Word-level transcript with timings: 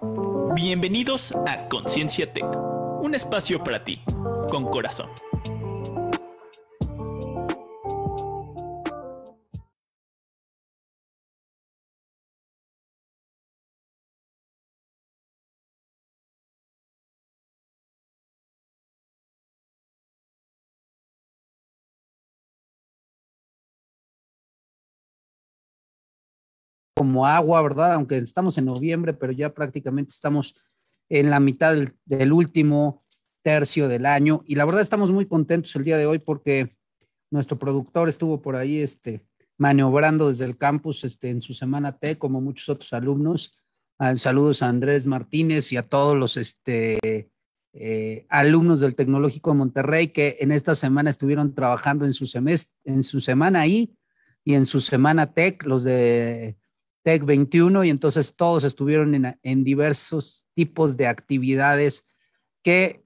Bienvenidos 0.00 1.32
a 1.46 1.66
Conciencia 1.68 2.32
Tech, 2.32 2.46
un 3.02 3.16
espacio 3.16 3.64
para 3.64 3.82
ti, 3.82 4.00
con 4.48 4.70
corazón. 4.70 5.10
Como 26.98 27.26
agua, 27.26 27.62
¿verdad? 27.62 27.94
Aunque 27.94 28.18
estamos 28.18 28.58
en 28.58 28.64
noviembre, 28.64 29.14
pero 29.14 29.32
ya 29.32 29.54
prácticamente 29.54 30.10
estamos 30.10 30.56
en 31.08 31.30
la 31.30 31.38
mitad 31.38 31.76
del, 32.04 32.32
último 32.32 33.04
tercio 33.42 33.86
del 33.86 34.04
año. 34.04 34.42
Y 34.46 34.56
la 34.56 34.64
verdad 34.64 34.80
estamos 34.80 35.12
muy 35.12 35.26
contentos 35.26 35.76
el 35.76 35.84
día 35.84 35.96
de 35.96 36.06
hoy 36.06 36.18
porque 36.18 36.76
nuestro 37.30 37.56
productor 37.56 38.08
estuvo 38.08 38.42
por 38.42 38.56
ahí 38.56 38.78
este, 38.78 39.24
maniobrando 39.58 40.28
desde 40.28 40.44
el 40.44 40.58
campus 40.58 41.04
este, 41.04 41.30
en 41.30 41.40
su 41.40 41.54
semana 41.54 41.92
T, 41.96 42.18
como 42.18 42.40
muchos 42.40 42.68
otros 42.68 42.92
alumnos. 42.92 43.56
Ah, 44.00 44.16
saludos 44.16 44.62
a 44.62 44.68
Andrés 44.68 45.06
Martínez 45.06 45.72
y 45.72 45.76
a 45.76 45.84
todos 45.84 46.16
los 46.16 46.36
este, 46.36 47.30
eh, 47.74 48.26
alumnos 48.28 48.80
del 48.80 48.96
Tecnológico 48.96 49.50
de 49.50 49.56
Monterrey 49.56 50.08
que 50.08 50.36
en 50.40 50.50
esta 50.50 50.74
semana 50.74 51.10
estuvieron 51.10 51.54
trabajando 51.54 52.06
en 52.06 52.12
su, 52.12 52.26
semestre, 52.26 52.74
en 52.84 53.04
su 53.04 53.20
semana 53.20 53.60
ahí 53.60 53.94
y 54.42 54.54
en 54.54 54.66
su 54.66 54.80
semana 54.80 55.32
Tech, 55.32 55.62
los 55.64 55.84
de 55.84 56.56
Tech 57.08 57.24
21 57.24 57.84
y 57.84 57.88
entonces 57.88 58.36
todos 58.36 58.64
estuvieron 58.64 59.14
en, 59.42 59.64
diversos 59.64 60.46
tipos 60.52 60.94
de 60.98 61.06
actividades 61.06 62.06
que 62.62 63.02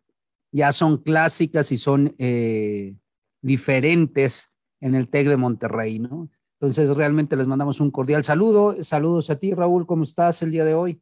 ya 0.51 0.73
son 0.73 0.99
clásicas 1.05 1.71
y 1.71 1.77
son 1.77 2.13
eh, 2.19 2.97
diferentes 3.43 4.53
en 4.81 4.97
el 4.97 5.09
TEC 5.09 5.29
de 5.29 5.37
Monterrey, 5.37 6.01
¿no? 6.01 6.29
Entonces 6.59 6.91
realmente 6.97 7.37
les 7.37 7.47
mandamos 7.47 7.81
un 7.81 7.93
cordial 7.93 8.25
saludo. 8.25 8.75
Saludos 8.83 9.31
a 9.31 9.39
ti, 9.39 9.55
Raúl, 9.55 9.87
¿cómo 9.87 10.03
estás 10.03 10.43
el 10.43 10.51
día 10.51 10.65
de 10.65 10.75
hoy? 10.75 11.01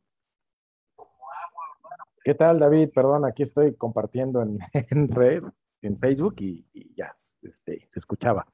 ¿Qué 2.22 2.34
tal, 2.34 2.58
David? 2.58 2.90
Perdón, 2.94 3.24
aquí 3.24 3.44
estoy 3.44 3.76
compartiendo 3.76 4.42
en, 4.42 4.58
red, 5.08 5.42
en 5.80 5.98
Facebook 5.98 6.34
y, 6.40 6.66
ya 6.94 7.16
este, 7.40 7.88
se 7.88 7.98
escuchaba. 7.98 8.46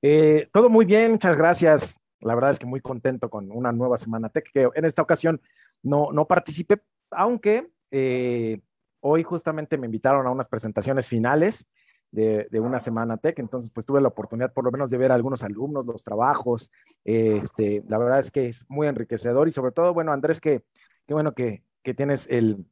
Eh, 0.00 0.48
todo 0.52 0.68
muy 0.68 0.84
bien, 0.84 1.10
muchas 1.10 1.36
gracias. 1.36 1.99
La 2.20 2.34
verdad 2.34 2.50
es 2.50 2.58
que 2.58 2.66
muy 2.66 2.80
contento 2.80 3.30
con 3.30 3.50
una 3.50 3.72
nueva 3.72 3.96
Semana 3.96 4.28
Tech, 4.28 4.50
que 4.52 4.68
en 4.74 4.84
esta 4.84 5.02
ocasión 5.02 5.40
no, 5.82 6.12
no 6.12 6.26
participé, 6.26 6.82
aunque 7.10 7.70
eh, 7.90 8.60
hoy 9.00 9.22
justamente 9.22 9.78
me 9.78 9.86
invitaron 9.86 10.26
a 10.26 10.30
unas 10.30 10.48
presentaciones 10.48 11.08
finales 11.08 11.66
de, 12.10 12.48
una 12.60 12.78
Semana 12.80 13.16
Tech, 13.16 13.38
entonces 13.38 13.70
pues 13.70 13.86
tuve 13.86 14.00
la 14.00 14.08
oportunidad 14.08 14.52
por 14.52 14.64
lo 14.64 14.72
menos 14.72 14.90
de 14.90 14.98
ver 14.98 15.12
a 15.12 15.14
algunos 15.14 15.42
alumnos, 15.42 15.86
los 15.86 16.02
trabajos, 16.02 16.70
este, 17.04 17.84
la 17.88 17.98
verdad 17.98 18.18
es 18.18 18.30
que 18.30 18.48
es 18.48 18.64
muy 18.68 18.88
enriquecedor 18.88 19.48
y 19.48 19.52
sobre 19.52 19.72
todo, 19.72 19.94
bueno, 19.94 20.12
Andrés, 20.12 20.40
que 20.40 20.64
qué 21.06 21.14
bueno 21.14 21.32
que, 21.32 21.62
que 21.82 21.94
tienes 21.94 22.26
el, 22.28 22.66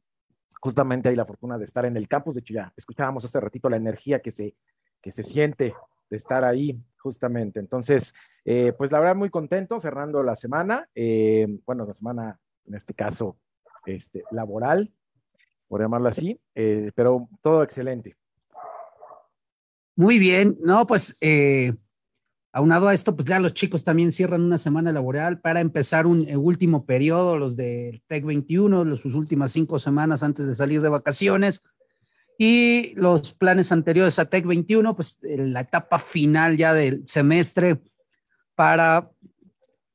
justamente 0.61 1.09
ahí 1.09 1.15
la 1.15 1.25
fortuna 1.25 1.57
de 1.57 1.63
estar 1.63 1.85
en 1.85 1.95
el 1.95 2.07
campus, 2.07 2.35
de 2.35 2.41
hecho 2.41 2.53
ya 2.53 2.73
escuchábamos 2.75 3.23
hace 3.25 3.39
ratito 3.39 3.69
la 3.69 3.77
energía 3.77 4.21
que 4.21 4.31
se, 4.31 4.55
que 5.01 5.11
se 5.11 5.23
siente 5.23 5.73
de 6.09 6.17
estar 6.17 6.43
ahí 6.43 6.81
justamente. 6.97 7.59
Entonces, 7.59 8.13
eh, 8.45 8.73
pues 8.77 8.91
la 8.91 8.99
verdad 8.99 9.15
muy 9.15 9.29
contento 9.29 9.79
cerrando 9.79 10.23
la 10.23 10.35
semana, 10.35 10.89
eh, 10.95 11.47
bueno, 11.65 11.85
la 11.85 11.93
semana 11.93 12.39
en 12.65 12.75
este 12.75 12.93
caso 12.93 13.37
este, 13.85 14.23
laboral, 14.31 14.91
por 15.67 15.81
llamarlo 15.81 16.09
así, 16.09 16.39
eh, 16.55 16.91
pero 16.95 17.27
todo 17.41 17.63
excelente. 17.63 18.15
Muy 19.95 20.17
bien, 20.17 20.57
no, 20.61 20.87
pues 20.87 21.17
aunado 22.53 22.87
a 22.87 22.93
esto, 22.93 23.15
pues 23.15 23.27
ya 23.27 23.39
los 23.39 23.53
chicos 23.53 23.83
también 23.83 24.11
cierran 24.11 24.41
una 24.41 24.57
semana 24.57 24.93
laboral 24.93 25.41
para 25.41 25.59
empezar 25.59 26.07
un 26.07 26.25
último 26.37 26.85
periodo, 26.85 27.37
los 27.37 27.57
de 27.57 28.01
Tech 28.07 28.23
21, 28.23 28.85
los, 28.85 28.99
sus 28.99 29.13
últimas 29.13 29.51
cinco 29.51 29.77
semanas 29.77 30.23
antes 30.23 30.47
de 30.47 30.55
salir 30.55 30.81
de 30.81 30.89
vacaciones. 30.89 31.63
Y 32.41 32.93
los 32.95 33.33
planes 33.33 33.69
anteriores 33.73 34.17
a 34.17 34.29
Tech 34.29 34.45
21, 34.45 34.95
pues 34.95 35.19
la 35.21 35.59
etapa 35.59 35.99
final 35.99 36.55
ya 36.55 36.73
del 36.73 37.05
semestre 37.05 37.81
para 38.55 39.11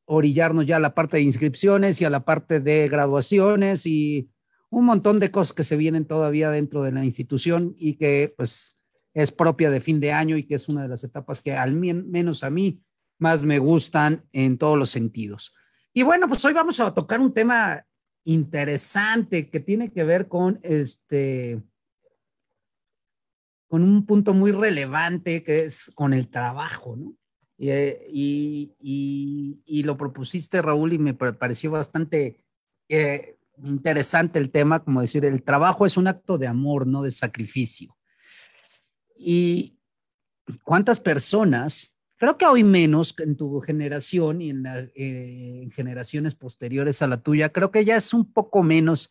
orillarnos 0.04 0.66
ya 0.66 0.76
a 0.76 0.80
la 0.80 0.94
parte 0.94 1.16
de 1.16 1.22
inscripciones 1.22 2.02
y 2.02 2.04
a 2.04 2.10
la 2.10 2.26
parte 2.26 2.60
de 2.60 2.86
graduaciones 2.90 3.86
y 3.86 4.28
un 4.68 4.84
montón 4.84 5.20
de 5.20 5.30
cosas 5.30 5.54
que 5.54 5.64
se 5.64 5.78
vienen 5.78 6.04
todavía 6.04 6.50
dentro 6.50 6.82
de 6.82 6.92
la 6.92 7.02
institución 7.02 7.74
y 7.78 7.94
que 7.94 8.34
pues 8.36 8.76
es 9.14 9.32
propia 9.32 9.70
de 9.70 9.80
fin 9.80 9.98
de 9.98 10.12
año 10.12 10.36
y 10.36 10.42
que 10.46 10.56
es 10.56 10.68
una 10.68 10.82
de 10.82 10.88
las 10.88 11.02
etapas 11.02 11.40
que 11.40 11.54
al 11.54 11.74
menos 11.74 12.44
a 12.44 12.50
mí 12.50 12.82
más 13.18 13.42
me 13.42 13.58
gustan 13.58 14.22
en 14.32 14.58
todos 14.58 14.78
los 14.78 14.90
sentidos. 14.90 15.54
Y 15.94 16.02
bueno, 16.02 16.28
pues 16.28 16.44
hoy 16.44 16.52
vamos 16.52 16.78
a 16.78 16.92
tocar 16.92 17.22
un 17.22 17.32
tema 17.32 17.86
interesante 18.24 19.48
que 19.48 19.60
tiene 19.60 19.92
que 19.92 20.04
ver 20.04 20.28
con 20.28 20.60
este 20.62 21.62
con 23.74 23.82
un 23.82 24.06
punto 24.06 24.34
muy 24.34 24.52
relevante 24.52 25.42
que 25.42 25.64
es 25.64 25.90
con 25.96 26.12
el 26.12 26.28
trabajo, 26.28 26.94
¿no? 26.94 27.16
Y, 27.58 28.72
y, 28.78 29.82
lo 29.82 29.96
propusiste, 29.96 30.62
Raúl, 30.62 30.92
y 30.92 30.98
me 30.98 31.12
pareció 31.12 31.72
bastante 31.72 32.44
eh, 32.88 33.36
interesante 33.64 34.38
el 34.38 34.52
tema, 34.52 34.84
como 34.84 35.00
decir, 35.00 35.24
el 35.24 35.42
trabajo 35.42 35.86
es 35.86 35.96
un 35.96 36.06
acto 36.06 36.38
de 36.38 36.46
amor, 36.46 36.86
no 36.86 37.02
de 37.02 37.10
sacrificio. 37.10 37.96
Y 39.18 39.76
cuántas 40.62 41.00
personas, 41.00 41.96
creo 42.14 42.38
que 42.38 42.46
hoy 42.46 42.62
menos 42.62 43.12
en 43.18 43.36
tu 43.36 43.58
generación 43.58 44.40
y 44.40 44.50
en, 44.50 44.66
eh, 44.66 45.62
en 45.64 45.72
generaciones 45.72 46.36
posteriores 46.36 47.02
a 47.02 47.08
la 47.08 47.20
tuya, 47.20 47.48
creo 47.48 47.72
que 47.72 47.84
ya 47.84 47.96
es 47.96 48.14
un 48.14 48.32
poco 48.32 48.62
menos, 48.62 49.10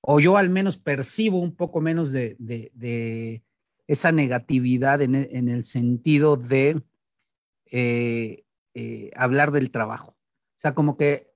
o 0.00 0.18
yo 0.18 0.36
al 0.36 0.50
menos 0.50 0.78
percibo 0.78 1.38
un 1.38 1.54
poco 1.54 1.80
menos 1.80 2.10
de 2.10 3.44
esa 3.90 4.12
negatividad 4.12 5.02
en, 5.02 5.16
el 5.16 5.64
sentido 5.64 6.36
de 6.36 6.80
eh, 7.72 8.44
eh, 8.72 9.10
hablar 9.16 9.50
del 9.50 9.72
trabajo. 9.72 10.10
O 10.10 10.58
sea, 10.60 10.76
como 10.76 10.96
que, 10.96 11.34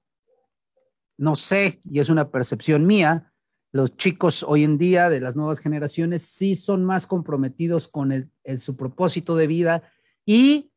no 1.17 1.35
sé, 1.35 1.81
y 1.85 1.99
es 1.99 2.11
una 2.11 2.31
percepción 2.31 2.87
mía, 2.87 3.33
los 3.73 3.97
chicos 3.97 4.45
hoy 4.45 4.63
en 4.63 4.79
día 4.79 5.11
de 5.11 5.19
las 5.19 5.35
nuevas 5.35 5.59
generaciones 5.59 6.23
sí 6.23 6.55
son 6.55 6.85
más 6.85 7.09
comprometidos 7.09 7.89
con 7.89 8.31
su 8.59 8.77
propósito 8.77 9.35
de 9.35 9.49
vida 9.49 9.83
y 10.25 10.71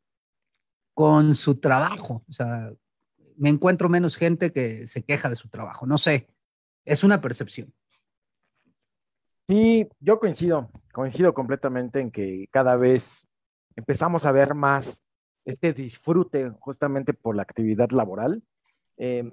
con 0.95 1.35
su 1.35 1.59
trabajo. 1.59 2.25
O 2.27 2.31
sea, 2.31 2.71
me 3.35 3.49
encuentro 3.49 3.87
menos 3.87 4.15
gente 4.15 4.51
que 4.51 4.87
se 4.87 5.03
queja 5.03 5.29
de 5.29 5.35
su 5.35 5.47
trabajo. 5.49 5.85
No 5.85 5.99
sé, 5.99 6.27
es 6.85 7.03
una 7.03 7.21
percepción. 7.21 7.71
Sí, 9.47 9.87
yo 10.01 10.19
coincido, 10.19 10.69
coincido 10.91 11.33
completamente 11.33 12.01
en 12.01 12.11
que 12.11 12.49
cada 12.51 12.75
vez 12.75 13.27
empezamos 13.77 14.25
a 14.25 14.33
ver 14.33 14.53
más 14.53 15.03
este 15.45 15.71
disfrute 15.71 16.49
justamente 16.59 17.13
por 17.13 17.35
la 17.35 17.43
actividad 17.43 17.89
laboral. 17.91 18.43
Eh, 18.97 19.31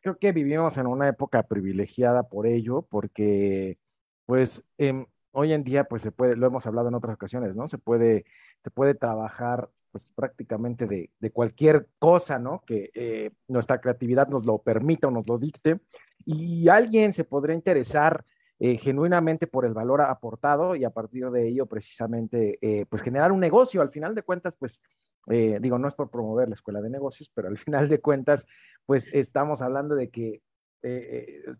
creo 0.00 0.18
que 0.18 0.30
vivimos 0.30 0.78
en 0.78 0.86
una 0.86 1.08
época 1.08 1.42
privilegiada 1.42 2.22
por 2.28 2.46
ello, 2.46 2.82
porque 2.88 3.76
pues 4.24 4.62
em, 4.78 5.06
hoy 5.32 5.52
en 5.52 5.64
día 5.64 5.82
pues 5.84 6.02
se 6.02 6.12
puede, 6.12 6.36
lo 6.36 6.46
hemos 6.46 6.64
hablado 6.68 6.88
en 6.88 6.94
otras 6.94 7.14
ocasiones, 7.14 7.56
¿no? 7.56 7.66
Se 7.66 7.78
puede, 7.78 8.24
se 8.62 8.70
puede 8.70 8.94
trabajar 8.94 9.68
pues 9.90 10.04
prácticamente 10.14 10.86
de, 10.86 11.30
cualquier 11.32 11.88
cosa, 11.98 12.38
¿no? 12.38 12.62
Que 12.64 12.90
eh, 12.94 13.32
nuestra 13.48 13.80
creatividad 13.80 14.28
nos 14.28 14.46
lo 14.46 14.58
permita 14.58 15.08
o 15.08 15.10
nos 15.10 15.26
lo 15.26 15.38
dicte. 15.38 15.80
Y 16.24 16.68
alguien 16.68 17.12
se 17.12 17.24
podría 17.24 17.56
interesar 17.56 18.24
eh, 18.58 18.78
genuinamente 18.78 19.46
por 19.46 19.66
el 19.66 19.74
valor 19.74 20.00
aportado 20.00 20.74
y 20.76 20.84
a 20.84 20.90
partir 20.90 21.30
de 21.30 21.48
ello 21.48 21.66
precisamente 21.66 22.58
eh, 22.62 22.86
pues 22.86 23.02
generar 23.02 23.30
un 23.30 23.40
negocio. 23.40 23.82
Al 23.82 23.90
final 23.90 24.14
de 24.14 24.22
cuentas, 24.22 24.56
pues 24.56 24.80
eh, 25.28 25.58
digo, 25.60 25.78
no 25.78 25.88
es 25.88 25.94
por 25.94 26.10
promover 26.10 26.48
la 26.48 26.54
escuela 26.54 26.80
de 26.80 26.88
negocios, 26.88 27.30
pero 27.34 27.48
al 27.48 27.58
final 27.58 27.88
de 27.88 28.00
cuentas, 28.00 28.46
pues 28.86 29.12
estamos 29.12 29.60
hablando 29.60 29.94
de 29.94 30.10
que 30.10 30.42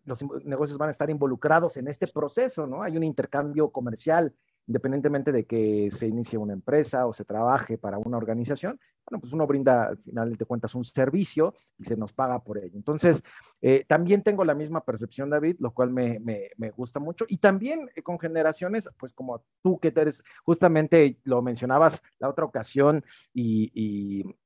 los 0.05 0.25
negocios 0.45 0.79
van 0.79 0.87
a 0.87 0.93
estar 0.93 1.11
involucrados 1.11 1.77
en 1.79 1.89
este 1.89 2.07
proceso, 2.07 2.65
¿no? 2.69 2.85
Hay 2.85 2.97
un 2.97 3.03
intercambio 3.03 3.71
comercial 3.71 4.33
independientemente 4.67 5.33
de 5.33 5.45
que 5.45 5.89
se 5.91 6.07
inicie 6.07 6.39
una 6.39 6.53
empresa 6.53 7.07
o 7.07 7.13
se 7.13 7.25
trabaje 7.25 7.79
para 7.79 7.99
una 7.99 8.17
organización, 8.17 8.81
bueno, 9.09 9.21
pues 9.21 9.33
uno 9.33 9.47
brinda 9.47 9.89
al 9.89 9.99
final 9.99 10.37
cuentas 10.47 10.75
un 10.75 10.85
servicio 10.85 11.55
y 11.79 11.85
se 11.85 11.97
nos 11.97 12.13
paga 12.13 12.43
por 12.43 12.59
ello. 12.59 12.73
Entonces, 12.75 13.23
eh, 13.63 13.85
también 13.87 14.23
tengo 14.23 14.45
la 14.45 14.55
misma 14.55 14.85
percepción, 14.85 15.31
David, 15.31 15.57
lo 15.61 15.73
cual 15.73 15.91
me, 15.91 16.19
me, 16.21 16.71
gusta 16.71 16.99
mucho. 16.99 17.25
Y 17.29 17.39
también 17.39 17.89
eh, 17.95 18.03
con 18.03 18.19
generaciones, 18.19 18.89
pues 18.99 19.13
como 19.13 19.45
tú 19.63 19.79
que 19.79 19.93
eres, 19.95 20.23
justamente 20.45 21.19
lo 21.23 21.41
mencionabas 21.41 22.03
la 22.19 22.29
otra 22.29 22.45
ocasión 22.45 23.05
y, 23.33 23.71
y 23.73 24.37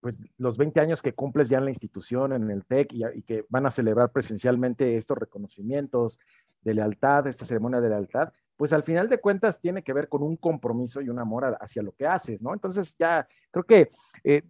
pues 0.00 0.18
los 0.38 0.56
20 0.56 0.78
años 0.80 1.02
que 1.02 1.14
cumples 1.14 1.48
ya 1.48 1.58
en 1.58 1.64
la 1.64 1.70
institución, 1.70 2.32
en 2.32 2.50
el 2.50 2.64
TEC, 2.64 2.92
y, 2.92 3.04
y, 3.06 3.22
que 3.22 3.44
van 3.48 3.66
a 3.66 3.70
celebrar 3.70 4.12
presencialmente 4.12 4.96
estos 4.96 5.18
reconocimientos 5.18 6.20
de 6.62 6.74
lealtad, 6.74 7.26
esta 7.26 7.44
ceremonia 7.44 7.80
de 7.80 7.88
lealtad, 7.88 8.32
pues 8.56 8.72
al 8.72 8.82
final 8.82 9.08
de 9.08 9.20
cuentas 9.20 9.60
tiene 9.60 9.82
que 9.82 9.92
ver 9.92 10.08
con 10.08 10.22
un 10.22 10.36
compromiso 10.36 11.00
y 11.00 11.08
un 11.08 11.18
amor 11.18 11.56
hacia 11.60 11.82
lo 11.82 11.92
que 11.92 12.06
haces, 12.06 12.42
¿no? 12.42 12.52
Entonces 12.52 12.94
ya 12.98 13.26
creo 13.50 13.64
que 13.64 13.88
eh, 14.22 14.42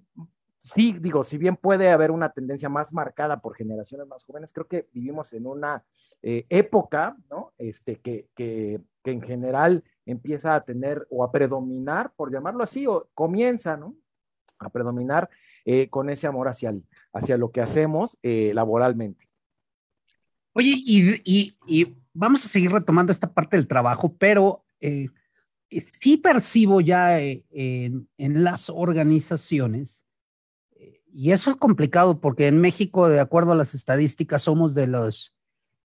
sí, 0.58 0.96
digo, 1.00 1.24
si 1.24 1.38
bien 1.38 1.56
puede 1.56 1.90
haber 1.90 2.10
una 2.10 2.30
tendencia 2.30 2.68
más 2.68 2.92
marcada 2.92 3.40
por 3.40 3.54
generaciones 3.56 4.06
más 4.06 4.24
jóvenes, 4.24 4.52
creo 4.52 4.66
que 4.66 4.88
vivimos 4.92 5.32
en 5.32 5.46
una 5.46 5.84
eh, 6.22 6.46
época, 6.48 7.16
¿no? 7.30 7.52
Este, 7.58 7.96
que, 7.96 8.28
que, 8.34 8.80
que, 9.02 9.10
en 9.10 9.22
general 9.22 9.84
empieza 10.06 10.54
a 10.54 10.64
tener 10.64 11.06
o 11.10 11.24
a 11.24 11.32
predominar, 11.32 12.12
por 12.14 12.32
llamarlo 12.32 12.62
así, 12.62 12.86
o 12.86 13.08
comienza, 13.14 13.76
¿no? 13.76 13.94
A 14.58 14.68
predominar 14.68 15.30
eh, 15.64 15.88
con 15.88 16.10
ese 16.10 16.26
amor 16.26 16.48
hacia, 16.48 16.74
hacia 17.12 17.36
lo 17.38 17.50
que 17.50 17.60
hacemos 17.62 18.18
laboralmente. 18.22 19.26
Oye, 20.54 20.74
y, 20.76 21.54
y, 21.66 21.94
vamos 22.12 22.44
a 22.44 22.48
seguir 22.48 22.70
retomando 22.70 23.12
esta 23.12 23.32
parte 23.32 23.56
del 23.56 23.66
trabajo, 23.68 24.16
pero 24.16 24.64
sí 25.70 26.16
percibo 26.16 26.80
ya 26.80 27.20
en, 27.20 28.08
en 28.16 28.44
las 28.44 28.70
organizaciones, 28.70 30.04
y 31.14 31.30
eso 31.30 31.48
es 31.48 31.54
complicado 31.54 32.20
porque 32.20 32.48
en 32.48 32.60
México, 32.60 33.08
de 33.08 33.20
acuerdo 33.20 33.52
a 33.52 33.56
las 33.56 33.72
estadísticas, 33.72 34.42
somos 34.42 34.74
de 34.74 34.88
las 34.88 35.32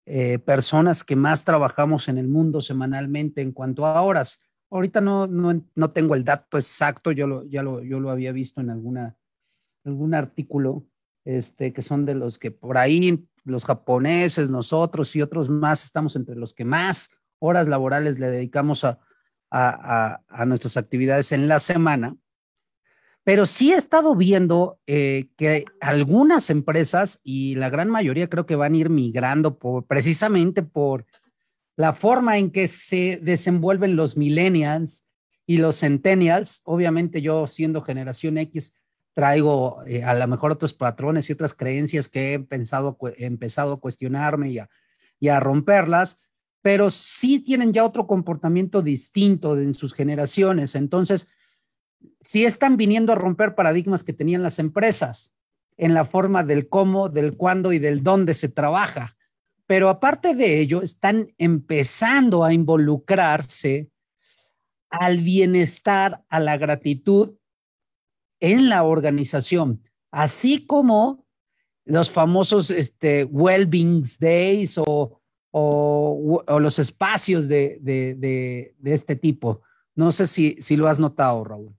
eh, 0.07 0.39
personas 0.39 1.04
que 1.04 1.16
más 1.16 1.45
trabajamos 1.45 2.07
en 2.07 2.18
el 2.18 2.27
mundo 2.27 2.62
semanalmente 2.62 3.44
en 3.44 3.51
cuanto 3.51 3.86
a 3.86 4.01
horas. 4.01 4.42
Ahorita 4.71 5.01
no, 5.01 5.27
no, 5.27 5.63
no 5.75 5.92
tengo 5.92 6.16
el 6.16 6.24
dato 6.24 6.57
exacto, 6.57 7.12
yo 7.12 7.27
lo, 7.27 7.45
ya 7.45 7.62
lo, 7.62 7.83
yo 7.83 8.00
lo 8.00 8.10
había 8.10 8.31
visto 8.31 8.60
en 8.60 8.71
alguna, 8.71 9.18
algún 9.83 10.16
artículo, 10.16 10.88
este, 11.25 11.74
que 11.74 11.83
son 11.83 12.07
de 12.07 12.16
los 12.16 12.39
que 12.39 12.50
por 12.50 12.80
ahí 12.80 13.24
los 13.50 13.66
japoneses, 13.66 14.50
nosotros 14.50 15.16
y 15.16 15.22
otros 15.22 15.50
más 15.50 15.84
estamos 15.84 16.16
entre 16.16 16.36
los 16.36 16.54
que 16.54 16.66
más 16.66 17.12
horas 17.40 17.68
laborales 17.68 18.19
le 18.19 18.30
dedicamos 18.30 18.84
a, 18.84 19.00
a, 19.51 20.22
a, 20.28 20.46
nuestras 20.46 20.78
actividades 20.78 21.31
en 21.31 21.48
la 21.48 21.60
semana 21.60 22.16
pero 23.30 23.46
sí 23.46 23.74
he 23.74 23.75
estado 23.75 24.16
viendo 24.16 24.80
eh, 24.88 25.30
que 25.38 25.66
algunas 25.81 26.50
empresas 26.50 27.19
y 27.24 27.54
la 27.54 27.69
gran 27.69 27.88
mayoría 27.88 28.28
creo 28.28 28.48
que 28.48 28.56
van 28.56 28.74
a 28.74 28.78
ir 28.78 28.90
migrando 28.90 29.60
por, 29.60 29.86
precisamente 29.86 30.63
por 30.63 31.06
la 31.75 31.94
forma 31.94 32.40
en 32.40 32.50
que 32.50 32.68
se 32.68 33.19
desenvuelven 33.22 33.95
los 33.95 34.18
millennials 34.18 35.06
y 35.45 35.60
los 35.60 35.80
centennials. 35.80 36.62
Obviamente 36.63 37.22
yo 37.22 37.45
siendo 37.45 37.84
generación 37.84 38.40
X 38.40 38.81
traigo 39.19 39.83
eh, 39.86 40.01
a 40.01 40.13
lo 40.13 40.25
mejor 40.27 40.54
otros 40.54 40.74
patrones 40.74 41.30
y 41.30 41.33
otras 41.33 41.54
creencias 41.54 42.07
que 42.07 42.36
he, 42.36 42.39
pensado, 42.39 42.98
he 43.18 43.25
empezado 43.25 43.74
a 43.74 43.80
cuestionarme 43.81 44.50
y 44.50 44.60
a, 44.60 44.69
y 45.19 45.27
a 45.27 45.42
romperlas, 45.42 46.19
pero 46.62 46.89
sí 46.89 47.42
tienen 47.42 47.74
ya 47.74 47.83
otro 47.83 48.07
comportamiento 48.07 48.81
distinto 48.81 49.57
en 49.57 49.74
sus 49.74 49.94
generaciones. 49.94 50.74
Entonces, 50.74 51.27
sí 52.21 52.45
están 52.45 52.77
viniendo 52.77 53.12
a 53.12 53.16
romper 53.16 53.56
paradigmas 53.56 54.06
que 54.06 54.13
tenían 54.13 54.42
las 54.42 54.57
empresas 54.57 55.36
en 55.75 55.94
la 55.94 56.06
forma 56.06 56.45
del 56.45 56.69
cómo, 56.69 57.10
del 57.10 57.36
cuándo 57.36 57.74
y 57.74 57.80
del 57.80 58.04
dónde 58.04 58.33
se 58.33 58.48
trabaja. 58.48 59.18
Pero 59.68 59.89
aparte 59.89 60.33
de 60.33 60.62
ello, 60.62 60.81
están 60.81 61.27
empezando 61.38 62.45
a 62.45 62.54
involucrarse 62.54 63.89
al 64.89 65.18
bienestar, 65.18 66.24
a 66.30 66.39
la 66.39 66.56
gratitud 66.56 67.36
en 68.40 68.70
la 68.70 68.84
organización, 68.84 69.84
así 70.12 70.66
como 70.66 71.26
los 71.86 72.12
famosos 72.12 72.70
este, 72.70 73.26
well-being 73.26 74.04
days 74.20 74.78
o, 74.78 75.20
o, 75.52 76.60
los 76.60 76.80
espacios 76.80 77.48
de, 77.48 77.80
de, 77.82 78.76
este 78.84 79.16
tipo. 79.16 79.62
No 79.96 80.12
sé 80.12 80.28
si, 80.28 80.56
si 80.62 80.78
lo 80.78 80.88
has 80.88 81.00
notado, 81.00 81.44
Raúl. 81.44 81.76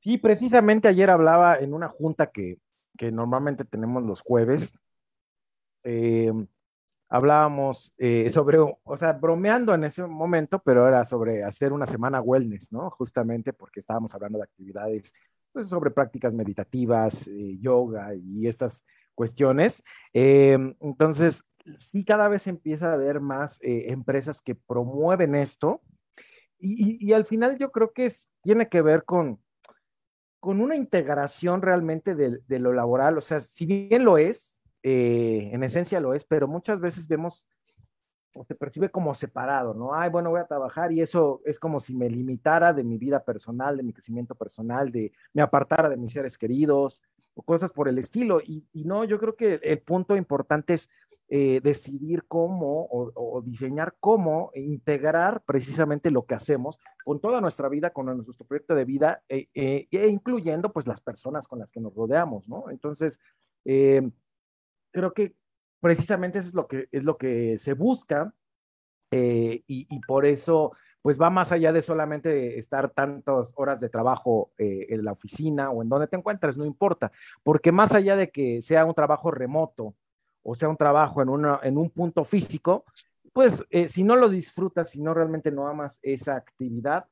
Sí, 0.00 0.18
precisamente 0.18 0.86
ayer 0.88 1.08
hablaba 1.08 1.56
en 1.58 1.72
una 1.72 1.88
junta 1.88 2.30
que, 2.30 2.58
que 2.98 3.10
normalmente 3.10 3.64
tenemos 3.64 4.02
los 4.02 4.20
jueves. 4.20 4.74
Eh, 5.82 6.30
hablábamos 7.14 7.94
eh, 7.96 8.28
sobre, 8.32 8.58
o 8.58 8.96
sea, 8.96 9.12
bromeando 9.12 9.72
en 9.72 9.84
ese 9.84 10.04
momento, 10.04 10.58
pero 10.58 10.88
era 10.88 11.04
sobre 11.04 11.44
hacer 11.44 11.72
una 11.72 11.86
semana 11.86 12.20
wellness, 12.20 12.72
¿no? 12.72 12.90
Justamente 12.90 13.52
porque 13.52 13.78
estábamos 13.78 14.12
hablando 14.16 14.38
de 14.38 14.44
actividades 14.44 15.14
pues, 15.52 15.68
sobre 15.68 15.92
prácticas 15.92 16.34
meditativas, 16.34 17.28
eh, 17.28 17.56
yoga 17.60 18.16
y 18.16 18.48
estas 18.48 18.84
cuestiones. 19.14 19.84
entonces, 20.12 21.44
sí, 21.78 22.04
cada 22.04 22.26
vez 22.26 22.48
empieza 22.48 22.90
a 22.90 22.94
haber 22.94 23.20
más 23.20 23.60
empresas 23.62 24.40
que 24.40 24.56
promueven 24.56 25.36
esto. 25.36 25.82
Y, 26.58 26.96
y, 26.96 27.10
y, 27.10 27.12
al 27.12 27.26
final 27.26 27.58
yo 27.58 27.70
creo 27.70 27.92
que 27.92 28.06
es, 28.06 28.28
tiene 28.42 28.68
que 28.68 28.82
ver 28.82 29.04
con, 29.04 29.38
con 30.40 30.60
una 30.60 30.74
integración 30.74 31.62
realmente 31.62 32.16
de, 32.16 32.40
de, 32.48 32.58
lo 32.58 32.72
laboral, 32.72 33.18
o 33.18 33.20
sea, 33.20 33.38
si 33.38 33.66
bien 33.66 34.04
lo 34.04 34.18
es, 34.18 34.53
eh, 34.86 35.48
en 35.50 35.64
esencia 35.64 35.98
lo 35.98 36.12
es, 36.12 36.26
pero 36.26 36.46
muchas 36.46 36.78
veces 36.78 37.08
vemos 37.08 37.48
o 38.34 38.44
se 38.44 38.54
percibe 38.54 38.90
como 38.90 39.14
separado, 39.14 39.72
¿no? 39.72 39.94
Ay, 39.94 40.10
bueno, 40.10 40.28
voy 40.28 40.40
a 40.40 40.46
trabajar 40.46 40.92
y 40.92 41.00
eso 41.00 41.40
es 41.46 41.58
como 41.58 41.80
si 41.80 41.94
me 41.94 42.10
limitara 42.10 42.72
de 42.74 42.84
mi 42.84 42.98
vida 42.98 43.24
personal, 43.24 43.76
de 43.78 43.82
mi 43.82 43.94
crecimiento 43.94 44.34
personal, 44.34 44.90
de 44.90 45.12
me 45.32 45.40
apartara 45.40 45.88
de 45.88 45.96
mis 45.96 46.12
seres 46.12 46.36
queridos 46.36 47.02
o 47.34 47.42
cosas 47.42 47.72
por 47.72 47.88
el 47.88 47.96
estilo. 47.96 48.40
Y, 48.44 48.66
no, 48.84 49.04
yo 49.04 49.18
creo 49.18 49.36
que 49.36 49.54
el 49.62 49.78
punto 49.78 50.16
importante 50.16 50.74
es 50.74 50.90
eh, 51.28 51.60
decidir 51.62 52.24
cómo 52.28 52.86
o, 52.90 53.40
diseñar 53.42 53.94
cómo 54.00 54.50
integrar 54.54 55.42
precisamente 55.46 56.10
lo 56.10 56.26
que 56.26 56.34
hacemos 56.34 56.78
con 57.04 57.20
toda 57.20 57.40
nuestra 57.40 57.68
vida, 57.68 57.90
con 57.90 58.06
nuestro 58.06 58.44
proyecto 58.46 58.74
de 58.74 58.84
vida, 58.84 59.22
eh, 59.28 59.48
eh, 59.54 59.86
e 59.90 60.08
incluyendo 60.08 60.72
pues 60.72 60.86
las 60.86 61.00
personas 61.00 61.48
con 61.48 61.60
las 61.60 61.70
que 61.70 61.80
nos 61.80 61.94
rodeamos, 61.94 62.48
¿no? 62.48 62.68
Entonces, 62.68 63.18
eh, 63.64 64.10
creo 64.94 65.12
que 65.12 65.34
precisamente 65.80 66.38
eso 66.38 66.48
es 66.48 66.54
lo 66.54 66.66
que, 66.66 66.88
es 66.92 67.02
lo 67.02 67.18
que 67.18 67.58
se 67.58 67.74
busca 67.74 68.32
y, 69.10 69.62
y, 69.66 70.00
por 70.00 70.26
eso 70.26 70.72
pues 71.02 71.20
va 71.20 71.30
más 71.30 71.52
allá 71.52 71.72
de 71.72 71.82
solamente 71.82 72.58
estar 72.58 72.90
tantas 72.90 73.52
horas 73.56 73.78
de 73.80 73.88
trabajo 73.90 74.50
en 74.56 75.04
la 75.04 75.12
oficina 75.12 75.70
o 75.70 75.82
en 75.82 75.88
donde 75.88 76.08
te 76.08 76.16
encuentres, 76.16 76.56
no 76.56 76.64
importa, 76.64 77.12
porque 77.42 77.70
más 77.70 77.94
allá 77.94 78.16
de 78.16 78.30
que 78.30 78.62
sea 78.62 78.84
un 78.86 78.94
trabajo 78.94 79.30
remoto, 79.30 79.94
o 80.42 80.54
sea 80.54 80.68
un 80.68 80.76
trabajo 80.76 81.20
en, 81.22 81.28
una, 81.28 81.60
en 81.62 81.76
un 81.76 81.90
punto 81.90 82.24
físico, 82.24 82.84
pues 83.34 83.64
eh, 83.70 83.88
si 83.88 84.04
no 84.04 84.16
lo 84.16 84.28
disfrutas, 84.28 84.90
si 84.90 85.02
no 85.02 85.12
realmente 85.12 85.50
no 85.50 85.66
amas 85.66 85.98
esa 86.02 86.36
actividad, 86.36 87.06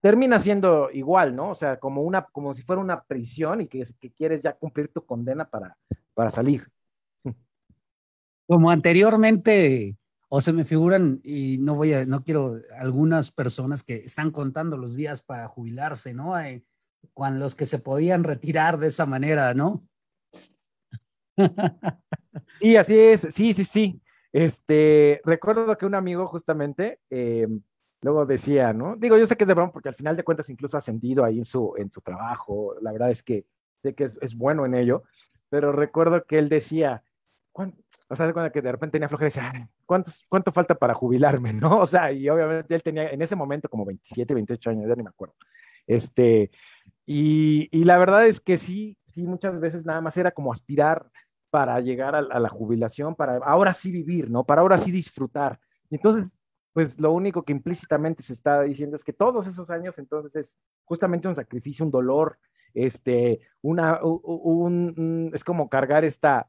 termina 0.00 0.38
siendo 0.40 0.90
igual, 0.92 1.34
¿no? 1.34 1.50
O 1.50 1.54
sea, 1.54 1.78
como, 1.78 2.02
una, 2.02 2.22
como 2.22 2.54
si 2.54 2.62
fuera 2.62 2.82
una 2.82 3.02
prisión 3.02 3.60
y 3.60 3.68
que, 3.68 3.84
que 4.00 4.10
quieres 4.10 4.40
ya 4.42 4.54
cumplir 4.54 4.88
tu 4.88 5.04
condena 5.04 5.48
para, 5.48 5.76
para 6.14 6.30
salir. 6.30 6.68
Como 8.48 8.70
anteriormente, 8.70 9.98
o 10.30 10.40
se 10.40 10.54
me 10.54 10.64
figuran, 10.64 11.20
y 11.22 11.58
no 11.58 11.74
voy 11.74 11.92
a, 11.92 12.06
no 12.06 12.24
quiero, 12.24 12.58
algunas 12.80 13.30
personas 13.30 13.82
que 13.82 13.96
están 13.96 14.30
contando 14.30 14.78
los 14.78 14.96
días 14.96 15.22
para 15.22 15.48
jubilarse, 15.48 16.14
¿no? 16.14 16.32
Con 17.12 17.38
los 17.38 17.54
que 17.54 17.66
se 17.66 17.78
podían 17.78 18.24
retirar 18.24 18.78
de 18.78 18.86
esa 18.86 19.04
manera, 19.04 19.52
¿no? 19.52 19.86
Y 22.60 22.76
así 22.76 22.98
es, 22.98 23.20
sí, 23.30 23.52
sí, 23.52 23.64
sí. 23.64 24.00
Este, 24.32 25.20
recuerdo 25.24 25.76
que 25.76 25.86
un 25.86 25.94
amigo 25.94 26.26
justamente 26.26 27.00
eh, 27.10 27.46
luego 28.00 28.24
decía, 28.26 28.72
¿no? 28.72 28.96
Digo, 28.96 29.18
yo 29.18 29.26
sé 29.26 29.36
que 29.36 29.44
es 29.44 29.48
de 29.48 29.54
broma 29.54 29.72
porque 29.72 29.90
al 29.90 29.94
final 29.94 30.16
de 30.16 30.24
cuentas 30.24 30.48
incluso 30.48 30.76
ha 30.76 30.78
ascendido 30.78 31.24
ahí 31.24 31.38
en 31.38 31.44
su, 31.44 31.74
en 31.76 31.90
su 31.90 32.00
trabajo, 32.00 32.74
la 32.80 32.92
verdad 32.92 33.10
es 33.10 33.22
que 33.22 33.44
sé 33.82 33.94
que 33.94 34.04
es, 34.04 34.18
es 34.22 34.34
bueno 34.34 34.64
en 34.66 34.74
ello, 34.74 35.04
pero 35.50 35.70
recuerdo 35.72 36.24
que 36.24 36.38
él 36.38 36.48
decía, 36.48 37.02
o 38.08 38.16
sea, 38.16 38.32
cuando 38.32 38.50
que 38.50 38.62
de 38.62 38.72
repente 38.72 38.92
tenía 38.92 39.08
flojera, 39.08 39.26
decía, 39.26 39.70
¿cuántos, 39.84 40.24
¿cuánto 40.28 40.50
falta 40.50 40.74
para 40.74 40.94
jubilarme, 40.94 41.52
no? 41.54 41.80
O 41.80 41.86
sea, 41.86 42.10
y 42.10 42.28
obviamente 42.28 42.74
él 42.74 42.82
tenía 42.82 43.10
en 43.10 43.20
ese 43.20 43.36
momento 43.36 43.68
como 43.68 43.84
27, 43.84 44.34
28 44.34 44.70
años, 44.70 44.88
ya 44.88 44.94
ni 44.94 45.02
me 45.02 45.10
acuerdo. 45.10 45.34
Este, 45.86 46.50
y, 47.06 47.68
y 47.70 47.84
la 47.84 47.98
verdad 47.98 48.26
es 48.26 48.40
que 48.40 48.58
sí, 48.58 48.96
sí, 49.06 49.22
muchas 49.22 49.58
veces 49.60 49.84
nada 49.84 50.00
más 50.00 50.16
era 50.16 50.30
como 50.30 50.52
aspirar 50.52 51.10
para 51.50 51.80
llegar 51.80 52.14
a, 52.14 52.18
a, 52.18 52.40
la 52.40 52.48
jubilación, 52.48 53.14
para 53.14 53.36
ahora 53.38 53.72
sí 53.72 53.90
vivir, 53.90 54.30
¿no? 54.30 54.44
Para 54.44 54.62
ahora 54.62 54.78
sí 54.78 54.90
disfrutar. 54.90 55.58
Y 55.90 55.96
entonces, 55.96 56.26
pues 56.72 56.98
lo 56.98 57.12
único 57.12 57.42
que 57.42 57.52
implícitamente 57.52 58.22
se 58.22 58.32
está 58.34 58.62
diciendo 58.62 58.96
es 58.96 59.04
que 59.04 59.12
todos 59.12 59.46
esos 59.46 59.70
años 59.70 59.98
entonces 59.98 60.34
es 60.36 60.58
justamente 60.84 61.28
un 61.28 61.36
sacrificio, 61.36 61.84
un 61.84 61.90
dolor, 61.90 62.38
este, 62.74 63.40
una, 63.62 64.00
un, 64.02 64.94
un 64.96 65.30
es 65.34 65.42
como 65.42 65.68
cargar 65.68 66.04
esta 66.04 66.48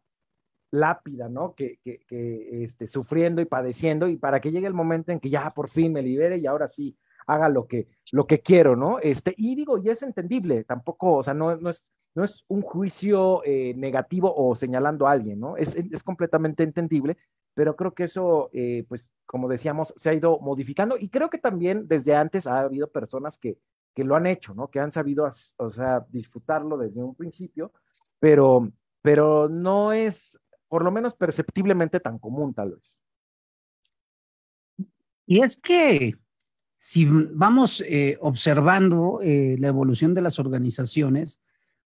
lápida, 0.72 1.30
¿no? 1.30 1.56
Que, 1.56 1.80
que, 1.84 2.00
que 2.08 2.64
este, 2.64 2.88
sufriendo 2.88 3.42
y 3.42 3.46
padeciendo 3.46 4.08
y 4.08 4.18
para 4.18 4.40
que 4.40 4.52
llegue 4.52 4.68
el 4.68 4.74
momento 4.74 5.12
en 5.12 5.20
que 5.20 5.30
ya 5.30 5.52
por 5.54 5.70
fin 5.70 5.94
me 5.94 6.02
libere 6.02 6.38
y 6.38 6.46
ahora 6.46 6.68
sí 6.68 6.98
haga 7.28 7.48
lo 7.50 7.68
que, 7.68 7.88
lo 8.12 8.26
que 8.26 8.42
quiero, 8.42 8.76
¿no? 8.76 9.00
Este, 9.00 9.34
y 9.38 9.56
digo, 9.56 9.78
y 9.78 9.90
es 9.90 10.02
entendible, 10.02 10.64
tampoco, 10.64 11.18
o 11.18 11.24
sea, 11.24 11.34
no, 11.34 11.56
no 11.58 11.70
es, 11.70 11.92
no 12.16 12.24
es 12.24 12.44
un 12.48 12.62
juicio 12.62 13.44
eh, 13.46 13.74
negativo 13.78 14.34
o 14.36 14.56
señalando 14.56 15.08
a 15.08 15.12
alguien, 15.12 15.40
¿no? 15.40 15.56
Es, 15.56 15.76
es 15.76 16.04
completamente 16.04 16.64
entendible, 16.64 17.18
pero 17.54 17.76
creo 17.76 17.94
que 17.94 18.06
eso, 18.06 18.50
eh, 18.52 18.86
pues, 18.88 19.12
como 19.26 19.48
decíamos, 19.48 19.94
se 19.96 20.10
ha 20.10 20.14
ido 20.14 20.40
modificando 20.40 20.98
y 20.98 21.10
creo 21.10 21.30
que 21.30 21.38
también 21.38 21.88
desde 21.88 22.16
antes 22.16 22.48
ha 22.48 22.62
habido 22.62 22.90
personas 22.90 23.38
que, 23.38 23.60
que 23.94 24.04
lo 24.04 24.16
han 24.16 24.26
hecho, 24.26 24.54
¿no? 24.56 24.70
Que 24.70 24.80
han 24.80 24.92
sabido, 24.92 25.30
o 25.58 25.70
sea, 25.70 26.06
disfrutarlo 26.10 26.78
desde 26.78 27.04
un 27.04 27.16
principio, 27.16 27.72
pero, 28.20 28.72
pero 29.02 29.50
no 29.50 29.94
es, 29.94 30.40
por 30.70 30.84
lo 30.84 30.92
menos 30.92 31.16
perceptiblemente 31.16 32.00
tan 32.00 32.20
común, 32.20 32.54
tal 32.54 32.72
vez. 32.72 32.96
Y 35.26 35.42
es 35.42 35.58
que 35.58 36.16
si 36.78 37.06
vamos 37.06 37.82
eh, 37.82 38.18
observando 38.22 39.20
eh, 39.22 39.58
la 39.60 39.68
evolución 39.68 40.14
de 40.14 40.22
las 40.22 40.40
organizaciones, 40.40 41.42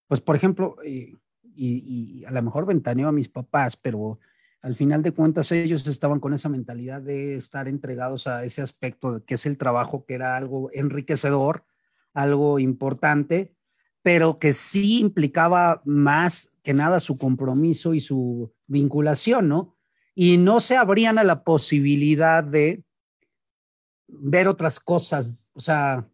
pues 0.07 0.21
por 0.21 0.35
ejemplo, 0.35 0.75
eh, 0.85 1.15
y, 1.55 2.23
a 2.25 2.31
lo 2.31 2.41
mejor 2.43 2.65
ventaneo 2.65 3.07
a 3.07 3.11
mis 3.11 3.29
papás, 3.29 3.75
pero 3.75 4.19
al 4.61 4.75
final 4.75 5.01
de 5.01 5.11
cuentas 5.11 5.51
ellos 5.51 5.85
estaban 5.87 6.19
con 6.19 6.33
esa 6.33 6.47
mentalidad 6.47 7.01
de 7.01 7.35
estar 7.35 7.67
entregados 7.67 8.27
a 8.27 8.45
ese 8.45 8.61
aspecto 8.61 9.25
que 9.25 9.33
es 9.33 9.45
el 9.45 9.57
trabajo, 9.57 10.05
que 10.05 10.13
era 10.13 10.37
algo 10.37 10.69
enriquecedor, 10.71 11.65
algo 12.13 12.59
importante, 12.59 13.55
pero 14.03 14.37
que 14.37 14.53
sí 14.53 14.99
implicaba 14.99 15.81
más 15.85 16.53
que 16.61 16.73
nada 16.73 16.99
su 16.99 17.17
compromiso 17.17 17.93
y 17.93 17.99
su 17.99 18.52
vinculación, 18.67 19.47
¿no? 19.47 19.77
Y 20.15 20.37
no 20.37 20.59
se 20.59 20.77
abrían 20.77 21.17
a 21.17 21.23
la 21.23 21.43
posibilidad 21.43 22.43
de 22.43 22.83
ver 24.07 24.47
otras 24.47 24.79
cosas, 24.79 25.49
o 25.53 25.61
sea, 25.61 26.07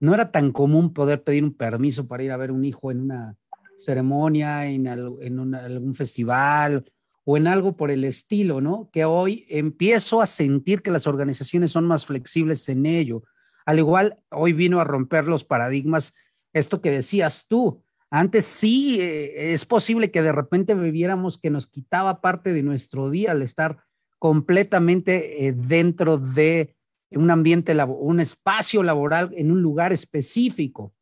no 0.00 0.14
era 0.14 0.30
tan 0.30 0.52
común 0.52 0.92
poder 0.92 1.22
pedir 1.22 1.44
un 1.44 1.54
permiso 1.54 2.06
para 2.06 2.22
ir 2.22 2.32
a 2.32 2.36
ver 2.36 2.50
un 2.50 2.64
hijo 2.64 2.90
en 2.90 3.00
una 3.00 3.36
ceremonia, 3.76 4.66
en, 4.66 4.86
algún 4.86 5.94
festival 5.94 6.84
o 7.24 7.36
en 7.36 7.46
algo 7.46 7.76
por 7.76 7.90
el 7.90 8.04
estilo, 8.04 8.60
¿no? 8.60 8.90
Que 8.92 9.04
hoy 9.04 9.46
empiezo 9.48 10.20
a 10.20 10.26
sentir 10.26 10.82
que 10.82 10.90
las 10.90 11.06
organizaciones 11.06 11.72
son 11.72 11.86
más 11.86 12.06
flexibles 12.06 12.68
en 12.68 12.86
ello. 12.86 13.22
Al 13.64 13.78
igual, 13.78 14.18
hoy 14.30 14.52
vino 14.52 14.80
a 14.80 14.84
romper 14.84 15.24
los 15.24 15.44
paradigmas, 15.44 16.14
esto 16.52 16.80
que 16.80 16.90
decías 16.90 17.46
tú. 17.48 17.82
Antes 18.14 18.44
sí 18.44 19.00
eh, 19.00 19.54
es 19.54 19.64
posible 19.64 20.12
que 20.12 20.22
de 20.22 20.30
repente 20.30 20.76
viviéramos 20.76 21.36
que 21.36 21.50
nos 21.50 21.66
quitaba 21.66 22.20
parte 22.20 22.52
de 22.52 22.62
nuestro 22.62 23.10
día 23.10 23.32
al 23.32 23.42
estar 23.42 23.82
completamente 24.20 25.48
eh, 25.48 25.52
dentro 25.52 26.16
de 26.16 26.76
un 27.10 27.32
ambiente, 27.32 27.76
un 27.82 28.20
espacio 28.20 28.84
laboral 28.84 29.34
en 29.36 29.50
un 29.50 29.62
lugar 29.62 29.92
específico. 29.92 30.94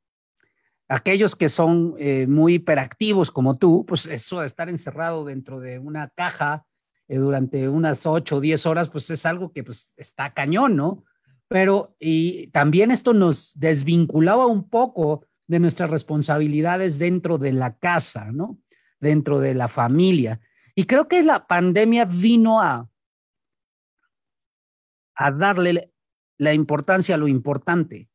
Aquellos 0.89 1.37
que 1.37 1.51
son 1.51 1.97
eh, 1.99 2.27
muy 2.27 2.55
hiperactivos 2.55 3.31
como 3.31 3.59
tú, 3.59 3.85
pues 3.87 4.07
eso 4.07 4.41
de 4.41 4.47
estar 4.47 4.71
encerrado 4.71 5.27
dentro 5.27 5.61
de 5.61 5.79
una 5.79 6.09
caja 6.09 6.65
durante 7.09 7.69
unas 7.69 8.07
ocho 8.07 8.37
o 8.37 8.41
diez 8.41 8.65
horas, 8.65 8.89
pues 8.89 9.11
es 9.11 9.27
algo 9.27 9.53
que 9.53 9.63
pues 9.63 9.93
está 9.99 10.33
cañón, 10.33 10.77
¿no? 10.77 11.05
Pero 11.47 11.95
y 12.01 12.47
también 12.53 12.91
esto 12.91 13.13
nos 13.13 13.53
desvinculaba 13.61 14.47
un 14.47 14.71
poco 14.71 15.27
de 15.47 15.61
nuestras 15.61 15.91
responsabilidades 15.91 16.99
dentro 16.99 17.39
de 17.39 17.53
la 17.53 17.77
casa, 17.77 18.31
¿no? 18.33 18.59
Dentro 19.01 19.41
de 19.41 19.55
la 19.55 19.69
familia. 19.69 20.41
Y 20.75 20.85
creo 20.85 21.09
que 21.09 21.23
la 21.23 21.47
pandemia 21.47 22.05
vino 22.05 22.61
a, 22.61 22.89
a 25.15 25.31
darle 25.31 25.93
la 26.39 26.55
importancia 26.55 27.15
a 27.15 27.19
lo 27.19 27.29
importante. 27.29 28.09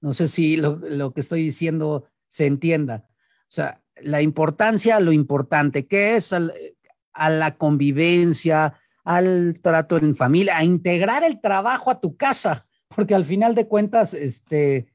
No 0.00 0.12
sé 0.12 0.28
si 0.28 0.56
lo, 0.56 1.12
que 1.12 1.20
estoy 1.20 1.42
diciendo 1.42 2.06
se 2.28 2.46
entienda. 2.46 3.06
O 3.08 3.54
sea, 3.54 3.82
la 3.96 4.22
importancia 4.22 4.96
a 4.96 5.00
lo 5.00 5.12
importante, 5.12 5.86
que 5.86 6.16
es 6.16 6.32
a 6.32 7.30
la 7.30 7.56
convivencia, 7.56 8.78
al 9.04 9.60
trato 9.62 9.96
en 9.96 10.14
familia, 10.14 10.58
a 10.58 10.64
integrar 10.64 11.24
el 11.24 11.40
trabajo 11.40 11.90
a 11.90 12.00
tu 12.00 12.16
casa, 12.16 12.66
porque 12.88 13.14
al 13.14 13.24
final 13.24 13.54
de 13.54 13.66
cuentas, 13.66 14.14
este, 14.14 14.93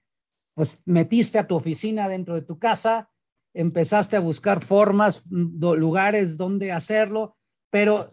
pues 0.59 0.85
metiste 0.85 1.39
a 1.39 1.47
tu 1.47 1.55
oficina 1.55 2.09
dentro 2.09 2.35
de 2.35 2.41
tu 2.41 2.59
casa, 2.59 3.09
empezaste 3.53 4.17
a 4.17 4.19
buscar 4.19 4.61
formas, 4.61 5.23
lugares 5.29 6.35
donde 6.35 6.73
hacerlo, 6.73 7.37
pero 7.69 8.09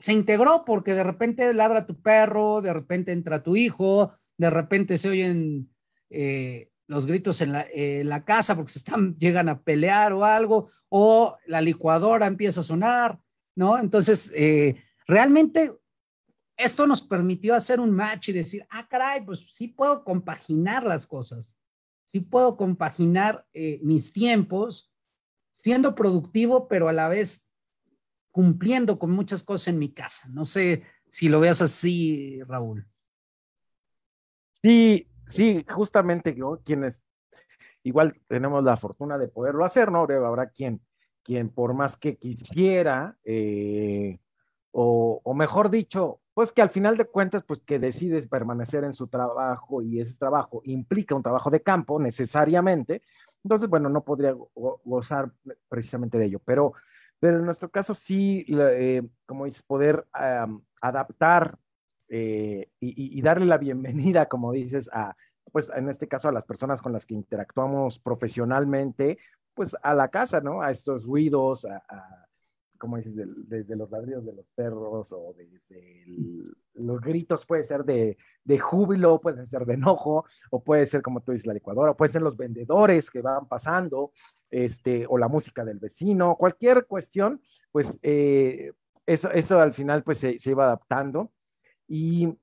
se 0.00 0.12
integró 0.12 0.64
porque 0.64 0.92
de 0.92 1.04
repente 1.04 1.54
ladra 1.54 1.86
tu 1.86 2.02
perro, 2.02 2.60
de 2.62 2.72
repente 2.72 3.12
entra 3.12 3.44
tu 3.44 3.54
hijo, 3.54 4.10
de 4.36 4.50
repente 4.50 4.98
se 4.98 5.08
oyen 5.08 5.70
eh, 6.10 6.72
los 6.88 7.06
gritos 7.06 7.40
en 7.40 7.52
la, 7.52 8.24
casa 8.24 8.56
porque 8.56 8.72
están, 8.74 9.16
llegan 9.20 9.48
a 9.48 9.62
pelear 9.62 10.14
o 10.14 10.24
algo, 10.24 10.70
o 10.88 11.36
la 11.46 11.60
licuadora 11.60 12.26
empieza 12.26 12.62
a 12.62 12.64
sonar, 12.64 13.20
¿no? 13.54 13.78
Entonces, 13.78 14.32
eh, 14.34 14.82
realmente 15.06 15.70
esto 16.56 16.88
nos 16.88 17.02
permitió 17.02 17.54
hacer 17.54 17.78
un 17.78 17.92
match 17.92 18.30
y 18.30 18.32
decir, 18.32 18.66
ah, 18.68 18.84
caray, 18.88 19.24
pues 19.24 19.46
sí 19.52 19.68
puedo 19.68 20.02
compaginar 20.02 20.82
las 20.82 21.06
cosas, 21.06 21.56
sí 22.14 22.20
puedo 22.20 22.56
compaginar 22.56 23.44
eh, 23.54 23.80
mis 23.82 24.12
tiempos 24.12 24.94
siendo 25.50 25.96
productivo, 25.96 26.68
pero 26.68 26.86
a 26.86 26.92
la 26.92 27.08
vez 27.08 27.50
cumpliendo 28.30 29.00
con 29.00 29.10
muchas 29.10 29.42
cosas 29.42 29.66
en 29.66 29.80
mi 29.80 29.92
casa. 29.92 30.28
No 30.28 30.44
sé 30.44 30.84
si 31.08 31.28
lo 31.28 31.40
veas 31.40 31.60
así, 31.60 32.40
Raúl. 32.44 32.86
Sí, 34.52 35.08
sí, 35.26 35.66
justamente 35.68 36.36
yo, 36.36 36.60
quienes 36.64 37.02
igual 37.82 38.14
tenemos 38.28 38.62
la 38.62 38.76
fortuna 38.76 39.18
de 39.18 39.26
poderlo 39.26 39.64
hacer, 39.64 39.90
¿no? 39.90 40.02
Habrá 40.02 40.50
quien, 40.50 40.80
quien 41.24 41.48
por 41.48 41.74
más 41.74 41.96
que 41.96 42.16
quisiera, 42.16 43.18
eh, 43.24 44.20
o, 44.70 45.20
o, 45.24 45.34
mejor 45.34 45.68
dicho, 45.68 46.20
pues 46.34 46.52
que 46.52 46.62
al 46.62 46.70
final 46.70 46.96
de 46.96 47.06
cuentas, 47.06 47.44
pues 47.44 47.60
que 47.60 47.78
decides 47.78 48.26
permanecer 48.26 48.84
en 48.84 48.92
su 48.92 49.06
trabajo 49.06 49.80
y 49.82 50.00
ese 50.00 50.16
trabajo 50.18 50.60
implica 50.64 51.14
un 51.14 51.22
trabajo 51.22 51.48
de 51.48 51.62
campo 51.62 51.98
necesariamente, 52.00 53.02
entonces, 53.42 53.68
bueno, 53.68 53.88
no 53.88 54.02
podría 54.02 54.34
gozar 54.54 55.30
precisamente 55.68 56.18
de 56.18 56.26
ello, 56.26 56.40
pero 56.44 56.74
pero 57.24 57.38
en 57.38 57.46
nuestro 57.46 57.70
caso 57.70 57.94
sí, 57.94 58.44
eh, 58.48 59.02
como 59.24 59.46
dices, 59.46 59.62
poder 59.62 60.06
adaptar 60.82 61.56
eh, 62.10 62.68
y, 62.80 63.22
darle 63.22 63.46
la 63.46 63.56
bienvenida, 63.56 64.26
como 64.28 64.52
dices, 64.52 64.90
a, 64.92 65.16
pues 65.50 65.70
en 65.74 65.88
este 65.88 66.06
caso 66.06 66.28
a 66.28 66.32
las 66.32 66.44
personas 66.44 66.82
con 66.82 66.92
las 66.92 67.06
que 67.06 67.14
interactuamos 67.14 67.98
profesionalmente, 67.98 69.16
pues 69.54 69.74
a 69.82 69.94
la 69.94 70.08
casa, 70.08 70.40
¿no? 70.40 70.60
A 70.60 70.70
estos 70.70 71.04
ruidos, 71.04 71.64
a 71.64 72.26
como 72.78 72.96
dices, 72.96 73.14
desde 73.16 73.76
los 73.76 73.90
ladridos 73.90 74.24
de 74.26 74.34
los 74.34 74.46
perros 74.54 75.12
o 75.12 75.34
desde 75.36 76.06
los 76.74 77.00
gritos, 77.00 77.46
puede 77.46 77.62
ser 77.62 77.84
de, 77.84 78.16
de, 78.42 78.58
júbilo, 78.58 79.20
puede 79.20 79.46
ser 79.46 79.64
de 79.64 79.74
enojo, 79.74 80.24
o 80.50 80.62
puede 80.62 80.86
ser, 80.86 81.02
como 81.02 81.22
tú 81.22 81.32
dices, 81.32 81.46
la 81.46 81.54
licuadora, 81.54 81.94
puede 81.94 82.12
ser 82.12 82.22
los 82.22 82.36
vendedores 82.36 83.10
que 83.10 83.20
van 83.22 83.46
pasando, 83.46 84.12
este, 84.50 85.06
o 85.08 85.18
la 85.18 85.28
música 85.28 85.64
del 85.64 85.78
vecino, 85.78 86.36
cualquier 86.36 86.86
cuestión, 86.86 87.40
pues 87.72 87.98
eh, 88.02 88.72
eso, 89.06 89.30
eso 89.30 89.60
al 89.60 89.72
final 89.72 90.02
pues 90.02 90.18
se, 90.18 90.38
se 90.38 90.50
iba 90.50 90.64
adaptando. 90.64 91.32
Y 91.86 92.36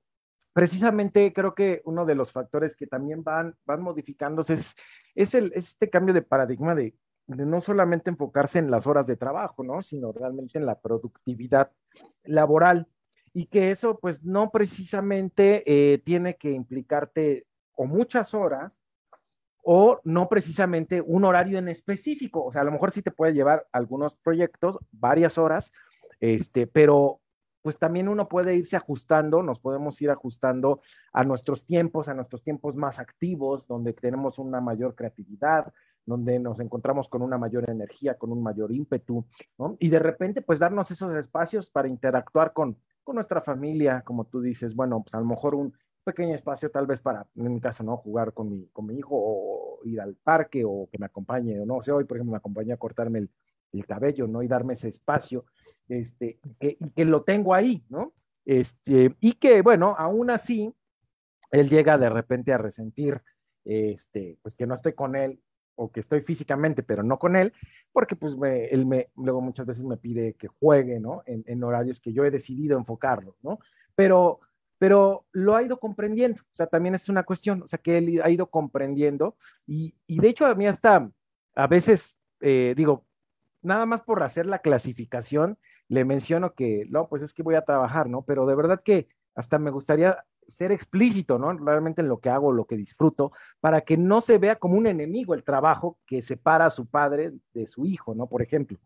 precisamente 0.52 1.32
creo 1.32 1.54
que 1.54 1.82
uno 1.84 2.04
de 2.04 2.14
los 2.14 2.32
factores 2.32 2.76
que 2.76 2.86
también 2.86 3.22
van, 3.22 3.56
van 3.64 3.82
modificándose 3.82 4.54
es, 4.54 4.74
es 5.14 5.34
el, 5.34 5.52
este 5.54 5.90
cambio 5.90 6.14
de 6.14 6.22
paradigma 6.22 6.74
de 6.74 6.94
de 7.36 7.46
no 7.46 7.60
solamente 7.60 8.10
enfocarse 8.10 8.58
en 8.58 8.70
las 8.70 8.86
horas 8.86 9.06
de 9.06 9.16
trabajo, 9.16 9.62
¿no? 9.64 9.82
Sino 9.82 10.12
realmente 10.12 10.58
en 10.58 10.66
la 10.66 10.80
productividad 10.80 11.70
laboral. 12.24 12.88
Y 13.34 13.46
que 13.46 13.70
eso, 13.70 13.98
pues, 13.98 14.22
no 14.24 14.50
precisamente 14.50 15.62
eh, 15.66 15.98
tiene 15.98 16.36
que 16.36 16.50
implicarte 16.52 17.46
o 17.74 17.86
muchas 17.86 18.34
horas 18.34 18.72
o 19.64 20.00
no 20.04 20.28
precisamente 20.28 21.00
un 21.00 21.24
horario 21.24 21.58
en 21.58 21.68
específico. 21.68 22.44
O 22.44 22.52
sea, 22.52 22.62
a 22.62 22.64
lo 22.64 22.72
mejor 22.72 22.90
sí 22.90 23.02
te 23.02 23.10
puede 23.10 23.32
llevar 23.32 23.66
algunos 23.72 24.16
proyectos, 24.16 24.78
varias 24.90 25.38
horas, 25.38 25.72
este, 26.20 26.66
pero 26.66 27.20
pues 27.62 27.78
también 27.78 28.08
uno 28.08 28.28
puede 28.28 28.56
irse 28.56 28.76
ajustando, 28.76 29.42
nos 29.42 29.60
podemos 29.60 30.02
ir 30.02 30.10
ajustando 30.10 30.80
a 31.12 31.22
nuestros 31.22 31.64
tiempos, 31.64 32.08
a 32.08 32.14
nuestros 32.14 32.42
tiempos 32.42 32.74
más 32.74 32.98
activos, 32.98 33.68
donde 33.68 33.92
tenemos 33.92 34.40
una 34.40 34.60
mayor 34.60 34.96
creatividad, 34.96 35.72
donde 36.04 36.38
nos 36.38 36.60
encontramos 36.60 37.08
con 37.08 37.22
una 37.22 37.38
mayor 37.38 37.68
energía, 37.68 38.14
con 38.14 38.32
un 38.32 38.42
mayor 38.42 38.72
ímpetu, 38.72 39.24
¿no? 39.58 39.76
Y 39.78 39.88
de 39.88 39.98
repente, 39.98 40.42
pues 40.42 40.58
darnos 40.58 40.90
esos 40.90 41.14
espacios 41.14 41.70
para 41.70 41.88
interactuar 41.88 42.52
con, 42.52 42.76
con 43.02 43.16
nuestra 43.16 43.40
familia, 43.40 44.02
como 44.02 44.24
tú 44.24 44.40
dices, 44.40 44.74
bueno, 44.74 45.02
pues 45.02 45.14
a 45.14 45.20
lo 45.20 45.26
mejor 45.26 45.54
un 45.54 45.72
pequeño 46.04 46.34
espacio 46.34 46.70
tal 46.70 46.86
vez 46.86 47.00
para, 47.00 47.26
en 47.36 47.54
mi 47.54 47.60
caso, 47.60 47.84
¿no? 47.84 47.96
Jugar 47.96 48.32
con 48.32 48.50
mi, 48.50 48.66
con 48.72 48.86
mi 48.86 48.96
hijo 48.98 49.10
o 49.12 49.80
ir 49.84 50.00
al 50.00 50.14
parque 50.16 50.64
o 50.64 50.88
que 50.90 50.98
me 50.98 51.06
acompañe, 51.06 51.60
o 51.60 51.66
no, 51.66 51.76
o 51.76 51.82
sea, 51.82 51.94
hoy, 51.94 52.04
por 52.04 52.16
ejemplo, 52.16 52.32
me 52.32 52.38
acompañé 52.38 52.72
a 52.72 52.76
cortarme 52.76 53.20
el, 53.20 53.30
el 53.72 53.86
cabello, 53.86 54.26
¿no? 54.26 54.42
Y 54.42 54.48
darme 54.48 54.74
ese 54.74 54.88
espacio, 54.88 55.44
este, 55.88 56.38
que, 56.58 56.76
que 56.94 57.04
lo 57.04 57.22
tengo 57.22 57.54
ahí, 57.54 57.84
¿no? 57.88 58.12
Este, 58.44 59.14
y 59.20 59.34
que, 59.34 59.62
bueno, 59.62 59.94
aún 59.96 60.30
así, 60.30 60.74
él 61.50 61.68
llega 61.68 61.98
de 61.98 62.08
repente 62.08 62.52
a 62.52 62.58
resentir, 62.58 63.22
este, 63.64 64.38
pues 64.42 64.56
que 64.56 64.66
no 64.66 64.74
estoy 64.74 64.94
con 64.94 65.14
él 65.14 65.40
o 65.74 65.90
que 65.90 66.00
estoy 66.00 66.20
físicamente, 66.20 66.82
pero 66.82 67.02
no 67.02 67.18
con 67.18 67.36
él, 67.36 67.52
porque 67.92 68.16
pues 68.16 68.34
él 68.70 68.86
me, 68.86 69.08
luego 69.16 69.40
muchas 69.40 69.66
veces 69.66 69.84
me 69.84 69.96
pide 69.96 70.34
que 70.34 70.48
juegue, 70.48 71.00
¿no? 71.00 71.22
En, 71.26 71.64
horarios 71.64 72.00
que 72.00 72.12
yo 72.12 72.24
he 72.24 72.30
decidido 72.30 72.78
enfocarlos, 72.78 73.36
¿no? 73.42 73.58
Pero, 73.94 74.40
pero 74.78 75.26
lo 75.32 75.56
ha 75.56 75.62
ido 75.62 75.78
comprendiendo, 75.78 76.42
o 76.42 76.56
sea, 76.56 76.66
también 76.66 76.94
es 76.94 77.08
una 77.08 77.22
cuestión, 77.22 77.62
o 77.62 77.68
sea, 77.68 77.78
que 77.78 77.98
él 77.98 78.20
ha 78.22 78.30
ido 78.30 78.46
comprendiendo 78.46 79.36
y, 79.66 79.94
y 80.06 80.18
de 80.18 80.28
hecho 80.28 80.46
a 80.46 80.54
mí 80.54 80.66
hasta 80.66 81.10
a 81.54 81.66
veces, 81.66 82.18
eh, 82.40 82.74
digo, 82.76 83.04
nada 83.62 83.86
más 83.86 84.02
por 84.02 84.22
hacer 84.22 84.46
la 84.46 84.60
clasificación, 84.60 85.58
le 85.88 86.04
menciono 86.04 86.54
que, 86.54 86.86
no, 86.88 87.08
pues 87.08 87.22
es 87.22 87.34
que 87.34 87.42
voy 87.42 87.54
a 87.54 87.64
trabajar, 87.64 88.08
¿no? 88.08 88.22
Pero 88.22 88.46
de 88.46 88.54
verdad 88.54 88.82
que 88.82 89.08
hasta 89.34 89.58
me 89.58 89.70
gustaría 89.70 90.24
ser 90.48 90.72
explícito, 90.72 91.38
¿no? 91.38 91.52
Realmente 91.52 92.02
en 92.02 92.08
lo 92.08 92.20
que 92.20 92.30
hago, 92.30 92.52
lo 92.52 92.66
que 92.66 92.76
disfruto, 92.76 93.32
para 93.60 93.82
que 93.82 93.96
no 93.96 94.20
se 94.20 94.38
vea 94.38 94.56
como 94.56 94.76
un 94.76 94.86
enemigo 94.86 95.34
el 95.34 95.44
trabajo 95.44 95.98
que 96.06 96.22
separa 96.22 96.66
a 96.66 96.70
su 96.70 96.86
padre 96.86 97.32
de 97.54 97.66
su 97.66 97.86
hijo, 97.86 98.14
¿no? 98.14 98.28
Por 98.28 98.42
ejemplo. 98.42 98.78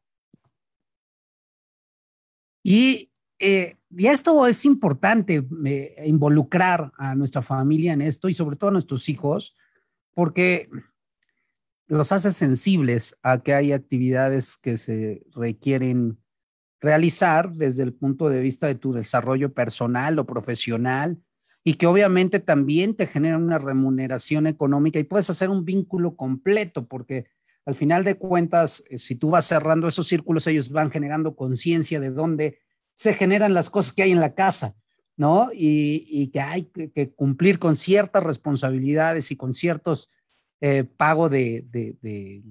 Y, 2.62 3.12
eh, 3.38 3.76
y 3.90 4.06
esto 4.06 4.46
es 4.46 4.64
importante, 4.64 5.46
eh, 5.66 6.02
involucrar 6.04 6.92
a 6.96 7.14
nuestra 7.14 7.42
familia 7.42 7.92
en 7.92 8.02
esto 8.02 8.28
y 8.28 8.34
sobre 8.34 8.56
todo 8.56 8.70
a 8.70 8.72
nuestros 8.72 9.08
hijos, 9.08 9.56
porque 10.14 10.68
los 11.88 12.10
hace 12.10 12.32
sensibles 12.32 13.16
a 13.22 13.42
que 13.42 13.54
hay 13.54 13.72
actividades 13.72 14.56
que 14.56 14.76
se 14.76 15.22
requieren 15.34 16.18
realizar 16.80 17.52
desde 17.52 17.82
el 17.82 17.94
punto 17.94 18.28
de 18.28 18.40
vista 18.40 18.66
de 18.66 18.74
tu 18.74 18.92
desarrollo 18.92 19.52
personal 19.52 20.18
o 20.18 20.26
profesional 20.26 21.22
y 21.68 21.74
que 21.74 21.88
obviamente 21.88 22.38
también 22.38 22.94
te 22.94 23.08
generan 23.08 23.42
una 23.42 23.58
remuneración 23.58 24.46
económica 24.46 25.00
y 25.00 25.04
puedes 25.04 25.28
hacer 25.30 25.50
un 25.50 25.64
vínculo 25.64 26.14
completo 26.14 26.86
porque 26.86 27.26
al 27.64 27.74
final 27.74 28.04
de 28.04 28.14
cuentas, 28.14 28.84
eh, 28.88 28.98
si 28.98 29.16
tú 29.16 29.30
vas 29.30 29.46
cerrando 29.46 29.88
esos 29.88 30.06
círculos, 30.06 30.46
ellos 30.46 30.70
van 30.70 30.92
generando 30.92 31.34
conciencia 31.34 31.98
de 31.98 32.10
dónde 32.10 32.60
se 32.94 33.14
generan 33.14 33.52
las 33.52 33.68
cosas 33.68 33.92
que 33.92 34.04
hay 34.04 34.12
en 34.12 34.20
la 34.20 34.36
casa, 34.36 34.76
¿no? 35.16 35.50
Y, 35.52 36.28
que 36.28 36.40
hay 36.40 36.66
que, 36.66 37.10
cumplir 37.16 37.58
con 37.58 37.74
ciertas 37.74 38.22
responsabilidades 38.22 39.32
y 39.32 39.36
con 39.36 39.52
ciertos 39.52 40.08
eh, 40.60 40.84
pago 40.84 41.28
de, 41.28 41.64
de, 41.72 42.44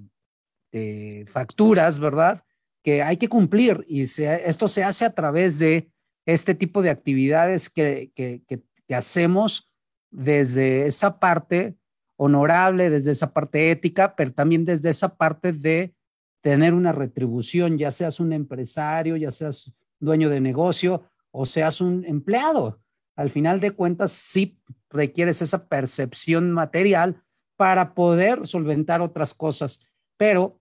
facturas, 1.26 1.98
¿verdad? 1.98 2.44
Que 2.82 3.02
hay 3.02 3.16
que 3.16 3.30
cumplir 3.30 3.82
y 3.88 4.02
esto 4.02 4.68
se 4.68 4.84
hace 4.84 5.06
a 5.06 5.14
través 5.14 5.58
de 5.58 5.90
este 6.26 6.54
tipo 6.54 6.82
de 6.82 6.90
actividades 6.90 7.70
que, 7.70 8.12
que, 8.14 8.42
que 8.46 8.62
hacemos 8.94 9.70
desde 10.10 10.86
esa 10.86 11.18
parte 11.18 11.76
honorable, 12.16 12.90
desde 12.90 13.10
esa 13.10 13.32
parte 13.32 13.70
ética, 13.70 14.14
pero 14.16 14.32
también 14.32 14.64
desde 14.64 14.90
esa 14.90 15.16
parte 15.16 15.52
de 15.52 15.94
tener 16.40 16.74
una 16.74 16.92
retribución, 16.92 17.76
ya 17.76 17.90
seas 17.90 18.20
un 18.20 18.32
empresario, 18.32 19.16
ya 19.16 19.30
seas 19.30 19.72
dueño 19.98 20.30
de 20.30 20.40
negocio 20.40 21.10
o 21.30 21.44
seas 21.44 21.80
un 21.80 22.04
empleado. 22.04 22.80
Al 23.16 23.30
final 23.30 23.60
de 23.60 23.72
cuentas, 23.72 24.12
sí 24.12 24.60
requieres 24.90 25.42
esa 25.42 25.68
percepción 25.68 26.52
material 26.52 27.22
para 27.56 27.94
poder 27.94 28.46
solventar 28.46 29.00
otras 29.00 29.34
cosas, 29.34 29.80
pero 30.16 30.60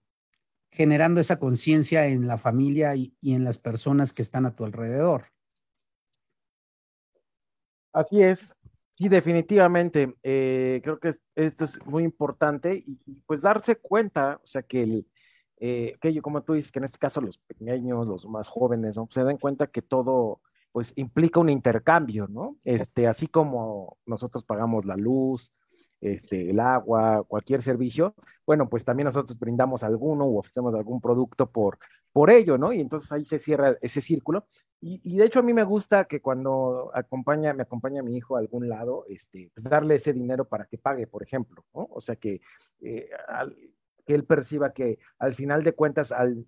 generando 0.71 1.19
esa 1.19 1.39
conciencia 1.39 2.07
en 2.07 2.27
la 2.27 2.37
familia 2.37 2.95
y, 2.95 3.13
y, 3.21 3.33
en 3.33 3.43
las 3.43 3.57
personas 3.57 4.11
que 4.11 4.21
están 4.21 4.45
a 4.45 4.55
tu 4.55 4.65
alrededor. 4.65 5.34
Así 7.95 8.21
es, 8.21 8.53
sí, 8.91 9.07
definitivamente. 9.07 10.15
Eh, 10.21 10.81
creo 10.83 10.99
que 10.99 11.11
esto 11.35 11.63
es 11.63 11.79
muy 11.85 12.03
importante 12.03 12.83
y, 12.85 13.21
pues 13.25 13.41
darse 13.41 13.77
cuenta, 13.77 14.41
o 14.43 14.47
sea, 14.47 14.63
que 14.63 14.83
el, 14.83 15.07
eh, 15.61 15.95
que 16.01 16.13
yo, 16.13 16.21
como 16.21 16.43
tú 16.43 16.53
dices, 16.53 16.73
que 16.73 16.79
en 16.79 16.85
este 16.85 16.97
caso 16.97 17.21
los 17.21 17.37
pequeños, 17.37 18.05
los 18.05 18.27
más 18.27 18.49
jóvenes, 18.49 18.97
¿no? 18.97 19.07
se 19.11 19.23
den 19.23 19.37
cuenta 19.37 19.67
que 19.67 19.81
todo, 19.81 20.41
pues, 20.73 20.91
implica 20.97 21.39
un 21.39 21.47
intercambio, 21.49 22.27
¿no? 22.27 22.57
Este, 22.65 23.07
así 23.07 23.27
como 23.27 23.97
nosotros 24.05 24.43
pagamos 24.43 24.83
la 24.83 24.97
luz, 24.97 25.53
este, 26.01 26.49
el 26.49 26.59
agua, 26.59 27.23
cualquier 27.27 27.61
servicio, 27.61 28.15
bueno, 28.45 28.69
pues 28.69 28.85
también 28.85 29.05
nosotros 29.05 29.37
brindamos 29.39 29.83
alguno 29.83 30.25
o 30.25 30.39
ofrecemos 30.39 30.73
algún 30.75 31.01
producto 31.01 31.49
por, 31.49 31.79
por 32.11 32.29
ello, 32.29 32.57
¿no? 32.57 32.71
Y 32.71 32.79
entonces 32.79 33.11
ahí 33.11 33.25
se 33.25 33.39
cierra 33.39 33.75
ese 33.81 34.01
círculo. 34.01 34.45
Y, 34.81 35.17
de 35.17 35.25
hecho 35.25 35.39
a 35.39 35.43
mí 35.43 35.51
me 35.51 35.63
gusta 35.63 36.05
que 36.05 36.21
cuando 36.21 36.91
acompaña, 36.93 37.53
me 37.53 37.63
acompaña 37.63 38.03
mi 38.03 38.15
hijo 38.15 38.35
a 38.35 38.39
algún 38.39 38.69
lado, 38.69 39.05
este, 39.09 39.49
pues 39.53 39.63
darle 39.67 39.95
ese 39.95 40.13
dinero 40.13 40.45
para 40.45 40.65
que 40.65 40.77
pague, 40.77 41.07
por 41.07 41.23
ejemplo, 41.23 41.65
¿no? 41.73 41.87
O 41.91 41.99
sea, 42.01 42.15
que, 42.17 42.39
eh, 42.81 43.09
que 44.05 44.13
él 44.13 44.25
perciba 44.25 44.73
que 44.73 44.99
al 45.17 45.33
final 45.33 45.63
de 45.63 45.73
cuentas, 45.73 46.11
al 46.11 46.45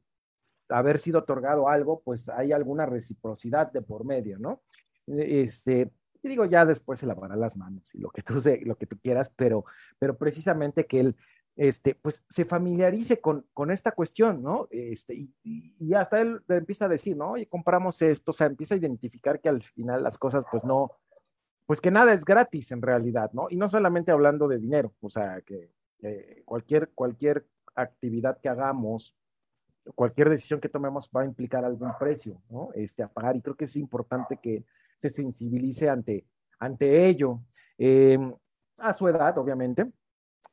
haber 0.70 1.00
sido 1.00 1.20
otorgado 1.20 1.68
algo, 1.68 2.02
pues 2.04 2.30
hay 2.30 2.52
alguna 2.52 2.86
reciprocidad 2.86 3.72
de 3.72 3.82
por 3.82 4.06
medio, 4.06 4.38
¿no? 4.38 4.62
Este, 5.08 5.92
y 6.28 6.30
digo, 6.30 6.46
ya 6.46 6.66
después 6.66 7.00
se 7.00 7.06
lavará 7.06 7.36
las 7.36 7.58
manos 7.58 7.94
y 7.96 8.00
lo 8.00 8.10
que 8.10 8.22
tú, 8.22 8.36
lo 8.66 8.76
que 8.76 8.86
tú 8.86 8.98
quieras, 9.00 9.32
pero, 9.36 9.66
pero 9.98 10.18
precisamente 10.18 10.86
que 10.86 11.00
él, 11.00 11.16
este, 11.56 11.96
pues 11.96 12.24
se 12.30 12.46
familiarice 12.46 13.20
con, 13.20 13.46
con 13.54 13.72
esta 13.72 13.92
cuestión, 13.92 14.44
¿no? 14.44 14.68
Este, 14.70 15.16
y, 15.16 15.34
y, 15.44 15.94
hasta 15.96 16.22
él 16.22 16.42
empieza 16.50 16.86
a 16.86 16.90
decir, 16.90 17.18
¿no? 17.18 17.32
Oye, 17.32 17.48
compramos 17.48 18.02
esto, 18.04 18.32
o 18.32 18.34
sea, 18.34 18.48
empieza 18.48 18.76
a 18.76 18.78
identificar 18.78 19.40
que 19.40 19.50
al 19.50 19.64
final 19.64 20.04
las 20.04 20.20
cosas, 20.20 20.46
pues 20.52 20.64
no, 20.64 20.92
pues 21.66 21.82
que 21.82 21.90
nada 21.90 22.14
es 22.14 22.24
gratis 22.24 22.72
en 22.72 22.82
realidad, 22.82 23.32
¿no? 23.34 23.48
Y 23.50 23.58
no 23.58 23.68
solamente 23.70 24.12
hablando 24.12 24.48
de 24.48 24.60
dinero, 24.60 24.94
o 25.02 25.10
sea, 25.10 25.42
que 25.42 25.72
cualquier, 26.46 26.90
cualquier 26.94 27.46
actividad 27.76 28.40
que 28.40 28.50
hagamos, 28.50 29.16
cualquier 29.96 30.30
decisión 30.30 30.60
que 30.60 30.70
tomemos 30.70 31.10
va 31.16 31.22
a 31.22 31.26
implicar 31.26 31.66
algún 31.66 31.92
precio, 31.98 32.42
¿no? 32.50 32.70
Este, 32.74 33.04
a 33.04 33.08
pagar. 33.08 33.36
Y 33.36 33.42
creo 33.42 33.56
que 33.56 33.66
es 33.66 33.76
importante 33.76 34.38
que 34.38 34.64
se 34.98 35.10
sensibilice 35.10 35.90
ante, 35.90 36.26
ante 36.60 37.08
ello, 37.08 37.42
em, 37.78 38.34
a 38.78 38.94
su 38.94 39.08
edad, 39.08 39.38
obviamente. 39.38 39.92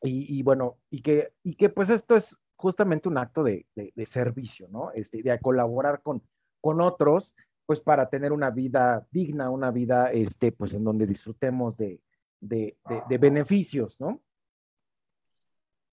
Y, 0.07 0.43
bueno, 0.43 0.77
y 0.91 1.01
que, 1.01 1.33
y 1.43 1.55
que 1.55 1.71
pues 1.71 1.89
esto 1.89 2.15
es 2.15 2.37
justamente 2.57 3.09
un 3.09 3.17
acto 3.17 3.43
de, 3.43 3.67
de, 3.75 4.07
servicio, 4.07 4.69
¿no? 4.69 4.93
Este, 4.93 5.23
de 5.23 5.41
colaborar 5.41 6.03
con, 6.03 6.23
con 6.61 6.83
otros, 6.83 7.35
pues 7.65 7.81
para 7.81 8.11
tener 8.11 8.31
una 8.31 8.51
vida 8.51 9.07
digna, 9.11 9.49
una 9.49 9.71
vida, 9.71 10.13
este, 10.13 10.53
pues 10.53 10.75
en 10.75 10.85
donde 10.85 11.07
disfrutemos 11.07 11.75
de, 11.79 12.03
de, 12.39 12.77
de 13.09 13.19
beneficios, 13.19 13.99
¿no? 13.99 14.21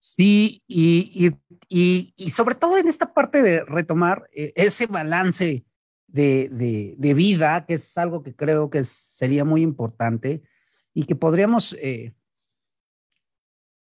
Sí, 0.03 0.63
y, 0.67 1.31
y, 1.69 2.13
y, 2.17 2.29
sobre 2.31 2.55
todo 2.55 2.79
en 2.79 2.87
esta 2.87 3.13
parte 3.13 3.43
de 3.43 3.63
retomar 3.63 4.27
eh, 4.33 4.51
ese 4.55 4.87
balance 4.87 5.63
de, 6.11 6.95
de, 6.97 7.13
vida, 7.13 7.65
que 7.65 7.75
es 7.75 7.97
algo 7.97 8.23
que 8.23 8.35
creo 8.35 8.69
que 8.69 8.83
sería 8.83 9.45
muy 9.45 9.61
importante 9.61 10.41
y 10.93 11.05
que 11.05 11.15
podríamos 11.15 11.73
eh, 11.81 12.13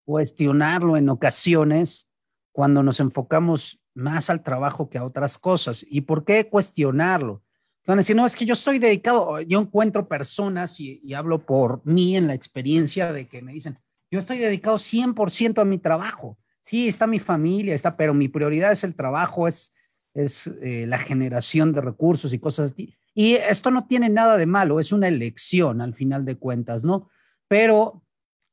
cuestionarlo 0.05 0.97
en 0.97 1.09
ocasiones 1.09 2.11
cuando 2.51 2.83
nos 2.83 2.99
enfocamos 3.01 3.81
más 3.95 4.31
al 4.31 4.43
trabajo 4.43 4.89
que 4.89 4.99
a 4.99 5.05
otras 5.05 5.39
cosas. 5.39 5.85
¿Y 5.89 6.03
por 6.03 6.25
qué 6.25 6.49
cuestionarlo? 6.49 7.43
Van 7.87 7.99
a 7.99 8.15
no, 8.15 8.27
es 8.27 8.37
que 8.37 8.45
yo 8.45 8.53
estoy 8.53 8.79
dedicado, 8.79 9.41
yo 9.41 9.61
encuentro 9.61 10.09
personas 10.09 10.79
y, 10.79 11.01
y 11.03 11.15
hablo 11.15 11.47
por 11.47 11.81
mí 11.87 12.17
en 12.17 12.27
la 12.27 12.35
experiencia 12.35 13.13
de 13.13 13.29
que 13.29 13.41
me 13.41 13.53
dicen, 13.53 13.79
yo 14.11 14.19
estoy 14.19 14.39
dedicado 14.39 14.77
100% 14.77 15.61
a 15.61 15.65
mi 15.65 15.79
trabajo. 15.79 16.39
Sí, 16.61 16.89
está 16.89 17.07
mi 17.07 17.19
familia, 17.19 17.75
está, 17.75 17.97
pero 17.97 18.13
mi 18.13 18.29
prioridad 18.29 18.73
es 18.73 18.85
el 18.85 18.95
trabajo, 18.95 19.49
es, 19.49 19.73
es 20.19 20.49
eh, 20.63 20.87
la 20.89 20.99
generación 20.99 21.73
de 21.73 21.81
recursos 21.81 22.33
y 22.33 22.41
cosas 22.41 22.73
así. 22.73 22.95
Y 23.15 23.35
esto 23.35 23.71
no 23.71 23.87
tiene 23.87 24.09
nada 24.09 24.37
de 24.37 24.47
malo, 24.47 24.81
es 24.81 24.93
una 24.93 25.09
elección 25.09 25.81
al 25.81 25.95
final 25.95 26.25
de 26.25 26.37
cuentas, 26.37 26.85
¿no? 26.85 27.09
Pero, 27.47 28.03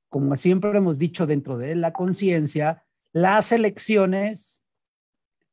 como 0.10 0.36
siempre 0.36 0.76
hemos 0.78 1.00
dicho 1.00 1.26
dentro 1.26 1.58
de 1.58 1.76
la 1.76 1.92
conciencia, 1.92 2.84
las 3.12 3.52
elecciones 3.52 4.64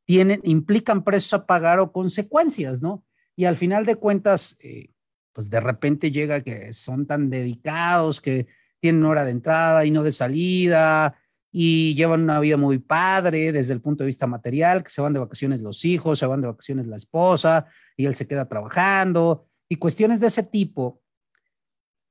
tienen, 0.05 0.41
implican 0.45 1.03
precios 1.03 1.33
a 1.35 1.47
pagar 1.47 1.79
o 1.79 1.93
consecuencias, 1.93 2.83
¿no? 2.83 3.05
Y 3.35 3.47
al 3.47 3.57
final 3.57 3.87
de 3.87 3.97
cuentas, 3.97 4.57
eh, 4.61 4.91
pues 5.33 5.49
de 5.49 5.61
repente 5.61 6.13
llega 6.13 6.43
que 6.43 6.75
son 6.75 7.07
tan 7.07 7.31
dedicados 7.31 8.21
que 8.21 8.49
tienen 8.81 9.05
hora 9.05 9.25
de 9.25 9.31
entrada 9.31 9.87
y 9.87 9.91
no 9.91 10.03
de 10.03 10.13
salida, 10.13 11.17
y 11.55 11.95
llevan 11.95 12.23
una 12.23 12.41
vida 12.41 12.57
muy 12.57 12.79
padre 12.79 13.53
desde 13.53 13.75
el 13.75 13.83
punto 13.83 14.03
de 14.03 14.07
vista 14.07 14.27
material, 14.27 14.83
que 14.83 14.91
se 14.91 15.03
van 15.03 15.13
de 15.13 15.19
vacaciones 15.19 15.61
los 15.61 15.85
hijos, 15.85 16.19
se 16.19 16.27
van 16.27 16.41
de 16.41 16.49
vacaciones 16.49 16.87
la 16.87 16.97
esposa, 16.97 17.67
y 17.95 18.07
él 18.07 18.15
se 18.15 18.27
queda 18.27 18.49
trabajando, 18.49 19.47
y 19.69 19.77
cuestiones 19.77 20.21
de 20.21 20.29
ese 20.29 20.43
tipo, 20.43 21.03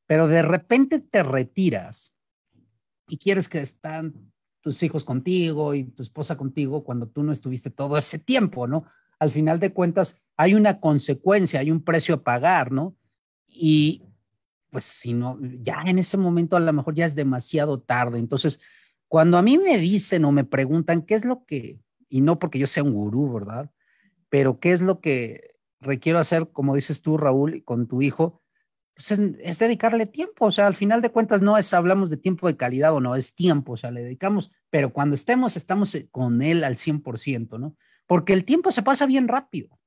pero 0.06 0.28
de 0.28 0.44
repente 0.44 1.00
te 1.00 1.24
retiras 1.24 2.14
y 3.08 3.18
quieres 3.18 3.50
que 3.50 3.60
están 3.60 4.32
tus 4.62 4.84
hijos 4.84 5.04
contigo 5.04 5.74
y 5.74 5.86
tu 5.86 6.04
esposa 6.04 6.38
contigo 6.38 6.84
cuando 6.84 7.08
tú 7.08 7.24
no 7.24 7.32
estuviste 7.32 7.72
todo 7.72 7.98
ese 7.98 8.20
tiempo, 8.20 8.68
¿no? 8.68 8.86
Al 9.20 9.32
final 9.32 9.60
de 9.60 9.74
cuentas, 9.74 10.28
hay 10.38 10.54
una 10.54 10.80
consecuencia, 10.80 11.60
hay 11.60 11.72
un 11.72 11.84
precio 11.84 12.16
a 12.16 12.24
pagar, 12.24 12.72
¿no? 12.72 12.96
Y 13.48 14.04
pues 14.70 14.84
si 14.84 15.14
no, 15.14 15.38
ya 15.62 15.82
en 15.86 16.00
ese 16.00 16.18
momento 16.18 16.56
a 16.56 16.60
lo 16.60 16.74
mejor 16.74 16.94
ya 16.96 17.06
es 17.06 17.16
demasiado 17.16 17.82
tarde. 17.82 18.20
Entonces, 18.20 18.62
cuando 19.12 19.38
a 19.38 19.41
mí 19.41 19.58
me 19.58 19.78
dicen 19.78 20.24
o 20.24 20.32
me 20.32 20.45
preguntan 20.45 21.02
qué 21.02 21.15
es 21.15 21.26
lo 21.26 21.43
que, 21.43 21.82
y 22.08 22.21
no 22.21 22.39
porque 22.39 22.60
yo 22.60 22.65
sea 22.65 22.84
un 22.84 22.93
gurú, 22.93 23.34
¿verdad? 23.34 23.69
Pero 24.30 24.62
qué 24.62 24.71
es 24.71 24.80
lo 24.80 25.02
que 25.02 25.56
requiero 25.82 26.17
hacer, 26.17 26.47
como 26.54 26.76
dices 26.76 27.02
tú, 27.02 27.17
Raúl, 27.17 27.62
con 27.65 27.89
tu 27.89 28.02
hijo, 28.02 28.41
pues 28.95 29.12
es, 29.12 29.60
dedicarle 29.60 30.06
tiempo. 30.06 30.45
O 30.45 30.52
sea, 30.54 30.65
al 30.65 30.76
final 30.76 31.02
de 31.02 31.10
cuentas 31.10 31.41
no 31.41 31.58
es 31.58 31.74
hablamos 31.74 32.10
de 32.10 32.15
tiempo 32.15 32.47
de 32.47 32.56
calidad 32.56 32.95
o 32.95 33.02
no, 33.02 33.13
es 33.17 33.36
tiempo. 33.36 33.74
O 33.74 33.78
sea, 33.78 33.91
le 33.91 34.02
dedicamos, 34.02 34.50
pero 34.69 34.93
cuando 34.93 35.15
estemos, 35.15 35.58
estamos 35.58 35.97
con 36.10 36.41
él 36.41 36.63
al 36.63 36.78
100%, 36.78 37.60
¿no? 37.60 37.76
Porque 38.08 38.32
el 38.32 38.45
tiempo 38.45 38.71
se 38.71 38.82
pasa 38.82 39.06
bien 39.08 39.28
rápido. 39.28 39.78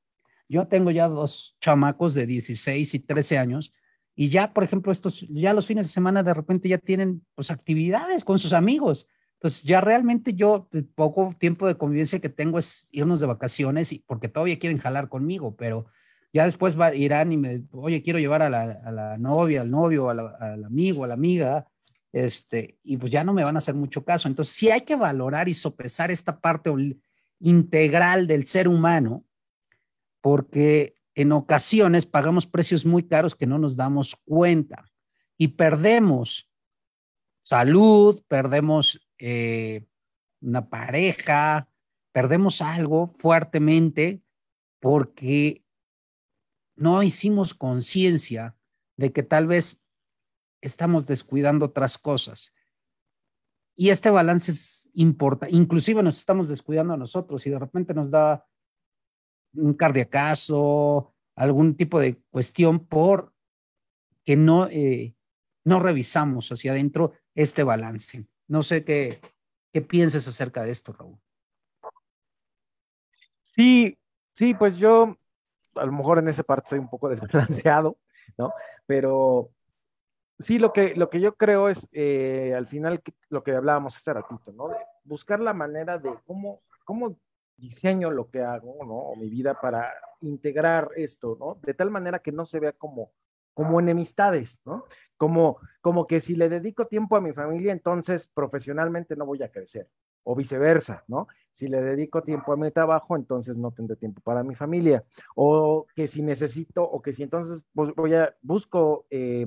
Yo 0.51 0.69
tengo 0.69 0.91
ya 0.91 1.09
dos 1.09 1.57
chamacos 1.63 2.13
de 2.13 2.27
16 2.27 2.93
y 2.93 2.99
13 2.99 3.39
años 3.39 3.73
y 4.15 4.29
ya, 4.29 4.53
por 4.53 4.65
ejemplo, 4.65 4.93
estos, 4.93 5.27
ya 5.29 5.55
los 5.55 5.67
fines 5.67 5.87
de 5.87 5.93
semana 5.93 6.23
de 6.23 6.35
repente 6.35 6.69
ya 6.69 6.79
tienen 6.79 7.25
pues 7.35 7.51
actividades 7.51 8.23
con 8.23 8.39
sus 8.39 8.53
amigos. 8.53 9.09
Entonces 9.45 9.63
ya 9.65 9.83
realmente 9.83 10.33
yo, 10.33 10.71
el 10.73 10.87
poco 10.87 11.31
tiempo 11.39 11.67
de 11.67 11.77
convivencia 11.77 12.19
que 12.19 12.31
tengo 12.31 12.59
es 12.59 12.89
irnos 12.91 13.21
de 13.21 13.27
vacaciones 13.27 13.93
y 13.93 13.99
porque 13.99 14.29
todavía 14.29 14.59
quieren 14.59 14.79
jalar 14.79 15.11
conmigo, 15.11 15.55
pero 15.55 15.85
ya 16.33 16.47
después 16.47 16.79
irán 16.95 17.31
y 17.31 17.37
me, 17.37 17.63
oye, 17.73 18.03
quiero 18.03 18.19
llevar 18.19 18.41
a 18.41 18.49
la, 18.49 18.63
a 18.63 18.91
la 18.91 19.19
novia, 19.19 19.61
al 19.61 19.71
novio, 19.71 20.09
al 20.09 20.65
amigo, 20.65 21.05
a 21.05 21.09
la 21.09 21.13
amiga, 21.13 21.69
este, 22.11 22.79
y 22.83 22.97
pues 22.97 23.13
ya 23.13 23.23
no 23.23 23.35
me 23.35 23.45
van 23.45 23.57
a 23.57 23.59
hacer 23.59 23.75
mucho 23.75 24.03
caso. 24.03 24.29
Entonces 24.29 24.55
sí 24.55 24.71
hay 24.71 24.81
que 24.81 24.97
valorar 24.97 25.47
y 25.47 25.53
sopesar 25.53 26.11
esta 26.11 26.41
parte 26.41 26.71
integral 27.39 28.27
del 28.27 28.47
ser 28.47 28.67
humano, 28.67 29.27
porque 30.23 30.97
en 31.15 31.33
ocasiones 31.33 32.07
pagamos 32.07 32.47
precios 32.47 32.87
muy 32.87 33.03
caros 33.03 33.35
que 33.35 33.47
no 33.47 33.59
nos 33.59 33.77
damos 33.77 34.17
cuenta 34.25 34.91
y 35.37 35.49
perdemos 35.49 36.51
salud, 37.43 38.23
perdemos 38.27 39.05
eh, 39.27 39.87
una 40.43 40.69
pareja, 40.69 41.71
perdemos 42.13 42.61
algo 42.61 43.07
fuertemente 43.07 44.23
porque 44.81 45.65
no 46.77 47.03
hicimos 47.03 47.55
conciencia 47.55 48.55
de 48.99 49.15
que 49.15 49.23
tal 49.23 49.47
vez 49.47 49.87
estamos 50.61 51.07
descuidando 51.07 51.65
otras 51.65 51.97
cosas. 51.97 52.53
Y 53.75 53.89
este 53.89 54.11
balance 54.11 54.51
es 54.51 54.91
importante, 54.93 55.57
inclusive 55.57 56.03
nos 56.03 56.19
estamos 56.19 56.49
descuidando 56.49 56.93
a 56.93 56.99
nosotros 56.99 57.47
y 57.47 57.51
de 57.51 57.59
repente 57.59 57.95
nos 57.95 58.11
da 58.11 58.47
un 59.55 59.73
cardiacazo, 59.73 61.15
algún 61.35 61.77
tipo 61.79 61.99
de 61.99 62.23
cuestión 62.29 62.87
por 62.87 63.33
que 64.23 64.37
no, 64.37 64.67
eh, 64.67 65.17
no 65.65 65.81
revisamos 65.81 66.53
hacia 66.53 66.73
adentro 66.73 67.15
este 67.35 67.63
balance. 67.63 68.27
No 68.49 68.63
sé 68.63 68.85
qué, 68.85 69.21
qué 69.73 69.83
pienses 69.83 70.27
acerca 70.29 70.63
de 70.63 70.71
esto, 70.71 70.93
Raúl. 70.93 71.19
Sí, 73.43 73.99
sí, 74.33 74.55
pues 74.55 74.77
yo 74.79 75.17
a 75.77 75.85
lo 75.85 75.93
mejor 75.93 76.19
en 76.19 76.29
esa 76.29 76.43
parte 76.43 76.71
soy 76.71 76.79
un 76.79 76.89
poco 76.89 77.09
desbalanceado, 77.11 77.97
¿no? 78.37 78.53
Pero 78.87 79.51
sí, 80.39 80.59
lo 80.59 80.73
que, 80.73 80.95
lo 80.95 81.11
que 81.11 81.21
yo 81.21 81.35
creo 81.35 81.69
es, 81.69 81.89
eh, 81.93 82.55
al 82.57 82.67
final, 82.67 83.03
lo 83.29 83.43
que 83.43 83.53
hablábamos 83.53 83.97
hace 83.97 84.13
ratito, 84.13 84.53
¿no? 84.53 84.69
De 84.69 84.77
buscar 85.05 85.41
la 85.41 85.55
manera 85.55 85.99
de 85.99 86.15
cómo, 86.27 86.63
cómo 86.85 87.17
diseño 87.57 88.11
lo 88.11 88.31
que 88.31 88.43
hago, 88.43 88.85
¿no? 88.85 88.95
O 88.95 89.17
mi 89.17 89.29
vida 89.29 89.61
para 89.61 89.93
integrar 90.21 90.91
esto, 90.97 91.37
¿no? 91.39 91.59
De 91.63 91.75
tal 91.75 91.91
manera 91.91 92.19
que 92.19 92.33
no 92.33 92.47
se 92.47 92.59
vea 92.59 92.73
como, 92.73 93.13
como 93.55 93.81
enemistades, 93.81 94.61
¿no? 94.65 94.85
Como, 95.17 95.59
como 95.81 96.07
que 96.07 96.21
si 96.21 96.37
le 96.37 96.49
dedico 96.49 96.87
tiempo 96.87 97.17
a 97.17 97.21
mi 97.21 97.33
familia, 97.33 97.73
entonces 97.73 98.29
profesionalmente 98.35 99.17
no 99.17 99.25
voy 99.25 99.43
a 99.43 99.51
crecer, 99.51 99.89
o 100.25 100.35
viceversa, 100.35 101.05
¿no? 101.09 101.29
Si 101.51 101.69
le 101.69 101.81
dedico 101.81 102.23
tiempo 102.23 102.53
a 102.53 102.57
mi 102.57 102.71
trabajo, 102.71 103.17
entonces 103.17 103.57
no 103.57 103.71
tendré 103.71 103.97
tiempo 103.97 104.21
para 104.21 104.43
mi 104.43 104.55
familia, 104.55 105.05
o 105.35 105.87
que 105.95 106.07
si 106.07 106.23
necesito, 106.23 106.83
o 106.83 107.01
que 107.01 107.13
si 107.13 107.23
entonces 107.23 107.65
pues, 107.73 107.95
voy 107.95 108.15
a, 108.15 108.35
busco 108.43 109.07
eh, 109.11 109.47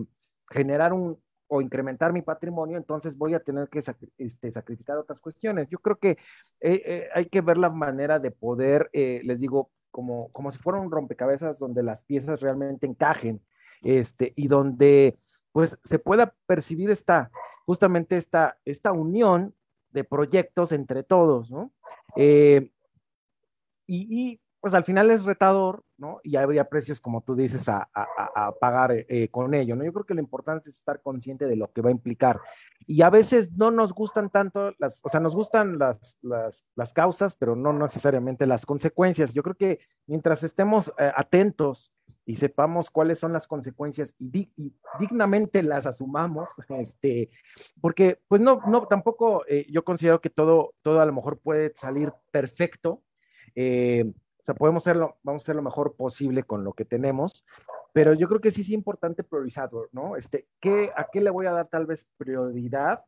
generar 0.50 0.94
un, 0.94 1.20
o 1.48 1.62
incrementar 1.62 2.14
mi 2.14 2.22
patrimonio, 2.22 2.78
entonces 2.78 3.18
voy 3.18 3.34
a 3.34 3.40
tener 3.40 3.70
que 3.70 3.82
este, 4.18 4.52
sacrificar 4.52 4.98
otras 4.98 5.20
cuestiones. 5.20 5.68
Yo 5.70 5.80
creo 5.80 5.98
que 5.98 6.12
eh, 6.12 6.18
eh, 6.62 7.10
hay 7.14 7.26
que 7.26 7.42
ver 7.42 7.58
la 7.58 7.70
manera 7.70 8.20
de 8.20 8.32
poder, 8.32 8.90
eh, 8.94 9.22
les 9.24 9.40
digo, 9.40 9.72
como, 9.92 10.32
como 10.32 10.52
si 10.52 10.60
fuera 10.60 10.80
un 10.80 10.92
rompecabezas 10.92 11.58
donde 11.58 11.84
las 11.84 12.04
piezas 12.04 12.42
realmente 12.42 12.86
encajen 12.86 13.42
este, 13.84 14.34
y 14.36 14.48
donde 14.48 15.18
pues 15.52 15.78
se 15.84 16.00
pueda 16.00 16.36
percibir 16.46 16.92
esta, 16.92 17.32
justamente 17.66 18.18
esta, 18.18 18.58
esta 18.66 18.92
unión 18.92 19.56
de 19.92 20.04
proyectos 20.04 20.72
entre 20.72 21.04
todos, 21.04 21.50
¿no? 21.50 21.72
y, 23.88 24.40
pues 24.60 24.74
al 24.74 24.84
final 24.84 25.12
es 25.12 25.24
retador, 25.24 25.84
¿no? 25.98 26.20
Y 26.24 26.36
habría 26.36 26.68
precios, 26.68 27.00
como 27.00 27.22
tú 27.22 27.36
dices, 27.36 27.68
a, 27.70 27.88
pagar 28.60 28.92
eh, 28.94 29.30
con 29.30 29.54
ello, 29.54 29.76
¿no? 29.76 29.84
Yo 29.84 29.94
creo 29.94 30.06
que 30.06 30.14
lo 30.14 30.20
importante 30.20 30.70
es 30.70 30.78
estar 30.78 31.02
consciente 31.02 31.46
de 31.46 31.56
lo 31.56 31.72
que 31.72 31.82
va 31.82 31.90
a 31.90 31.92
implicar. 31.92 32.40
Y 32.86 33.02
a 33.02 33.10
veces 33.10 33.52
no 33.54 33.72
nos 33.72 33.94
gustan 33.94 34.30
tanto 34.30 34.74
las, 34.80 35.02
o 35.04 35.10
sea, 35.10 35.20
nos 35.20 35.36
gustan 35.36 35.78
las, 35.78 36.18
las, 36.22 36.94
causas, 36.94 37.36
pero 37.36 37.56
no 37.56 37.74
necesariamente 37.74 38.46
las 38.46 38.66
consecuencias. 38.66 39.34
Yo 39.34 39.44
creo 39.44 39.56
que 39.56 39.80
mientras 40.06 40.44
estemos 40.44 40.92
eh, 40.98 41.12
atentos 41.16 41.94
y 42.28 42.36
sepamos 42.36 42.90
cuáles 42.90 43.20
son 43.20 43.32
las 43.32 43.48
consecuencias 43.48 44.16
y, 44.20 44.50
dignamente 45.00 45.64
las 45.64 45.86
asumamos, 45.86 46.50
este, 46.70 47.30
porque 47.82 48.20
pues 48.28 48.42
no, 48.42 48.62
no, 48.68 48.86
tampoco 48.88 49.46
eh, 49.48 49.66
yo 49.70 49.84
considero 49.84 50.20
que 50.20 50.30
todo, 50.30 50.74
todo 50.82 51.00
a 51.00 51.06
lo 51.06 51.14
mejor 51.14 51.40
puede 51.40 51.74
salir 51.76 52.12
perfecto. 52.32 53.02
Eh, 53.56 54.12
sea, 54.48 54.56
podemos 54.56 54.84
hacerlo, 54.84 55.18
vamos 55.24 55.42
a 55.42 55.46
hacer 55.46 55.56
lo 55.56 55.62
mejor 55.62 55.96
posible 55.96 56.44
con 56.44 56.64
lo 56.64 56.74
que 56.74 56.86
tenemos, 56.86 57.46
pero 57.94 58.14
yo 58.14 58.28
creo 58.28 58.42
que 58.42 58.52
sí 58.52 58.62
es 58.62 58.70
importante 58.70 59.24
priorizar, 59.24 59.70
¿no? 59.92 60.16
Este, 60.16 60.48
¿qué, 60.60 60.92
¿A 60.96 61.08
qué 61.12 61.22
le 61.22 61.30
voy 61.30 61.46
a 61.46 61.52
dar 61.52 61.68
tal 61.68 61.86
vez 61.86 62.08
prioridad? 62.18 63.04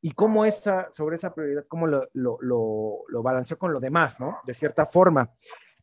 Y 0.00 0.12
cómo 0.12 0.44
esa, 0.44 0.88
sobre 0.92 1.16
esa 1.16 1.34
prioridad, 1.34 1.64
cómo 1.68 1.86
lo, 1.86 2.06
lo, 2.12 2.38
lo, 2.40 2.98
lo 3.08 3.22
balanceo 3.22 3.58
con 3.58 3.72
lo 3.72 3.80
demás, 3.80 4.20
¿no? 4.20 4.38
De 4.46 4.54
cierta 4.54 4.86
forma. 4.86 5.30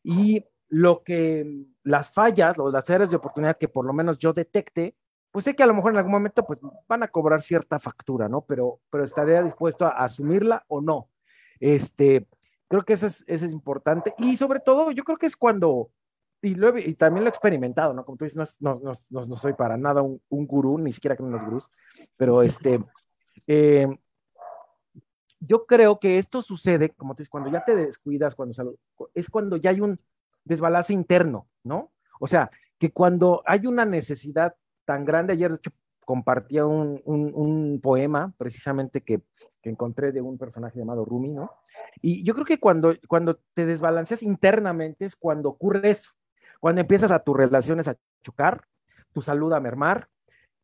Y 0.04 0.46
lo 0.70 1.04
que, 1.04 1.66
las 1.84 2.10
fallas, 2.10 2.58
o 2.58 2.72
las 2.72 2.90
áreas 2.90 3.10
de 3.10 3.18
oportunidad 3.18 3.58
que 3.58 3.68
por 3.68 3.86
lo 3.86 3.94
menos 3.94 4.18
yo 4.18 4.34
detecte, 4.34 4.96
pues 5.32 5.46
sé 5.46 5.56
que 5.56 5.64
a 5.64 5.66
lo 5.66 5.74
mejor 5.74 5.92
en 5.92 5.98
algún 5.98 6.12
momento 6.14 6.46
pues 6.46 6.60
van 6.88 7.04
a 7.04 7.08
cobrar 7.08 7.42
cierta 7.42 7.80
factura, 7.80 8.30
¿no? 8.30 8.42
Pero, 8.42 8.80
pero 8.90 9.04
estaría 9.04 9.42
dispuesto 9.42 9.86
a 9.86 10.04
asumirla 10.04 10.64
o 10.68 10.80
no. 10.80 11.10
Este, 11.60 12.28
Creo 12.74 12.84
que 12.84 12.94
eso 12.94 13.06
es, 13.06 13.24
eso 13.28 13.46
es 13.46 13.52
importante. 13.52 14.16
Y 14.18 14.36
sobre 14.36 14.60
todo, 14.60 14.90
yo 14.90 15.04
creo 15.04 15.20
que 15.20 15.28
es 15.28 15.38
cuando, 15.38 15.92
y, 16.42 16.56
lo 16.56 16.76
y 16.76 16.96
también 16.96 17.24
lo 17.24 17.28
he 17.28 17.30
experimentado, 17.30 17.94
¿no? 17.94 18.04
Como 18.04 18.18
tú 18.18 18.24
dices, 18.24 18.58
no, 18.60 18.82
no, 18.84 18.94
no, 19.12 19.26
no 19.26 19.38
soy 19.38 19.54
para 19.54 19.78
nada 19.78 20.02
un, 20.02 20.20
un, 20.30 20.48
gurú, 20.48 20.80
ni 20.80 20.92
siquiera 20.92 21.16
creo 21.16 21.28
en 21.28 21.34
los 21.34 21.46
gurús, 21.46 21.70
pero 22.18 22.42
este, 22.42 22.84
eh, 23.46 23.88
yo 25.40 25.68
creo 25.68 26.00
que 26.00 26.18
esto 26.18 26.42
sucede, 26.42 26.90
como 26.90 27.14
tú 27.14 27.20
dices, 27.20 27.30
cuando 27.30 27.52
ya 27.52 27.64
te 27.64 27.76
descuidas, 27.76 28.34
cuando 28.34 28.56
es 29.14 29.30
cuando 29.30 29.58
ya 29.58 29.70
hay 29.70 29.80
un 29.80 30.00
desbalance 30.44 30.94
interno, 30.94 31.48
¿no? 31.64 31.92
O 32.20 32.26
sea, 32.26 32.50
que 32.80 32.92
cuando 32.92 33.44
hay 33.46 33.68
una 33.68 33.86
necesidad 33.86 34.56
tan 34.84 35.06
grande, 35.06 35.34
ayer 35.34 35.52
de 35.52 35.58
hecho 35.58 35.72
compartía 36.06 36.66
un, 36.66 37.02
un, 37.06 37.80
poema 37.82 38.34
precisamente 38.38 39.02
que, 39.02 39.22
que, 39.62 39.70
encontré 39.70 40.12
de 40.12 40.22
un 40.22 40.38
personaje 40.38 40.80
llamado 40.80 41.06
Rumi, 41.06 41.34
¿no? 41.34 41.52
Y 42.02 42.24
yo 42.24 42.34
creo 42.34 42.46
que 42.46 42.60
cuando, 42.60 42.94
cuando 43.08 43.40
te 43.54 43.66
desbalanceas 43.66 44.24
internamente 44.24 45.06
es 45.06 45.16
cuando 45.16 45.50
ocurre 45.50 45.90
eso, 45.90 46.12
cuando 46.60 46.82
empiezas 46.82 47.12
a 47.12 47.20
tus 47.20 47.36
relaciones 47.36 47.88
a 47.88 47.98
chocar, 48.22 48.66
tu 49.12 49.22
salud 49.22 49.54
a 49.54 49.60
mermar, 49.60 50.10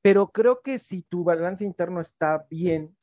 pero 0.01 0.27
creo 0.27 0.61
que 0.61 0.77
si 0.77 1.01
tu 1.03 1.23
balance 1.23 1.65
interno 1.65 1.99
está 1.99 2.45
bien, 2.49 2.95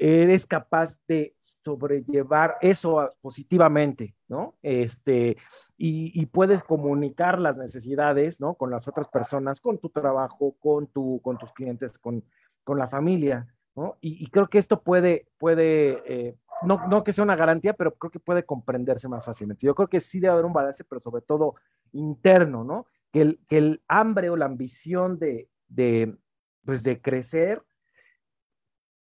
eres 0.00 0.46
capaz 0.46 0.98
de 1.06 1.36
sobrellevar 1.62 2.56
eso 2.62 3.10
positivamente, 3.20 4.16
¿no? 4.28 4.56
Este, 4.62 5.36
y, 5.76 6.24
puedes 6.26 6.62
comunicar 6.62 7.38
las 7.38 7.58
necesidades, 7.58 8.40
¿no? 8.40 8.54
Con 8.54 8.70
las 8.70 8.88
otras 8.88 9.08
personas, 9.08 9.60
con 9.60 9.78
tu 9.78 9.90
trabajo, 9.90 10.56
con, 10.58 10.86
tu, 10.86 11.20
con 11.22 11.36
tus 11.36 11.52
clientes, 11.52 11.98
con, 11.98 12.24
con 12.64 12.78
la 12.78 12.86
familia, 12.86 13.54
¿no? 13.76 13.98
Y, 14.00 14.26
creo 14.30 14.48
que 14.48 14.56
esto 14.56 14.82
puede, 14.82 15.28
puede 15.38 16.02
eh, 16.06 16.36
no, 16.62 16.86
no 16.88 17.04
que 17.04 17.12
sea 17.12 17.24
una 17.24 17.36
garantía, 17.36 17.74
pero 17.74 17.94
creo 17.94 18.10
que 18.10 18.20
puede 18.20 18.46
comprenderse 18.46 19.06
más 19.06 19.26
fácilmente. 19.26 19.66
Yo 19.66 19.74
creo 19.74 19.88
que 19.88 20.00
sí 20.00 20.18
debe 20.18 20.32
haber 20.32 20.46
un 20.46 20.54
balance, 20.54 20.82
pero 20.82 21.00
sobre 21.00 21.20
todo 21.20 21.56
interno, 21.92 22.64
¿no? 22.64 22.86
Que 23.12 23.20
el, 23.20 23.40
que 23.46 23.58
el 23.58 23.82
hambre 23.86 24.30
o 24.30 24.36
la 24.36 24.46
ambición 24.46 25.18
de, 25.18 25.50
de, 25.68 26.16
pues 26.64 26.82
de 26.84 27.02
crecer 27.02 27.62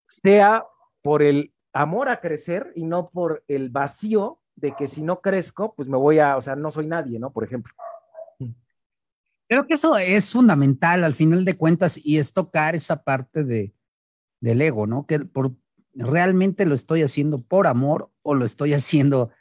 sea 0.05 0.65
por 1.01 1.21
el 1.23 1.53
amor 1.73 2.09
a 2.09 2.19
crecer 2.19 2.71
y 2.75 2.83
no 2.83 3.09
por 3.09 3.43
el 3.47 3.69
vacío 3.69 4.39
de 4.55 4.75
que 4.75 4.87
si 4.87 5.01
no 5.01 5.21
crezco, 5.21 5.73
pues 5.75 5.87
me 5.87 5.97
voy 5.97 6.19
a, 6.19 6.37
o 6.37 6.41
sea, 6.41 6.55
no 6.55 6.71
soy 6.71 6.87
nadie, 6.87 7.19
¿no? 7.19 7.31
Por 7.31 7.43
ejemplo. 7.43 7.73
Creo 9.47 9.65
que 9.65 9.73
eso 9.73 9.97
es 9.97 10.31
fundamental 10.31 11.03
al 11.03 11.15
final 11.15 11.43
de 11.43 11.57
cuentas 11.57 11.99
y 12.03 12.17
es 12.17 12.33
tocar 12.33 12.75
esa 12.75 13.03
parte 13.03 13.43
de, 13.43 13.73
del 14.41 14.61
ego, 14.61 14.85
¿no? 14.85 15.05
Que 15.07 15.19
por, 15.19 15.55
realmente 15.95 16.65
lo 16.65 16.75
estoy 16.75 17.01
haciendo 17.01 17.41
por 17.41 17.67
amor 17.67 18.11
o 18.21 18.35
lo 18.35 18.45
estoy 18.45 18.73
haciendo 18.73 19.31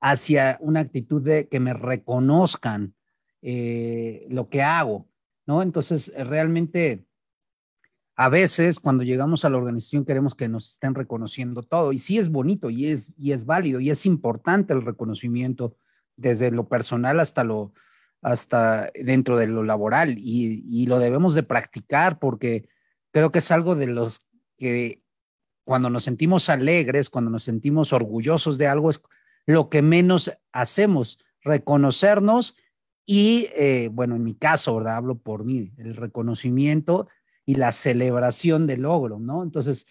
hacia 0.00 0.58
una 0.60 0.80
actitud 0.80 1.22
de 1.22 1.48
que 1.48 1.60
me 1.60 1.74
reconozcan 1.74 2.94
eh, 3.42 4.26
lo 4.28 4.48
que 4.48 4.62
hago, 4.62 5.08
¿no? 5.46 5.62
Entonces, 5.62 6.12
realmente, 6.16 7.06
a 8.20 8.28
veces 8.28 8.80
cuando 8.80 9.02
llegamos 9.02 9.46
a 9.46 9.48
la 9.48 9.56
organización 9.56 10.04
queremos 10.04 10.34
que 10.34 10.46
nos 10.46 10.74
estén 10.74 10.94
reconociendo 10.94 11.62
todo 11.62 11.90
y 11.90 11.98
sí 11.98 12.18
es 12.18 12.28
bonito 12.28 12.68
y 12.68 12.88
es, 12.88 13.14
y 13.16 13.32
es 13.32 13.46
válido 13.46 13.80
y 13.80 13.88
es 13.88 14.04
importante 14.04 14.74
el 14.74 14.82
reconocimiento 14.82 15.78
desde 16.16 16.50
lo 16.50 16.68
personal 16.68 17.18
hasta 17.18 17.44
lo 17.44 17.72
hasta 18.20 18.90
dentro 18.94 19.38
de 19.38 19.46
lo 19.46 19.62
laboral 19.62 20.16
y, 20.18 20.84
lo 20.84 20.98
debemos 20.98 21.34
de 21.34 21.44
practicar 21.44 22.18
porque 22.18 22.68
creo 23.10 23.32
que 23.32 23.38
es 23.38 23.50
algo 23.50 23.74
de 23.74 23.86
los 23.86 24.26
que 24.58 25.02
cuando 25.64 25.88
nos 25.88 26.04
sentimos 26.04 26.50
alegres, 26.50 27.08
cuando 27.08 27.30
nos 27.30 27.44
sentimos 27.44 27.94
orgullosos 27.94 28.58
de 28.58 28.66
algo, 28.66 28.90
es 28.90 29.02
lo 29.46 29.70
que 29.70 29.80
menos 29.80 30.30
hacemos, 30.52 31.20
reconocernos 31.40 32.54
y, 33.06 33.48
eh, 33.56 33.88
bueno, 33.90 34.16
en 34.16 34.24
mi 34.24 34.34
caso, 34.34 34.76
¿verdad? 34.76 34.96
Hablo 34.96 35.16
por 35.16 35.46
mí, 35.46 35.72
el 35.78 35.96
reconocimiento 35.96 37.08
y 37.50 37.54
la 37.56 37.72
celebración 37.72 38.66
del 38.66 38.82
logro, 38.82 39.18
¿no? 39.18 39.42
Entonces, 39.42 39.86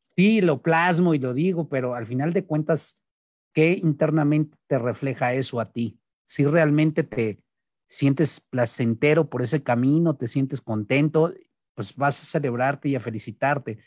sí, 0.00 0.40
lo 0.40 0.62
plasmo 0.62 1.14
y 1.14 1.18
lo 1.18 1.34
digo, 1.34 1.68
pero 1.68 1.94
al 1.94 2.06
final 2.06 2.32
de 2.32 2.44
cuentas, 2.44 3.04
¿qué 3.52 3.72
internamente 3.72 4.56
te 4.66 4.78
refleja 4.78 5.34
eso 5.34 5.60
a 5.60 5.70
ti? 5.70 6.00
Si 6.24 6.46
realmente 6.46 7.02
te 7.02 7.42
sientes 7.86 8.40
placentero 8.40 9.28
por 9.28 9.42
ese 9.42 9.62
camino, 9.62 10.16
te 10.16 10.26
sientes 10.26 10.60
contento, 10.60 11.34
pues 11.74 11.94
vas 11.96 12.22
a 12.22 12.24
celebrarte 12.24 12.88
y 12.88 12.96
a 12.96 13.00
felicitarte 13.00 13.78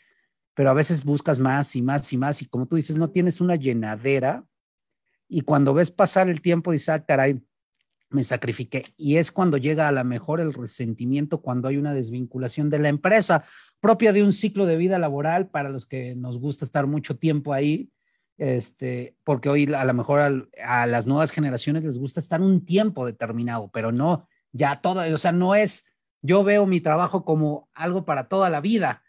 pero 0.56 0.70
a 0.70 0.74
veces 0.74 1.04
buscas 1.04 1.38
más 1.38 1.76
y 1.76 1.82
más 1.82 2.10
y 2.14 2.16
más 2.16 2.40
y 2.40 2.46
como 2.46 2.66
tú 2.66 2.76
dices, 2.76 2.96
no 2.96 3.10
tienes 3.10 3.42
una 3.42 3.56
llenadera 3.56 4.42
y 5.28 5.42
cuando 5.42 5.74
ves 5.74 5.90
pasar 5.90 6.30
el 6.30 6.40
tiempo 6.40 6.72
dices, 6.72 6.88
ah, 6.88 7.04
caray, 7.04 7.42
me 8.10 8.22
sacrifiqué. 8.22 8.94
Y 8.96 9.16
es 9.16 9.32
cuando 9.32 9.56
llega 9.56 9.88
a 9.88 9.92
lo 9.92 10.04
mejor 10.04 10.40
el 10.40 10.52
resentimiento, 10.52 11.40
cuando 11.40 11.68
hay 11.68 11.76
una 11.76 11.94
desvinculación 11.94 12.70
de 12.70 12.78
la 12.78 12.88
empresa 12.88 13.44
propia 13.80 14.12
de 14.12 14.22
un 14.22 14.32
ciclo 14.32 14.66
de 14.66 14.76
vida 14.76 14.98
laboral 14.98 15.48
para 15.48 15.68
los 15.68 15.86
que 15.86 16.14
nos 16.14 16.38
gusta 16.38 16.64
estar 16.64 16.86
mucho 16.86 17.16
tiempo 17.16 17.52
ahí, 17.52 17.90
este, 18.38 19.16
porque 19.24 19.48
hoy 19.48 19.72
a 19.72 19.84
lo 19.84 19.94
mejor 19.94 20.20
a, 20.20 20.82
a 20.82 20.86
las 20.86 21.06
nuevas 21.06 21.32
generaciones 21.32 21.84
les 21.84 21.98
gusta 21.98 22.20
estar 22.20 22.40
un 22.40 22.64
tiempo 22.64 23.06
determinado, 23.06 23.70
pero 23.72 23.92
no, 23.92 24.28
ya 24.52 24.80
toda, 24.80 25.12
o 25.12 25.18
sea, 25.18 25.32
no 25.32 25.54
es, 25.54 25.86
yo 26.22 26.44
veo 26.44 26.66
mi 26.66 26.80
trabajo 26.80 27.24
como 27.24 27.68
algo 27.74 28.04
para 28.04 28.28
toda 28.28 28.50
la 28.50 28.60
vida 28.60 29.02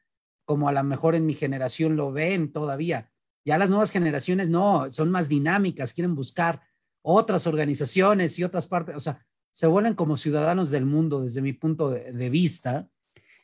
como 0.48 0.70
a 0.70 0.72
lo 0.72 0.82
mejor 0.84 1.14
en 1.14 1.26
mi 1.26 1.34
generación 1.34 1.98
lo 1.98 2.14
ven 2.14 2.54
todavía. 2.54 3.12
Ya 3.46 3.58
las 3.58 3.70
nuevas 3.70 3.92
generaciones 3.92 4.48
no, 4.48 4.88
son 4.94 5.12
más 5.12 5.28
dinámicas, 5.28 5.94
quieren 5.94 6.16
buscar 6.16 6.62
otras 7.02 7.48
organizaciones 7.48 8.38
y 8.40 8.44
otras 8.44 8.68
partes, 8.68 8.96
o 8.96 9.00
sea, 9.00 9.26
se 9.50 9.68
vuelven 9.68 9.96
como 9.96 10.18
ciudadanos 10.18 10.70
del 10.70 10.86
mundo 10.86 11.22
desde 11.22 11.42
mi 11.42 11.54
punto 11.54 11.90
de, 11.90 12.30
vista. 12.30 12.88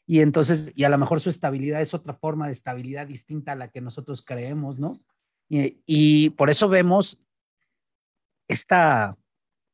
Y 0.05 0.19
entonces, 0.19 0.71
y 0.75 0.83
a 0.83 0.89
lo 0.89 0.97
mejor 0.97 1.21
su 1.21 1.29
estabilidad 1.29 1.81
es 1.81 1.93
otra 1.93 2.13
forma 2.13 2.45
de 2.45 2.51
estabilidad 2.51 3.07
distinta 3.07 3.53
a 3.53 3.55
la 3.55 3.69
que 3.69 3.81
nosotros 3.81 4.23
creemos, 4.23 4.77
¿no? 4.77 5.01
Y, 5.49 5.81
y 5.85 6.29
por 6.31 6.49
eso 6.49 6.69
vemos 6.69 7.19
esta 8.47 9.17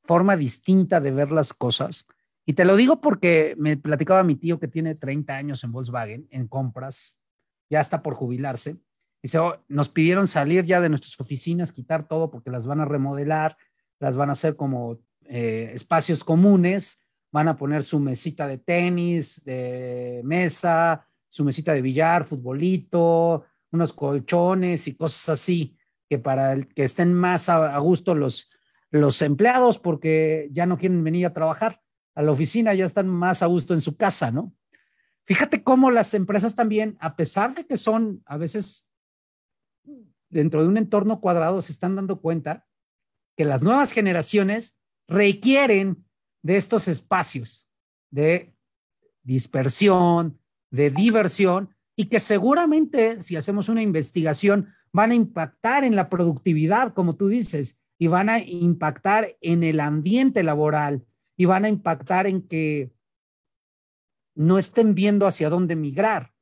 forma 0.03 0.37
distinta 0.37 1.01
de 1.01 1.11
ver 1.11 1.31
las 1.31 1.53
cosas. 1.53 2.07
Y 2.45 2.53
te 2.53 2.65
lo 2.65 2.75
digo 2.75 3.01
porque 3.01 3.55
me 3.57 3.77
platicaba 3.77 4.23
mi 4.23 4.35
tío 4.35 4.59
que 4.59 4.67
tiene 4.67 4.95
30 4.95 5.35
años 5.35 5.63
en 5.63 5.71
Volkswagen, 5.71 6.27
en 6.31 6.47
compras, 6.47 7.19
ya 7.69 7.79
está 7.79 8.01
por 8.01 8.15
jubilarse. 8.15 8.77
Dice, 9.21 9.37
oh, 9.39 9.63
nos 9.67 9.89
pidieron 9.89 10.27
salir 10.27 10.63
ya 10.63 10.81
de 10.81 10.89
nuestras 10.89 11.19
oficinas, 11.19 11.71
quitar 11.71 12.07
todo 12.07 12.31
porque 12.31 12.49
las 12.49 12.65
van 12.65 12.79
a 12.79 12.85
remodelar, 12.85 13.57
las 13.99 14.15
van 14.17 14.29
a 14.29 14.33
hacer 14.33 14.55
como 14.55 14.99
eh, 15.25 15.71
espacios 15.73 16.23
comunes, 16.23 17.03
van 17.31 17.47
a 17.47 17.55
poner 17.55 17.83
su 17.83 17.99
mesita 17.99 18.47
de 18.47 18.57
tenis, 18.57 19.43
de 19.45 20.21
mesa, 20.23 21.05
su 21.29 21.43
mesita 21.43 21.73
de 21.73 21.81
billar, 21.81 22.25
futbolito, 22.25 23.45
unos 23.71 23.93
colchones 23.93 24.87
y 24.87 24.95
cosas 24.95 25.29
así, 25.29 25.77
que 26.09 26.17
para 26.17 26.59
que 26.61 26.83
estén 26.83 27.13
más 27.13 27.49
a, 27.49 27.77
gusto 27.77 28.15
los, 28.15 28.49
los 28.89 29.21
empleados 29.21 29.77
porque 29.77 30.49
ya 30.51 30.65
no 30.65 30.77
quieren 30.77 31.03
venir 31.03 31.27
a 31.27 31.33
trabajar 31.33 31.81
a 32.15 32.23
la 32.23 32.31
oficina, 32.31 32.73
ya 32.73 32.85
están 32.85 33.07
más 33.07 33.43
a 33.43 33.45
gusto 33.45 33.73
en 33.73 33.81
su 33.81 33.95
casa, 33.95 34.31
¿no? 34.31 34.53
Fíjate 35.25 35.63
cómo 35.63 35.91
las 35.91 36.15
empresas 36.15 36.55
también, 36.55 36.97
a 36.99 37.15
pesar 37.15 37.53
de 37.53 37.67
que 37.67 37.77
son 37.77 38.23
a 38.25 38.37
veces 38.37 38.89
dentro 40.29 40.63
de 40.63 40.67
un 40.67 40.77
entorno 40.77 41.21
cuadrado, 41.21 41.61
se 41.61 41.71
están 41.71 41.95
dando 41.95 42.19
cuenta 42.19 42.65
que 43.39 43.45
las 43.45 43.63
nuevas 43.63 43.93
generaciones 43.93 44.77
requieren 45.07 46.03
de 46.43 46.57
estos 46.57 46.89
espacios 46.89 47.69
de 48.11 48.53
dispersión, 49.23 50.37
de 50.71 50.89
diversión, 50.89 51.73
y 51.95 52.07
que 52.07 52.19
seguramente 52.19 53.21
si 53.21 53.37
hacemos 53.37 53.69
una 53.69 53.81
investigación 53.81 54.67
van 54.91 55.11
a 55.11 55.15
impactar 55.15 55.85
en 55.85 55.95
la 55.95 56.09
productividad, 56.09 56.93
como 56.93 57.15
tú 57.15 57.29
dices, 57.29 57.79
y 57.97 58.07
van 58.07 58.27
a 58.27 58.39
impactar 58.39 59.37
en 59.39 59.63
el 59.63 59.79
ambiente 59.79 60.43
laboral, 60.43 61.05
y 61.37 61.45
van 61.45 61.63
a 61.63 61.69
impactar 61.69 62.27
en 62.27 62.45
que 62.45 62.91
no 64.35 64.57
estén 64.57 64.95
viendo 64.95 65.27
hacia 65.27 65.49
dónde 65.49 65.77
migrar, 65.77 66.33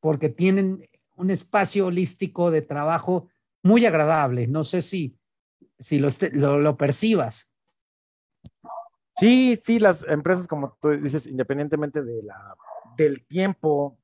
porque 0.00 0.30
tienen 0.30 0.88
un 1.14 1.28
espacio 1.28 1.88
holístico 1.88 2.50
de 2.50 2.62
trabajo 2.62 3.28
muy 3.62 3.84
agradable. 3.84 4.46
No 4.46 4.64
sé 4.64 4.80
si, 4.80 5.18
si 5.82 5.98
lo, 5.98 6.58
lo, 6.58 6.76
percibas. 6.76 7.50
Sí, 9.14 9.56
sí, 9.56 9.78
las 9.78 10.04
empresas, 10.08 10.46
como 10.46 10.76
tú 10.80 10.90
dices, 10.90 11.26
independientemente 11.26 12.02
de 12.02 12.22
la, 12.22 12.54
del 12.96 13.26
tiempo, 13.26 13.98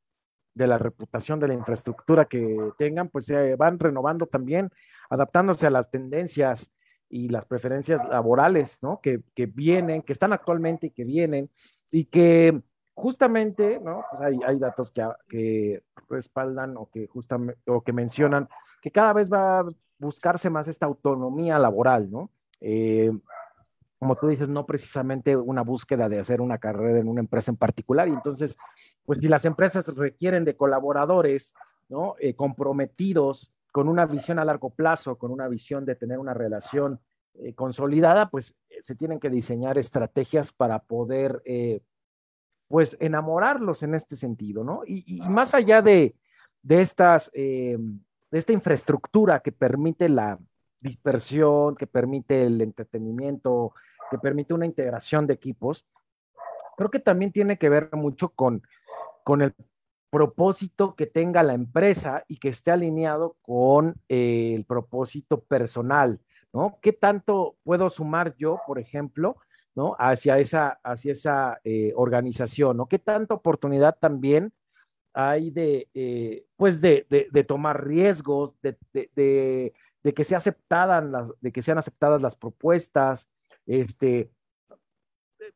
de 0.55 0.67
la 0.67 0.77
reputación, 0.77 1.41
de 1.41 1.49
la 1.49 1.55
infraestructura 1.55 2.27
que 2.27 2.73
tengan, 2.77 3.09
pues 3.09 3.27
se 3.27 3.55
van 3.55 3.79
renovando 3.79 4.27
también, 4.27 4.71
adaptándose 5.09 5.67
a 5.67 5.71
las 5.71 5.91
tendencias 5.91 6.73
y 7.09 7.29
las 7.29 7.47
preferencias 7.47 8.07
laborales, 8.09 8.79
¿no? 8.83 9.01
Que, 9.01 9.23
que 9.35 9.47
vienen, 9.47 10.03
que 10.03 10.13
están 10.13 10.33
actualmente 10.33 10.89
y 10.89 10.91
que 10.91 11.05
vienen, 11.05 11.49
y 11.91 12.05
que 12.05 12.61
justamente, 12.93 13.81
¿no? 13.81 14.05
Pues 14.11 14.23
hay, 14.23 14.41
hay 14.45 14.59
datos 14.59 14.91
que, 14.91 15.07
que, 15.29 15.83
respaldan 16.11 16.77
o 16.77 16.91
que 16.91 17.07
justamente, 17.07 17.61
o 17.67 17.83
que 17.83 17.93
mencionan 17.93 18.49
que 18.83 18.91
cada 18.91 19.13
vez 19.13 19.31
va 19.31 19.65
buscarse 19.99 20.49
más 20.51 20.69
esta 20.69 20.87
autonomía 20.87 21.59
laboral, 21.59 22.11
¿no? 22.11 22.31
Eh, 22.61 23.11
como 23.99 24.15
tú 24.15 24.29
dices, 24.29 24.49
no 24.49 24.65
precisamente 24.65 25.37
una 25.37 25.63
búsqueda 25.63 26.09
de 26.09 26.21
hacer 26.21 26.41
una 26.41 26.59
carrera 26.59 27.01
en 27.01 27.09
una 27.09 27.21
empresa 27.21 27.51
en 27.51 27.57
particular. 27.57 28.09
Y 28.09 28.13
entonces, 28.13 28.57
pues 29.05 29.19
si 29.19 29.27
las 29.27 29.45
empresas 29.45 29.93
requieren 29.97 30.45
de 30.45 30.57
colaboradores, 30.57 31.53
¿no? 31.89 32.15
Eh, 32.21 32.35
comprometidos 32.35 33.53
con 33.73 33.89
una 33.89 34.07
visión 34.07 34.39
a 34.39 34.45
largo 34.45 34.71
plazo, 34.71 35.19
con 35.19 35.33
una 35.33 35.49
visión 35.49 35.85
de 35.85 35.97
tener 35.97 36.19
una 36.19 36.33
relación 36.33 37.01
eh, 37.35 37.55
consolidada, 37.55 38.31
pues 38.31 38.55
se 38.81 38.95
tienen 38.95 39.19
que 39.19 39.31
diseñar 39.31 39.79
estrategias 39.79 40.53
para 40.53 40.79
poder 40.79 41.43
pues 42.69 42.99
enamorarlos 43.01 43.83
en 43.83 43.95
este 43.95 44.15
sentido, 44.15 44.63
¿no? 44.63 44.83
Y, 44.87 45.23
más 45.29 45.55
allá 45.55 45.81
de, 45.81 46.15
estas, 46.69 47.33
de 47.33 47.79
esta 48.31 48.53
infraestructura 48.53 49.41
que 49.41 49.53
permite 49.53 50.09
la 50.09 50.39
dispersión, 50.81 51.77
que 51.77 51.87
permite 51.87 52.45
el 52.45 52.61
entretenimiento, 52.61 53.73
que 54.11 54.19
permite 54.19 54.55
una 54.55 54.67
integración 54.67 55.27
de 55.27 55.35
equipos, 55.35 55.87
creo 56.77 56.91
que 56.91 57.01
también 57.01 57.33
tiene 57.33 57.59
que 57.59 57.69
ver 57.69 57.91
mucho 57.93 58.31
con, 58.31 58.63
con 59.25 59.43
el 59.43 59.55
propósito 60.11 60.95
que 60.95 61.07
tenga 61.07 61.43
la 61.43 61.55
empresa 61.55 62.25
y 62.29 62.39
que 62.39 62.49
esté 62.49 62.71
alineado 62.71 63.37
con 63.43 63.97
eh, 64.09 64.53
el 64.55 64.65
propósito 64.65 65.41
personal, 65.41 66.21
¿no? 66.53 66.79
¿Qué 66.81 66.93
tanto 66.93 67.57
puedo 67.63 67.91
sumar 67.91 68.35
yo, 68.37 68.61
por 68.67 68.79
ejemplo, 68.79 69.37
¿no? 69.75 69.97
Hacia 69.99 70.39
esa, 70.39 70.81
hacia 70.83 71.13
esa 71.13 71.61
eh, 71.65 71.93
organización, 71.95 72.79
¿no? 72.79 72.87
¿Qué 72.87 72.99
tanta 72.99 73.35
oportunidad 73.35 73.97
también 74.01 74.53
hay 75.21 75.51
de, 75.51 75.89
eh, 75.95 76.45
pues 76.55 76.81
de, 76.81 77.05
tomar 77.49 77.85
riesgos, 77.85 78.55
de, 78.63 78.77
que 80.15 80.25
se 80.25 80.37
aceptaran 80.37 81.11
las, 81.11 81.29
de 81.41 81.51
que 81.51 81.61
sean 81.61 81.77
aceptadas 81.77 82.23
las 82.23 82.37
propuestas, 82.37 83.29
este, 83.67 84.31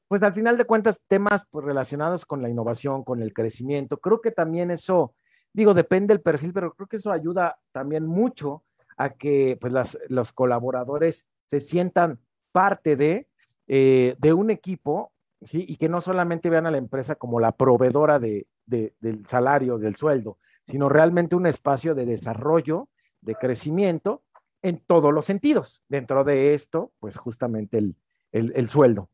pues 0.09 0.25
al 0.25 0.33
final 0.33 0.59
de 0.59 0.65
cuentas, 0.65 1.01
temas 1.07 1.47
pues, 1.49 1.65
relacionados 1.65 2.27
con 2.27 2.43
la 2.43 2.49
innovación, 2.49 3.05
con 3.05 3.23
el 3.23 3.33
crecimiento, 3.33 3.99
creo 3.99 4.21
que 4.21 4.33
también 4.33 4.73
eso, 4.73 5.15
digo, 5.53 5.75
depende 5.75 6.13
del 6.13 6.23
perfil, 6.23 6.53
pero 6.53 6.75
creo 6.75 6.89
que 6.89 6.97
eso 6.97 7.13
ayuda 7.13 7.61
también 7.71 8.05
mucho 8.05 8.65
a 8.97 9.11
que 9.11 9.57
pues 9.61 9.73
los 10.09 10.33
colaboradores 10.33 11.29
se 11.47 11.61
sientan 11.61 12.19
parte 12.51 12.97
de, 12.97 13.29
eh, 13.69 14.17
de 14.19 14.33
un 14.33 14.51
equipo 14.51 15.13
¿sí? 15.45 15.65
Y 15.69 15.77
que 15.77 15.89
no 15.89 16.01
solamente 16.01 16.51
vean 16.51 16.67
a 16.67 16.71
la 16.71 16.79
empresa 16.79 17.15
como 17.15 17.41
la 17.41 17.53
proveedora 17.53 18.19
de, 18.19 18.47
del 18.73 19.27
salario, 19.27 19.79
del 19.79 19.97
sueldo, 19.97 20.39
sino 20.67 20.89
realmente 20.89 21.37
un 21.37 21.47
espacio 21.47 21.95
de 21.95 22.07
desarrollo, 22.07 22.89
de 23.21 23.35
crecimiento 23.35 24.23
en 24.63 24.79
todos 24.79 25.13
los 25.13 25.27
sentidos. 25.27 25.85
Dentro 25.89 26.25
de 26.25 26.55
esto, 26.55 26.93
pues 26.99 27.17
justamente 27.17 27.79
el, 27.79 27.97
el, 28.33 28.69
sueldo. 28.69 29.11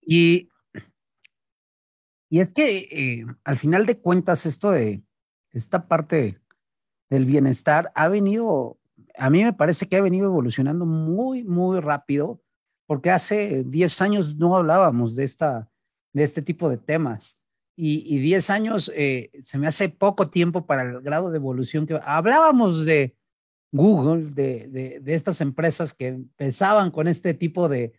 Y, 0.00 0.50
y 2.28 2.40
es 2.40 2.50
que 2.50 2.78
eh, 2.90 3.26
al 3.44 3.58
final 3.58 3.86
de 3.86 3.98
cuentas 3.98 4.46
esto 4.46 4.70
de 4.70 5.02
esta 5.52 5.86
parte 5.86 6.40
del 7.10 7.26
bienestar 7.26 7.92
ha 7.94 8.08
venido, 8.08 8.78
a 9.16 9.30
mí 9.30 9.44
me 9.44 9.52
parece 9.52 9.86
que 9.86 9.96
ha 9.96 10.02
venido 10.02 10.26
evolucionando 10.26 10.86
muy, 10.86 11.44
muy 11.44 11.80
rápido, 11.80 12.40
porque 12.86 13.10
hace 13.10 13.64
10 13.64 14.02
años 14.02 14.36
no 14.36 14.56
hablábamos 14.56 15.14
de, 15.14 15.24
esta, 15.24 15.70
de 16.12 16.22
este 16.22 16.42
tipo 16.42 16.68
de 16.68 16.78
temas. 16.78 17.41
Y, 17.84 18.20
10 18.20 18.50
años 18.50 18.92
eh, 18.94 19.32
se 19.42 19.58
me 19.58 19.66
hace 19.66 19.88
poco 19.88 20.28
tiempo 20.30 20.66
para 20.66 20.82
el 20.82 21.00
grado 21.00 21.32
de 21.32 21.38
evolución 21.38 21.84
que 21.84 21.98
hablábamos 22.04 22.84
de, 22.84 23.16
Google, 23.72 24.30
de, 24.30 25.00
de, 25.02 25.14
estas 25.14 25.40
empresas 25.40 25.92
que 25.92 26.06
empezaban 26.06 26.92
con 26.92 27.08
este 27.08 27.34
tipo 27.34 27.68
de, 27.68 27.92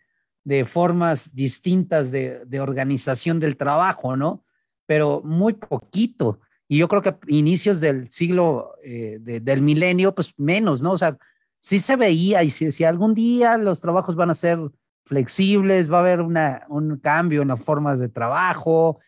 de 0.44 0.64
formas 0.64 1.34
distintas 1.34 2.10
de, 2.10 2.46
de, 2.46 2.60
organización 2.60 3.40
del 3.40 3.58
trabajo, 3.58 4.16
¿no? 4.16 4.42
Pero 4.86 5.20
muy 5.22 5.52
poquito. 5.52 6.40
Y 6.66 6.78
yo 6.78 6.88
creo 6.88 7.02
que 7.02 7.16
inicios 7.26 7.80
del 7.80 8.08
siglo, 8.08 8.76
eh, 8.82 9.18
del 9.20 9.60
milenio, 9.60 10.14
pues 10.14 10.32
menos, 10.38 10.80
¿no? 10.80 10.92
O 10.92 10.98
sea, 10.98 11.18
sí 11.58 11.78
se 11.78 11.96
veía 11.96 12.42
y 12.42 12.48
si, 12.48 12.72
si, 12.72 12.84
algún 12.84 13.14
día 13.14 13.58
los 13.58 13.82
trabajos 13.82 14.14
van 14.14 14.30
a 14.30 14.34
ser 14.34 14.58
flexibles, 15.04 15.92
va 15.92 15.98
a 15.98 16.00
haber 16.00 16.22
una, 16.22 16.64
un 16.68 16.96
cambio 16.96 17.42
en 17.42 17.48
las 17.48 17.62
formas 17.62 18.00
de 18.00 18.08
trabajo, 18.08 19.00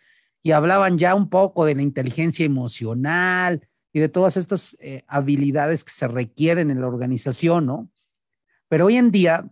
y 0.47 0.53
hablaban 0.53 0.97
ya 0.97 1.17
un 1.17 1.29
poco 1.29 1.65
de 1.65 1.75
la 1.75 1.83
inteligencia 1.83 2.47
emocional, 2.47 3.67
y 3.93 3.99
de 3.99 4.09
todas 4.09 4.37
estas 4.37 4.77
eh, 4.81 5.03
habilidades 5.09 5.83
que 5.83 5.91
se 5.91 6.07
requieren 6.07 6.71
en 6.71 6.81
la 6.81 6.87
organización, 6.87 7.65
¿no? 7.67 7.91
Pero 8.69 8.85
hoy 8.85 8.97
en 8.97 9.11
día, 9.11 9.51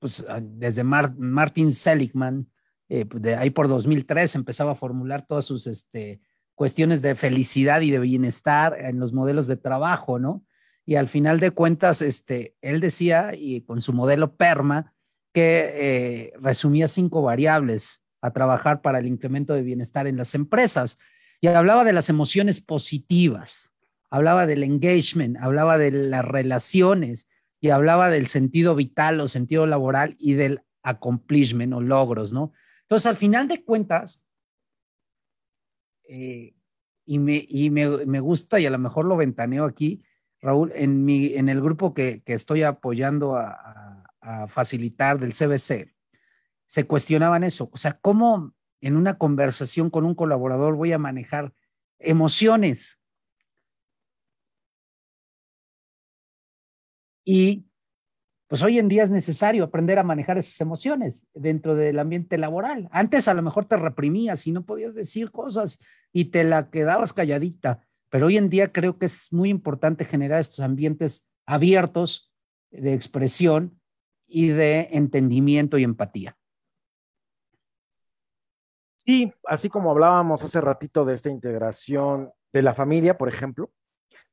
pues 0.00 0.26
ah, 0.28 0.40
desde 0.42 0.84
Martin 0.84 1.72
Seligman, 1.72 2.50
eh, 2.90 3.06
pues, 3.06 3.22
de 3.22 3.36
ahí 3.36 3.48
por 3.48 3.68
2003 3.68 4.34
empezaba 4.34 4.72
a 4.72 4.74
formular 4.74 5.24
todas 5.26 5.46
sus 5.46 5.66
este, 5.66 6.20
cuestiones 6.56 7.00
de 7.00 7.14
felicidad 7.14 7.80
y 7.80 7.90
de 7.90 8.00
bienestar 8.00 8.76
en 8.78 8.98
los 8.98 9.14
modelos 9.14 9.46
de 9.46 9.56
trabajo, 9.56 10.18
¿no? 10.18 10.44
Y 10.84 10.96
al 10.96 11.08
final 11.08 11.40
de 11.40 11.52
cuentas, 11.52 12.02
este, 12.02 12.54
él 12.60 12.80
decía, 12.80 13.30
y 13.34 13.62
con 13.62 13.80
su 13.80 13.94
modelo 13.94 14.34
PERMA, 14.36 14.92
que 15.32 15.70
eh, 15.72 16.32
resumía 16.38 16.86
cinco 16.86 17.22
variables 17.22 18.02
a 18.20 18.32
trabajar 18.32 18.82
para 18.82 18.98
el 18.98 19.06
incremento 19.06 19.54
de 19.54 19.62
bienestar 19.62 20.06
en 20.06 20.16
las 20.16 20.34
empresas. 20.34 20.98
Y 21.40 21.46
hablaba 21.46 21.84
de 21.84 21.92
las 21.92 22.08
emociones 22.08 22.60
positivas, 22.60 23.74
hablaba 24.10 24.46
del 24.46 24.62
engagement, 24.62 25.36
hablaba 25.36 25.78
de 25.78 25.92
las 25.92 26.24
relaciones 26.24 27.28
y 27.60 27.70
hablaba 27.70 28.10
del 28.10 28.26
sentido 28.26 28.74
vital 28.74 29.20
o 29.20 29.28
sentido 29.28 29.66
laboral 29.66 30.16
y 30.18 30.34
del 30.34 30.62
accomplishment 30.82 31.72
o 31.74 31.80
logros, 31.80 32.32
¿no? 32.32 32.52
Entonces, 32.82 33.06
al 33.06 33.16
final 33.16 33.48
de 33.48 33.62
cuentas, 33.64 34.24
eh, 36.08 36.54
y, 37.04 37.18
me, 37.18 37.44
y 37.48 37.70
me, 37.70 38.20
gusta, 38.20 38.60
y 38.60 38.66
a 38.66 38.70
lo 38.70 38.78
mejor 38.78 39.04
lo 39.04 39.16
ventaneo 39.16 39.64
aquí, 39.64 40.02
Raúl, 40.40 40.72
en, 40.74 41.04
mi, 41.04 41.34
en 41.34 41.48
el 41.48 41.60
grupo 41.60 41.94
que, 41.94 42.22
que 42.22 42.32
estoy 42.34 42.62
apoyando 42.62 43.36
a, 43.36 44.04
facilitar 44.48 45.18
del 45.18 45.32
CBC, 45.32 45.94
se 46.68 46.86
cuestionaban 46.86 47.42
eso. 47.42 47.68
O 47.72 47.76
sea, 47.78 47.98
¿cómo 48.00 48.54
en 48.80 48.96
una 48.96 49.18
conversación 49.18 49.90
con 49.90 50.04
un 50.04 50.14
colaborador 50.14 50.76
voy 50.76 50.92
a 50.92 50.98
manejar 50.98 51.52
emociones. 51.98 53.00
Y 57.24 57.66
pues 58.46 58.62
hoy 58.62 58.78
en 58.78 58.88
día 58.88 59.02
es 59.02 59.10
necesario 59.10 59.64
aprender 59.64 59.98
a 59.98 60.04
manejar 60.04 60.38
esas 60.38 60.58
emociones 60.60 61.26
dentro 61.34 61.74
del 61.74 61.98
ambiente 61.98 62.38
laboral. 62.38 62.88
Antes 62.92 63.28
a 63.28 63.34
lo 63.34 63.42
mejor 63.42 63.66
te 63.66 63.76
reprimías 63.76 64.46
y 64.46 64.52
no 64.52 64.64
podías 64.64 64.94
decir 64.94 65.30
cosas 65.30 65.78
y 66.12 66.26
te 66.26 66.44
la 66.44 66.70
quedabas 66.70 67.12
calladita, 67.12 67.86
pero 68.08 68.26
hoy 68.26 68.38
en 68.38 68.48
día 68.48 68.72
creo 68.72 68.98
que 68.98 69.06
es 69.06 69.30
muy 69.32 69.50
importante 69.50 70.06
generar 70.06 70.40
estos 70.40 70.60
ambientes 70.60 71.28
abiertos 71.44 72.32
de 72.70 72.94
expresión 72.94 73.78
y 74.26 74.48
de 74.48 74.88
entendimiento 74.92 75.76
y 75.76 75.84
empatía. 75.84 76.37
Sí, 78.98 79.32
así 79.44 79.68
como 79.68 79.90
hablábamos 79.90 80.42
hace 80.44 80.60
ratito 80.60 81.04
de 81.04 81.14
esta 81.14 81.30
integración 81.30 82.30
de 82.52 82.62
la 82.62 82.74
familia, 82.74 83.16
por 83.16 83.28
ejemplo, 83.28 83.70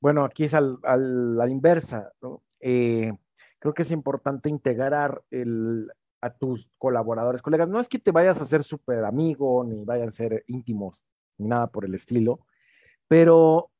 bueno, 0.01 0.25
aquí 0.25 0.43
es 0.43 0.54
al, 0.54 0.80
a 0.84 0.97
la 0.97 1.49
inversa, 1.49 2.12
¿no? 2.21 2.43
Eh, 2.60 3.12
creo 3.60 3.73
que 3.73 3.84
es 3.84 3.91
importante 3.91 4.49
integrar 4.49 5.23
el, 5.32 5.91
a 6.21 6.30
tus 6.32 6.69
colaboradores, 6.78 7.41
colegas. 7.41 7.69
No 7.69 7.80
es 7.80 7.88
que 7.88 7.99
te 7.99 8.12
vayas 8.12 8.41
a 8.41 8.45
ser 8.45 8.63
súper 8.63 9.06
amigo, 9.06 9.63
ni 9.63 9.84
vayan 9.86 10.10
a 10.10 10.12
ser 10.12 10.43
íntimos, 10.47 11.06
ni 11.38 11.47
nada 11.47 11.67
por 11.67 11.86
el 11.86 11.93
estilo, 11.95 12.45
pero 13.08 13.71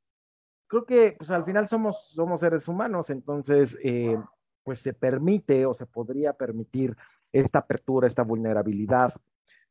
creo 0.66 0.84
que 0.86 1.14
pues, 1.18 1.30
al 1.30 1.44
final 1.44 1.68
somos, 1.68 2.08
somos 2.10 2.40
seres 2.40 2.68
humanos, 2.68 3.10
entonces, 3.10 3.78
eh, 3.82 4.18
pues 4.64 4.80
se 4.80 4.92
permite 4.94 5.64
o 5.66 5.74
se 5.74 5.86
podría 5.86 6.32
permitir 6.32 6.96
esta 7.32 7.60
apertura, 7.60 8.06
esta 8.06 8.22
vulnerabilidad. 8.22 9.14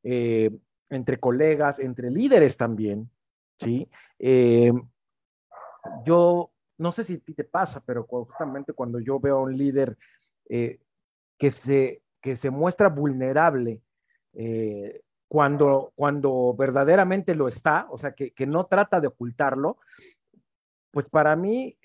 Eh, 0.03 0.51
entre 0.89 1.19
colegas, 1.19 1.79
entre 1.79 2.11
líderes 2.11 2.57
también, 2.57 3.09
¿sí? 3.59 3.89
Eh, 4.19 4.71
yo 6.05 6.51
no 6.77 6.91
sé 6.91 7.03
si 7.03 7.17
te 7.19 7.43
pasa, 7.43 7.81
pero 7.85 8.03
justamente 8.03 8.73
cuando 8.73 8.99
yo 8.99 9.19
veo 9.19 9.37
a 9.37 9.43
un 9.43 9.55
líder 9.55 9.97
eh, 10.49 10.79
que, 11.37 11.51
se, 11.51 12.01
que 12.21 12.35
se 12.35 12.49
muestra 12.49 12.89
vulnerable, 12.89 13.81
eh, 14.33 15.01
cuando, 15.27 15.93
cuando 15.95 16.53
verdaderamente 16.57 17.33
lo 17.33 17.47
está, 17.47 17.87
o 17.89 17.97
sea, 17.97 18.13
que, 18.13 18.31
que 18.31 18.45
no 18.45 18.65
trata 18.65 18.99
de 18.99 19.07
ocultarlo, 19.07 19.77
pues 20.91 21.09
para 21.09 21.35
mí, 21.35 21.77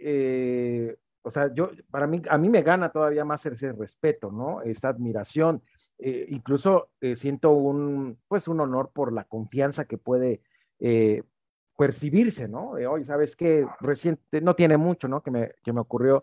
o 1.23 1.31
sea, 1.31 1.53
yo, 1.53 1.71
para 1.91 2.07
mí, 2.07 2.23
a 2.29 2.39
mí 2.39 2.49
me 2.49 2.63
gana 2.63 2.91
todavía 2.91 3.25
más 3.25 3.45
ese 3.47 3.73
respeto, 3.73 4.31
¿no? 4.31 4.63
Esta 4.63 4.89
admiración. 4.89 5.63
Eh, 6.03 6.27
incluso 6.31 6.89
eh, 7.01 7.15
siento 7.15 7.51
un, 7.51 8.19
pues 8.27 8.49
un 8.49 8.59
honor 8.61 8.91
por 8.91 9.13
la 9.13 9.25
confianza 9.25 9.85
que 9.85 9.99
puede 9.99 10.41
eh, 10.79 11.23
percibirse, 11.77 12.49
¿no? 12.49 12.71
hoy, 12.71 13.05
¿sabes 13.05 13.37
qué? 13.37 13.67
Reciente, 13.81 14.41
no 14.41 14.55
tiene 14.55 14.79
mucho, 14.79 15.09
¿no? 15.09 15.23
Que 15.23 15.31
me, 15.31 15.53
que 15.63 15.73
me 15.73 15.81
ocurrió, 15.81 16.23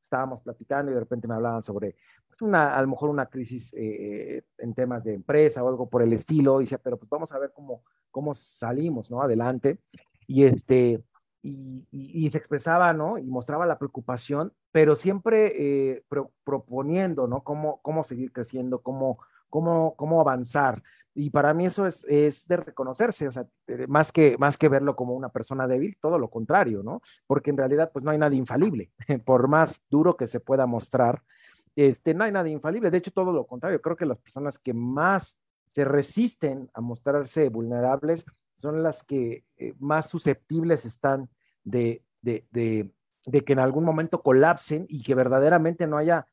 estábamos 0.00 0.40
platicando 0.40 0.90
y 0.90 0.94
de 0.94 1.00
repente 1.00 1.26
me 1.26 1.34
hablaban 1.34 1.62
sobre 1.62 1.96
pues, 2.28 2.42
una, 2.42 2.76
a 2.76 2.82
lo 2.82 2.88
mejor 2.88 3.10
una 3.10 3.26
crisis 3.26 3.72
en 3.74 4.74
temas 4.74 5.04
de 5.04 5.14
empresa 5.14 5.62
o 5.62 5.68
algo 5.68 5.88
por 5.88 6.02
el 6.02 6.12
estilo, 6.12 6.60
y 6.60 6.64
decía, 6.64 6.78
pero 6.78 6.96
pues 6.96 7.08
vamos 7.08 7.32
a 7.32 7.38
ver 7.38 7.52
cómo, 7.52 7.82
cómo 8.10 8.34
salimos, 8.34 9.10
¿no? 9.10 9.22
Adelante. 9.22 9.78
Y 10.26 10.44
este, 10.44 11.00
y, 11.42 12.28
se 12.30 12.38
expresaba, 12.38 12.92
¿no? 12.92 13.18
Y 13.18 13.24
mostraba 13.24 13.66
la 13.66 13.78
preocupación, 13.78 14.52
pero 14.72 14.96
siempre 14.96 15.94
eh, 15.94 16.04
proponiendo, 16.44 17.26
¿no? 17.28 17.42
Cómo, 17.42 17.80
cómo 17.82 18.02
seguir 18.02 18.32
creciendo, 18.32 18.80
cómo, 18.80 19.18
cómo, 19.48 19.94
cómo 19.96 20.20
avanzar. 20.20 20.82
Y 21.14 21.30
para 21.30 21.54
mí 21.54 21.66
eso 21.66 21.86
es, 21.86 22.04
es 22.08 22.46
de 22.48 22.56
reconocerse, 22.56 23.28
o 23.28 23.32
sea, 23.32 23.46
eh, 23.68 23.86
más 23.86 24.12
que, 24.12 24.36
más 24.38 24.58
que 24.58 24.68
verlo 24.68 24.96
como 24.96 25.14
una 25.14 25.28
persona 25.28 25.66
débil, 25.66 25.96
todo 26.00 26.18
lo 26.18 26.28
contrario, 26.28 26.82
¿no? 26.82 27.00
Porque 27.26 27.50
en 27.50 27.56
realidad, 27.56 27.90
pues 27.92 28.04
no 28.04 28.10
hay 28.10 28.18
nadie 28.18 28.38
infalible, 28.38 28.90
por 29.24 29.48
más 29.48 29.82
duro 29.88 30.16
que 30.16 30.26
se 30.26 30.40
pueda 30.40 30.66
mostrar, 30.66 31.22
este, 31.76 32.14
no 32.14 32.24
hay 32.24 32.32
nadie 32.32 32.52
infalible. 32.52 32.90
De 32.90 32.98
hecho, 32.98 33.12
todo 33.12 33.32
lo 33.32 33.46
contrario, 33.46 33.80
creo 33.80 33.96
que 33.96 34.06
las 34.06 34.18
personas 34.18 34.58
que 34.58 34.72
más 34.72 35.38
se 35.72 35.84
resisten 35.84 36.70
a 36.72 36.80
mostrarse 36.80 37.50
vulnerables 37.50 38.24
son 38.56 38.82
las 38.82 39.02
que 39.02 39.44
eh, 39.56 39.74
más 39.78 40.08
susceptibles 40.08 40.84
están 40.84 41.28
de, 41.62 42.02
que 42.22 43.52
en 43.52 43.58
algún 43.58 43.84
momento 43.84 44.22
colapsen 44.22 44.86
y 44.88 45.02
que 45.02 45.14
verdaderamente 45.14 45.86
no 45.86 45.98
haya, 45.98 46.26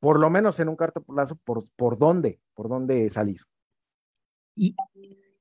por 0.00 0.20
lo 0.20 0.30
menos 0.30 0.60
en 0.60 0.68
un 0.68 0.76
corto 0.76 1.02
plazo, 1.02 1.36
por, 1.36 1.64
por 1.76 1.98
dónde, 1.98 2.40
por 2.54 2.68
dónde 2.68 3.10
salir. 3.10 3.42
Y, 4.56 4.76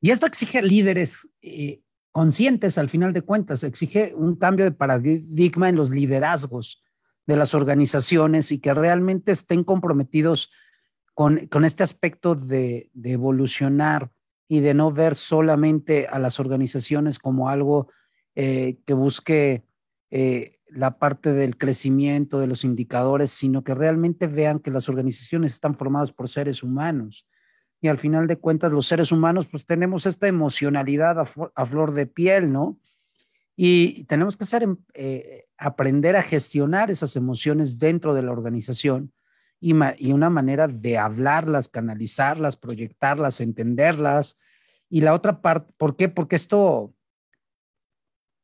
esto 0.02 0.26
exige 0.26 0.62
líderes 0.62 1.30
eh, 1.42 1.82
conscientes 2.12 2.78
al 2.78 2.90
final 2.90 3.14
de 3.14 3.22
cuentas, 3.22 3.64
exige 3.64 4.14
un 4.14 4.36
cambio 4.36 4.66
de 4.66 4.72
paradigma 4.72 5.70
en 5.70 5.78
los 5.78 5.92
liderazgos 5.92 6.84
de 7.26 7.38
las 7.38 7.54
organizaciones 7.54 8.52
y 8.52 8.60
que 8.60 8.74
realmente 8.74 9.32
estén 9.32 9.64
comprometidos 9.64 10.52
con, 11.14 11.48
este 11.64 11.84
aspecto 11.84 12.36
de, 12.36 12.90
de, 12.94 13.12
evolucionar 13.14 14.12
y 14.48 14.60
de 14.60 14.74
no 14.74 14.92
ver 14.92 15.16
solamente 15.16 16.08
a 16.08 16.20
las 16.20 16.40
organizaciones 16.40 17.20
como 17.20 17.50
algo 17.50 17.88
eh, 18.36 18.80
que 18.86 18.94
busque 18.94 19.64
eh, 20.12 20.60
la 20.68 20.98
parte 20.98 21.34
del 21.34 21.58
crecimiento 21.58 22.40
de 22.40 22.48
los 22.48 22.64
indicadores, 22.64 23.32
sino 23.32 23.64
que 23.64 23.76
realmente 23.76 24.28
vean 24.28 24.60
que 24.60 24.72
las 24.72 24.90
organizaciones 24.90 25.54
están 25.54 25.76
formadas 25.76 26.12
por 26.12 26.30
seres 26.30 26.64
humanos, 26.64 27.28
y 27.80 27.90
al 27.90 27.98
final 27.98 28.28
de 28.28 28.38
cuentas 28.38 28.72
los 28.72 28.88
seres 28.88 29.12
humanos 29.12 29.48
pues 29.52 29.66
tenemos 29.66 30.06
esta 30.06 30.28
emocionalidad 30.28 31.20
a, 31.20 31.66
flor 31.66 31.94
de 31.94 32.08
piel, 32.08 32.52
¿no? 32.52 32.80
Y 33.58 34.06
tenemos 34.06 34.38
que 34.38 34.46
eh, 34.94 35.46
aprender 35.58 36.16
a 36.16 36.24
gestionar 36.24 36.90
esas 36.90 37.16
emociones 37.18 37.80
dentro 37.80 38.14
de 38.14 38.24
la 38.24 38.32
organización 38.32 39.12
y, 39.64 40.12
una 40.12 40.30
manera 40.30 40.68
de 40.68 40.98
hablarlas, 40.98 41.70
canalizarlas, 41.70 42.58
proyectarlas, 42.58 43.40
entenderlas. 43.40 44.38
Y 44.90 45.00
la 45.02 45.14
otra 45.14 45.42
parte, 45.42 45.74
¿por 45.78 45.96
qué? 45.96 46.10
Porque 46.10 46.36
esto, 46.36 46.94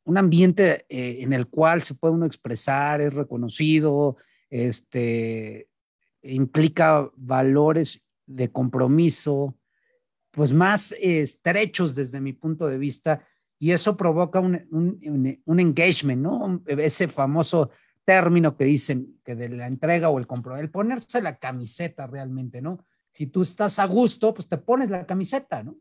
un 0.05 0.17
ambiente 0.17 0.85
eh, 0.87 1.17
en 1.19 1.33
el 1.33 1.47
cual 1.47 1.83
se 1.83 1.95
puede 1.95 2.13
uno 2.13 2.25
expresar, 2.25 3.01
es 3.01 3.13
reconocido, 3.13 4.15
este, 4.49 5.67
implica 6.21 7.09
valores 7.17 8.07
de 8.25 8.49
compromiso, 8.49 9.57
pues 10.31 10.53
más 10.53 10.93
estrechos 11.01 11.95
desde 11.95 12.21
mi 12.21 12.31
punto 12.31 12.67
de 12.67 12.77
vista, 12.77 13.27
y 13.59 13.71
eso 13.71 13.97
provoca 13.97 14.39
un, 14.39 15.37
un, 15.45 15.59
engagement, 15.59 16.21
¿no? 16.21 16.63
Ese 16.65 17.09
famoso 17.09 17.71
término 18.09 18.57
que 18.57 18.63
dicen 18.63 19.21
que 19.23 19.35
de 19.35 19.49
la 19.49 19.67
entrega 19.67 20.09
o 20.09 20.17
el 20.17 20.25
compromiso, 20.25 20.63
el 20.63 20.71
ponerse 20.71 21.21
la 21.21 21.37
camiseta 21.37 22.07
realmente, 22.07 22.59
¿no? 22.59 22.83
Si 23.11 23.27
tú 23.27 23.43
estás 23.43 23.77
a 23.77 23.85
gusto, 23.85 24.33
pues 24.33 24.49
te 24.49 24.57
pones 24.57 24.89
la 24.89 25.05
camiseta, 25.05 25.61
¿no? 25.61 25.75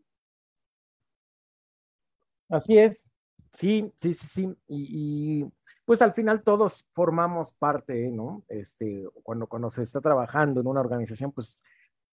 Así 2.51 2.76
es. 2.76 3.09
Sí, 3.55 3.91
sí, 3.97 4.12
sí, 4.12 4.26
sí. 4.26 4.55
Y, 4.66 5.47
pues 5.87 6.03
al 6.03 6.12
final 6.12 6.43
todos 6.43 6.87
formamos 6.93 7.51
parte, 7.53 8.11
¿no? 8.11 8.45
Este, 8.49 9.09
cuando, 9.22 9.47
cuando 9.47 9.70
se 9.70 9.83
está 9.83 10.03
trabajando 10.03 10.61
en 10.61 10.66
una 10.66 10.81
organización, 10.81 11.33
pues 11.33 11.57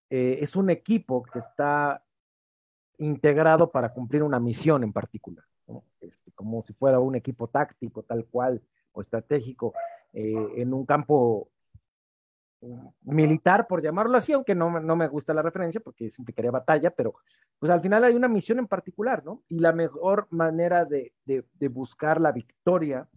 eh, 0.10 0.40
es 0.40 0.56
un 0.56 0.70
equipo 0.70 1.24
que 1.24 1.40
está 1.40 2.02
integrado 3.00 3.70
para 3.70 3.92
cumplir 3.92 4.24
una 4.24 4.40
misión 4.40 4.82
en 4.82 4.94
particular, 4.94 5.44
¿no? 5.68 5.84
este, 6.00 6.32
como 6.32 6.62
si 6.62 6.72
fuera 6.72 7.02
un 7.02 7.16
equipo 7.16 7.50
táctico 7.50 8.04
tal 8.04 8.24
cual 8.28 8.62
o 8.96 9.02
estratégico 9.02 9.74
eh, 10.14 10.34
en 10.58 10.74
un 10.74 10.86
campo 10.86 11.50
militar, 13.04 13.68
por 13.68 13.82
llamarlo 13.82 14.18
así, 14.18 14.34
aunque 14.34 14.56
no, 14.56 14.80
no, 14.80 14.96
me 14.96 15.08
gusta 15.08 15.34
la 15.34 15.42
referencia 15.42 15.82
porque 15.82 16.10
implicaría 16.18 16.52
batalla, 16.52 16.90
pero 16.90 17.16
pues 17.60 17.72
al 17.72 17.82
final 17.82 18.04
hay 18.04 18.16
una 18.16 18.28
misión 18.28 18.60
en 18.60 18.68
particular, 18.68 19.24
¿no? 19.24 19.44
Y 19.50 19.60
la 19.60 19.72
mejor 19.72 20.28
manera 20.32 20.86
de, 20.86 21.14
de, 21.26 21.68
buscar 21.68 22.20
la 22.20 22.32
victoria, 22.32 23.08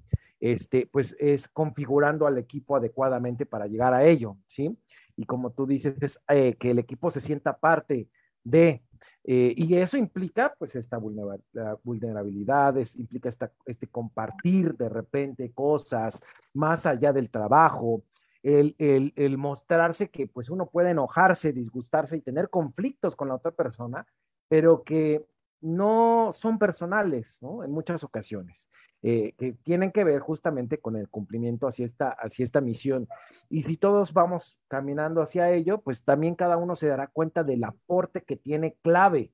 este, 0.40 0.86
pues 0.86 1.16
es 1.18 1.48
configurando 1.48 2.26
al 2.26 2.38
equipo 2.38 2.76
adecuadamente 2.76 3.46
para 3.46 3.66
llegar 3.66 3.94
a 3.94 4.04
ello, 4.04 4.36
¿sí? 4.46 4.76
Y 5.16 5.24
como 5.24 5.50
tú 5.50 5.66
dices, 5.66 5.94
es 6.00 6.20
eh, 6.28 6.54
que 6.58 6.70
el 6.70 6.78
equipo 6.78 7.10
se 7.10 7.20
sienta 7.20 7.56
parte 7.56 8.08
eh, 8.52 9.52
y 9.56 9.74
eso 9.76 9.96
implica 9.96 10.54
pues 10.58 10.74
esta 10.74 10.98
vulnerabilidad, 10.98 12.74
implica 12.96 13.28
esta, 13.28 13.52
este 13.66 13.86
compartir 13.86 14.74
de 14.74 14.88
repente 14.88 15.52
cosas 15.52 16.22
más 16.54 16.86
allá 16.86 17.12
del 17.12 17.30
trabajo, 17.30 18.02
el, 18.42 19.36
mostrarse 19.36 20.08
que 20.08 20.26
pues 20.26 20.48
uno 20.48 20.66
puede 20.70 20.90
enojarse, 20.90 21.52
disgustarse 21.52 22.16
y 22.16 22.22
tener 22.22 22.48
conflictos 22.48 23.16
con 23.16 23.28
la 23.28 23.34
otra 23.34 23.50
persona, 23.50 24.06
pero 24.48 24.82
que 24.82 25.26
no 25.60 26.30
son 26.32 26.58
personales, 26.58 27.38
¿no? 27.42 27.64
En 27.64 27.70
muchas 27.70 28.04
ocasiones, 28.04 28.70
eh, 29.02 29.32
que 29.38 29.52
tienen 29.52 29.92
que 29.92 30.04
ver 30.04 30.20
justamente 30.20 30.78
con 30.78 30.96
el 30.96 31.08
cumplimiento 31.08 31.68
hacia 31.68 31.84
esta, 31.84 32.10
hacia 32.10 32.44
esta 32.44 32.60
misión. 32.60 33.08
Y 33.48 33.62
si 33.62 33.76
todos 33.76 34.12
vamos 34.12 34.58
caminando 34.68 35.22
hacia 35.22 35.50
ello, 35.52 35.80
pues 35.80 36.04
también 36.04 36.34
cada 36.34 36.56
uno 36.56 36.76
se 36.76 36.88
dará 36.88 37.06
cuenta 37.06 37.44
del 37.44 37.64
aporte 37.64 38.22
que 38.22 38.36
tiene 38.36 38.76
clave, 38.82 39.32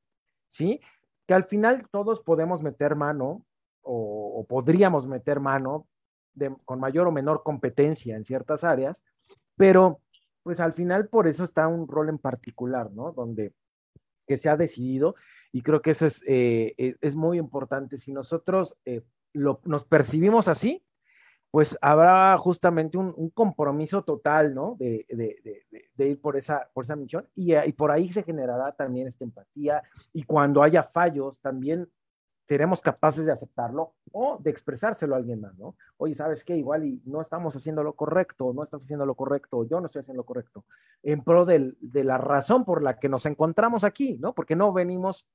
¿sí? 0.49 0.81
Que 1.27 1.35
al 1.35 1.45
final 1.45 1.89
todos 1.91 2.21
podemos 2.21 2.62
meter 2.62 2.95
mano 2.95 3.45
o 3.87 4.47
podríamos 4.49 5.07
meter 5.07 5.41
mano 5.41 5.87
con 6.65 6.81
mayor 6.81 7.07
o 7.07 7.12
menor 7.12 7.43
competencia 7.43 8.17
en 8.17 8.25
ciertas 8.25 8.65
áreas, 8.65 9.05
pero 9.57 10.01
pues 10.43 10.61
al 10.61 10.75
final 10.75 11.09
por 11.09 11.27
eso 11.27 11.45
está 11.45 11.69
un 11.69 11.89
rol 11.89 12.09
en 12.09 12.19
particular, 12.19 12.91
¿no? 12.93 13.12
Donde 13.12 13.55
que 14.27 14.37
se 14.37 14.49
ha 14.49 14.57
decidido 14.57 15.15
y 15.53 15.62
creo 15.62 15.83
que 15.83 15.91
eso 15.93 16.07
es, 16.07 16.23
eh, 16.27 16.75
e, 16.77 16.97
es 17.01 17.15
muy 17.15 17.39
importante. 17.39 17.99
Si 17.99 18.12
nosotros 18.12 18.77
eh, 18.85 19.03
lo, 19.35 19.61
nos 19.64 19.85
percibimos 19.85 20.49
así, 20.49 20.82
pues 21.51 21.78
habrá 21.80 22.37
justamente 22.39 22.99
un, 22.99 23.30
compromiso 23.30 24.03
total, 24.03 24.55
¿no? 24.55 24.76
De, 24.78 25.07
de, 25.09 25.62
de, 25.95 26.09
ir 26.09 26.20
por 26.20 26.37
esa, 26.37 26.68
por 26.72 26.85
esa 26.85 26.97
misión 26.97 27.28
y, 27.37 27.55
y, 27.55 27.72
por 27.74 27.93
ahí 27.93 28.12
se 28.12 28.24
generará 28.24 28.72
también 28.72 29.07
esta 29.07 29.22
empatía 29.22 29.82
y 30.12 30.24
cuando 30.24 30.64
haya 30.64 30.82
fallos 30.82 31.41
también 31.41 31.89
seremos 32.49 32.80
capaces 32.80 33.24
de 33.24 33.32
aceptarlo 33.32 33.95
o 34.12 34.39
de 34.41 34.51
expresárselo 34.51 35.14
a 35.14 35.18
alguien 35.18 35.41
más, 35.41 35.57
¿no? 35.57 35.76
Oye, 35.97 36.14
¿sabes 36.14 36.45
qué? 36.45 36.57
Igual 36.57 36.85
y 36.85 37.03
no 37.07 37.20
estamos 37.20 37.57
haciendo 37.57 37.82
lo 37.82 37.95
correcto, 37.95 38.53
no 38.53 38.62
estás 38.62 38.82
haciendo 38.82 39.07
lo 39.07 39.14
correcto, 39.14 39.64
yo 39.64 39.80
no 39.80 39.87
estoy 39.87 40.01
haciendo 40.01 40.22
lo 40.22 40.26
correcto, 40.26 40.64
en 41.03 41.22
pro 41.22 41.47
de 41.47 42.05
la 42.05 42.18
razón 42.18 42.64
por 42.64 42.82
la 42.82 42.99
que 42.99 43.09
nos 43.09 43.26
encontramos 43.26 43.85
aquí, 43.85 44.18
¿no? 44.18 44.35
Porque 44.35 44.57
no 44.57 44.72
venimos, 44.72 45.26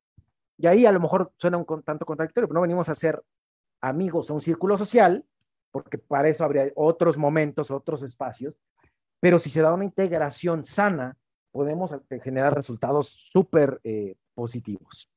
y 0.58 0.68
ahí 0.68 0.86
a 0.86 0.92
lo 0.92 1.00
mejor 1.00 1.32
suena 1.38 1.58
un 1.58 1.84
tanto 1.84 2.06
contradictorio, 2.06 2.48
pero 2.48 2.56
no 2.56 2.62
venimos 2.62 2.90
a 2.90 2.96
ser 2.96 3.24
amigos 3.82 4.30
a 4.30 4.34
un 4.34 4.42
círculo 4.42 4.78
social, 4.78 5.26
porque 5.72 5.98
para 5.98 6.30
eso 6.30 6.44
habría 6.44 6.72
otros 6.76 7.18
momentos, 7.18 7.72
otros 7.72 8.04
espacios, 8.04 8.58
pero 9.20 9.40
si 9.40 9.50
se 9.50 9.62
da 9.62 9.74
una 9.74 9.86
integración 9.86 10.66
sana, 10.66 11.18
podemos 11.52 11.94
generar 12.24 12.56
resultados 12.56 13.10
súper 13.32 13.80
eh, 13.84 14.16
positivos. 14.34 15.10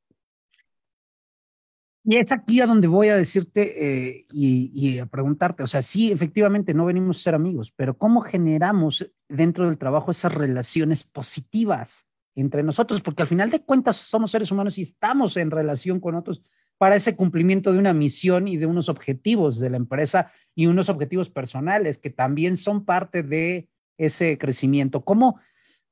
Y 2.05 2.17
es 2.17 2.33
aquí 2.33 2.61
a 2.61 2.67
donde 2.67 2.89
voy 2.89 3.09
a 3.09 3.17
decirte 3.17 4.17
eh, 4.17 4.27
y, 4.33 4.99
a 4.99 5.07
preguntarte, 5.07 5.63
o 5.63 5.69
sea, 5.69 5.83
sí, 5.83 6.11
efectivamente 6.11 6.75
no 6.75 6.87
venimos 6.87 7.19
a 7.19 7.23
ser 7.23 7.35
amigos, 7.37 7.73
pero 7.77 7.97
¿cómo 7.97 8.23
generamos 8.23 9.15
dentro 9.29 9.67
del 9.67 9.79
trabajo 9.79 10.11
esas 10.11 10.35
relaciones 10.35 11.05
positivas 11.05 12.09
entre 12.35 12.65
nosotros? 12.65 13.01
Porque 13.03 13.23
al 13.23 13.29
final 13.29 13.51
de 13.51 13.63
cuentas 13.63 13.99
somos 13.99 14.33
seres 14.33 14.51
humanos 14.51 14.79
y 14.79 14.83
estamos 14.83 15.37
en 15.37 15.53
relación 15.53 16.01
con 16.01 16.17
otros 16.17 16.43
para 16.83 16.97
ese 16.97 17.15
cumplimiento 17.15 17.73
de 17.73 17.79
una 17.79 17.93
misión 17.93 18.49
y 18.49 18.57
de 18.57 18.67
unos 18.67 18.89
objetivos 18.89 19.61
de 19.61 19.71
la 19.71 19.77
empresa 19.77 20.33
y 20.57 20.67
unos 20.67 20.89
objetivos 20.89 21.31
personales 21.31 21.97
que 21.99 22.11
también 22.11 22.57
son 22.57 22.85
parte 22.85 23.23
de 23.23 23.69
ese 23.99 24.37
crecimiento. 24.37 25.05
¿Cómo, 25.05 25.39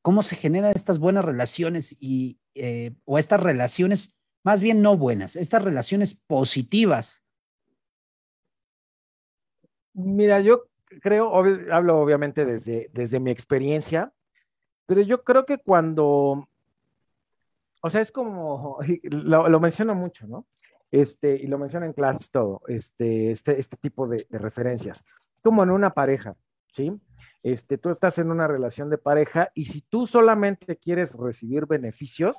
cómo 0.03 0.25
se 0.25 0.35
generan 0.35 0.73
estas 0.75 0.99
buenas 0.99 1.25
relaciones 1.25 1.97
y, 2.01 2.41
eh, 2.55 2.93
o 3.05 3.19
estas 3.19 3.41
relaciones? 3.41 4.17
más 4.43 4.61
bien 4.61 4.83
no 4.83 4.97
buenas, 4.97 5.37
estas 5.37 5.63
relaciones 5.63 6.15
positivas. 6.15 7.25
Mira, 9.93 10.41
yo 10.41 10.69
creo, 11.03 11.33
hablo 11.73 12.01
obviamente 12.01 12.45
desde, 12.45 12.91
desde 12.93 13.21
mi 13.21 13.31
experiencia, 13.31 14.13
pero 14.87 15.03
yo 15.03 15.23
creo 15.23 15.45
que 15.45 15.59
cuando, 15.59 16.49
o 17.83 17.91
sea, 17.91 18.01
es 18.01 18.11
como, 18.11 18.79
lo, 19.03 19.61
menciono 19.61 19.95
mucho, 19.95 20.27
¿no? 20.27 20.47
Este, 20.91 21.37
y 21.37 21.47
lo 21.47 21.59
menciono 21.59 21.87
en 21.87 21.93
clases 21.93 22.31
todo, 22.31 22.63
este, 22.67 23.31
este, 23.31 23.59
este 23.59 23.77
tipo 23.77 24.09
de, 24.09 24.27
de 24.29 24.39
referencias. 24.39 25.05
Como 25.43 25.63
en 25.63 25.71
una 25.71 25.91
pareja, 25.91 26.35
¿sí? 26.73 27.01
Este, 27.43 27.79
tú 27.79 27.91
estás 27.91 28.19
en 28.19 28.31
una 28.31 28.47
relación 28.47 28.91
de 28.91 28.99
pareja 28.99 29.51
y 29.55 29.67
si 29.67 29.83
tú 29.83 30.07
solamente 30.07 30.77
quieres 30.77 31.15
recibir 31.15 31.67
beneficios, 31.67 32.37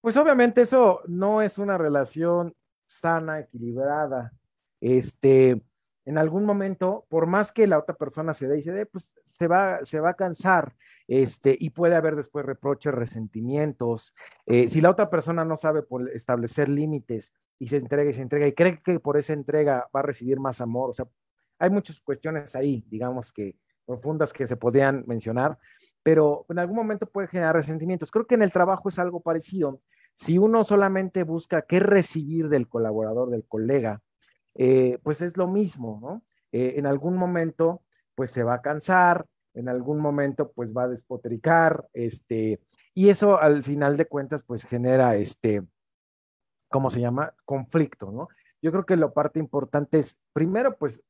pues 0.00 0.16
obviamente 0.16 0.62
eso 0.62 1.00
no 1.06 1.42
es 1.42 1.58
una 1.58 1.78
relación 1.78 2.54
sana, 2.86 3.40
equilibrada. 3.40 4.32
Este, 4.80 5.62
en 6.04 6.18
algún 6.18 6.44
momento, 6.44 7.06
por 7.08 7.26
más 7.26 7.52
que 7.52 7.66
la 7.66 7.78
otra 7.78 7.94
persona 7.94 8.34
se 8.34 8.46
dé 8.46 8.58
y 8.58 8.62
se 8.62 8.72
dé, 8.72 8.86
pues 8.86 9.14
se 9.24 9.46
va, 9.46 9.80
se 9.84 10.00
va 10.00 10.10
a 10.10 10.14
cansar, 10.14 10.74
este, 11.08 11.56
y 11.58 11.70
puede 11.70 11.94
haber 11.94 12.16
después 12.16 12.44
reproches, 12.44 12.94
resentimientos. 12.94 14.14
Eh, 14.46 14.68
si 14.68 14.80
la 14.80 14.90
otra 14.90 15.10
persona 15.10 15.44
no 15.44 15.56
sabe 15.56 15.84
establecer 16.12 16.68
límites 16.68 17.32
y 17.58 17.68
se 17.68 17.78
entrega 17.78 18.10
y 18.10 18.12
se 18.12 18.22
entrega 18.22 18.46
y 18.46 18.52
cree 18.52 18.82
que 18.82 19.00
por 19.00 19.16
esa 19.16 19.32
entrega 19.32 19.88
va 19.94 20.00
a 20.00 20.04
recibir 20.04 20.40
más 20.40 20.60
amor, 20.60 20.90
o 20.90 20.92
sea, 20.92 21.06
hay 21.58 21.70
muchas 21.70 22.00
cuestiones 22.00 22.54
ahí, 22.56 22.84
digamos 22.88 23.32
que 23.32 23.56
profundas 23.86 24.32
que 24.32 24.46
se 24.46 24.56
podían 24.56 25.04
mencionar, 25.06 25.58
pero 26.02 26.46
en 26.48 26.58
algún 26.58 26.76
momento 26.76 27.06
puede 27.06 27.28
generar 27.28 27.54
resentimientos. 27.54 28.10
Creo 28.10 28.26
que 28.26 28.34
en 28.34 28.42
el 28.42 28.52
trabajo 28.52 28.88
es 28.88 28.98
algo 28.98 29.20
parecido. 29.20 29.80
Si 30.14 30.38
uno 30.38 30.64
solamente 30.64 31.22
busca 31.22 31.62
qué 31.62 31.80
recibir 31.80 32.48
del 32.48 32.68
colaborador, 32.68 33.30
del 33.30 33.44
colega, 33.44 34.02
eh, 34.54 34.98
pues 35.02 35.20
es 35.20 35.36
lo 35.36 35.46
mismo, 35.46 35.98
¿no? 36.00 36.22
Eh, 36.52 36.74
en 36.76 36.86
algún 36.86 37.16
momento, 37.16 37.82
pues 38.14 38.30
se 38.30 38.42
va 38.42 38.54
a 38.54 38.62
cansar, 38.62 39.26
en 39.54 39.68
algún 39.68 39.98
momento, 39.98 40.52
pues 40.52 40.72
va 40.76 40.84
a 40.84 40.88
despotricar, 40.88 41.88
este, 41.92 42.60
y 42.94 43.08
eso 43.08 43.40
al 43.40 43.62
final 43.62 43.96
de 43.96 44.06
cuentas, 44.06 44.42
pues 44.46 44.64
genera 44.64 45.16
este, 45.16 45.62
¿cómo 46.68 46.90
se 46.90 47.00
llama? 47.00 47.34
Conflicto, 47.44 48.10
¿no? 48.10 48.28
Yo 48.62 48.72
creo 48.72 48.86
que 48.86 48.96
la 48.96 49.12
parte 49.12 49.38
importante 49.38 49.98
es, 49.98 50.16
primero, 50.32 50.76
pues, 50.76 51.02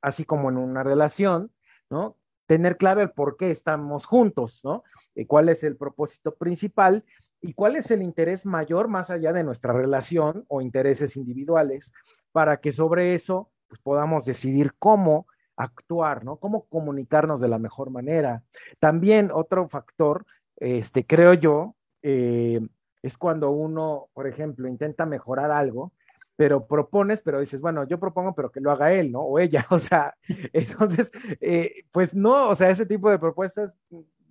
así 0.00 0.24
como 0.24 0.50
en 0.50 0.58
una 0.58 0.82
relación, 0.82 1.50
¿no? 1.90 2.16
Tener 2.46 2.76
claro 2.76 3.00
el 3.00 3.10
por 3.10 3.36
qué 3.36 3.50
estamos 3.50 4.06
juntos, 4.06 4.60
¿no? 4.64 4.84
Eh, 5.14 5.26
¿Cuál 5.26 5.48
es 5.48 5.64
el 5.64 5.76
propósito 5.76 6.34
principal? 6.34 7.04
Y 7.46 7.52
cuál 7.52 7.76
es 7.76 7.90
el 7.90 8.02
interés 8.02 8.46
mayor 8.46 8.88
más 8.88 9.10
allá 9.10 9.30
de 9.34 9.44
nuestra 9.44 9.74
relación 9.74 10.46
o 10.48 10.62
intereses 10.62 11.14
individuales 11.14 11.92
para 12.32 12.56
que 12.56 12.72
sobre 12.72 13.14
eso 13.14 13.50
pues, 13.68 13.78
podamos 13.82 14.24
decidir 14.24 14.72
cómo 14.78 15.26
actuar, 15.54 16.24
¿no? 16.24 16.36
Cómo 16.36 16.64
comunicarnos 16.64 17.42
de 17.42 17.48
la 17.48 17.58
mejor 17.58 17.90
manera. 17.90 18.42
También 18.78 19.30
otro 19.30 19.68
factor, 19.68 20.24
este, 20.56 21.04
creo 21.04 21.34
yo, 21.34 21.74
eh, 22.02 22.66
es 23.02 23.18
cuando 23.18 23.50
uno, 23.50 24.08
por 24.14 24.26
ejemplo, 24.26 24.66
intenta 24.66 25.04
mejorar 25.04 25.50
algo, 25.50 25.92
pero 26.36 26.66
propones, 26.66 27.20
pero 27.20 27.40
dices, 27.40 27.60
bueno, 27.60 27.86
yo 27.86 28.00
propongo, 28.00 28.34
pero 28.34 28.50
que 28.50 28.60
lo 28.60 28.70
haga 28.70 28.94
él, 28.94 29.12
¿no? 29.12 29.20
O 29.20 29.38
ella, 29.38 29.66
o 29.70 29.78
sea, 29.78 30.16
entonces, 30.54 31.12
eh, 31.42 31.84
pues 31.92 32.14
no, 32.14 32.48
o 32.48 32.54
sea, 32.54 32.70
ese 32.70 32.86
tipo 32.86 33.10
de 33.10 33.18
propuestas 33.18 33.76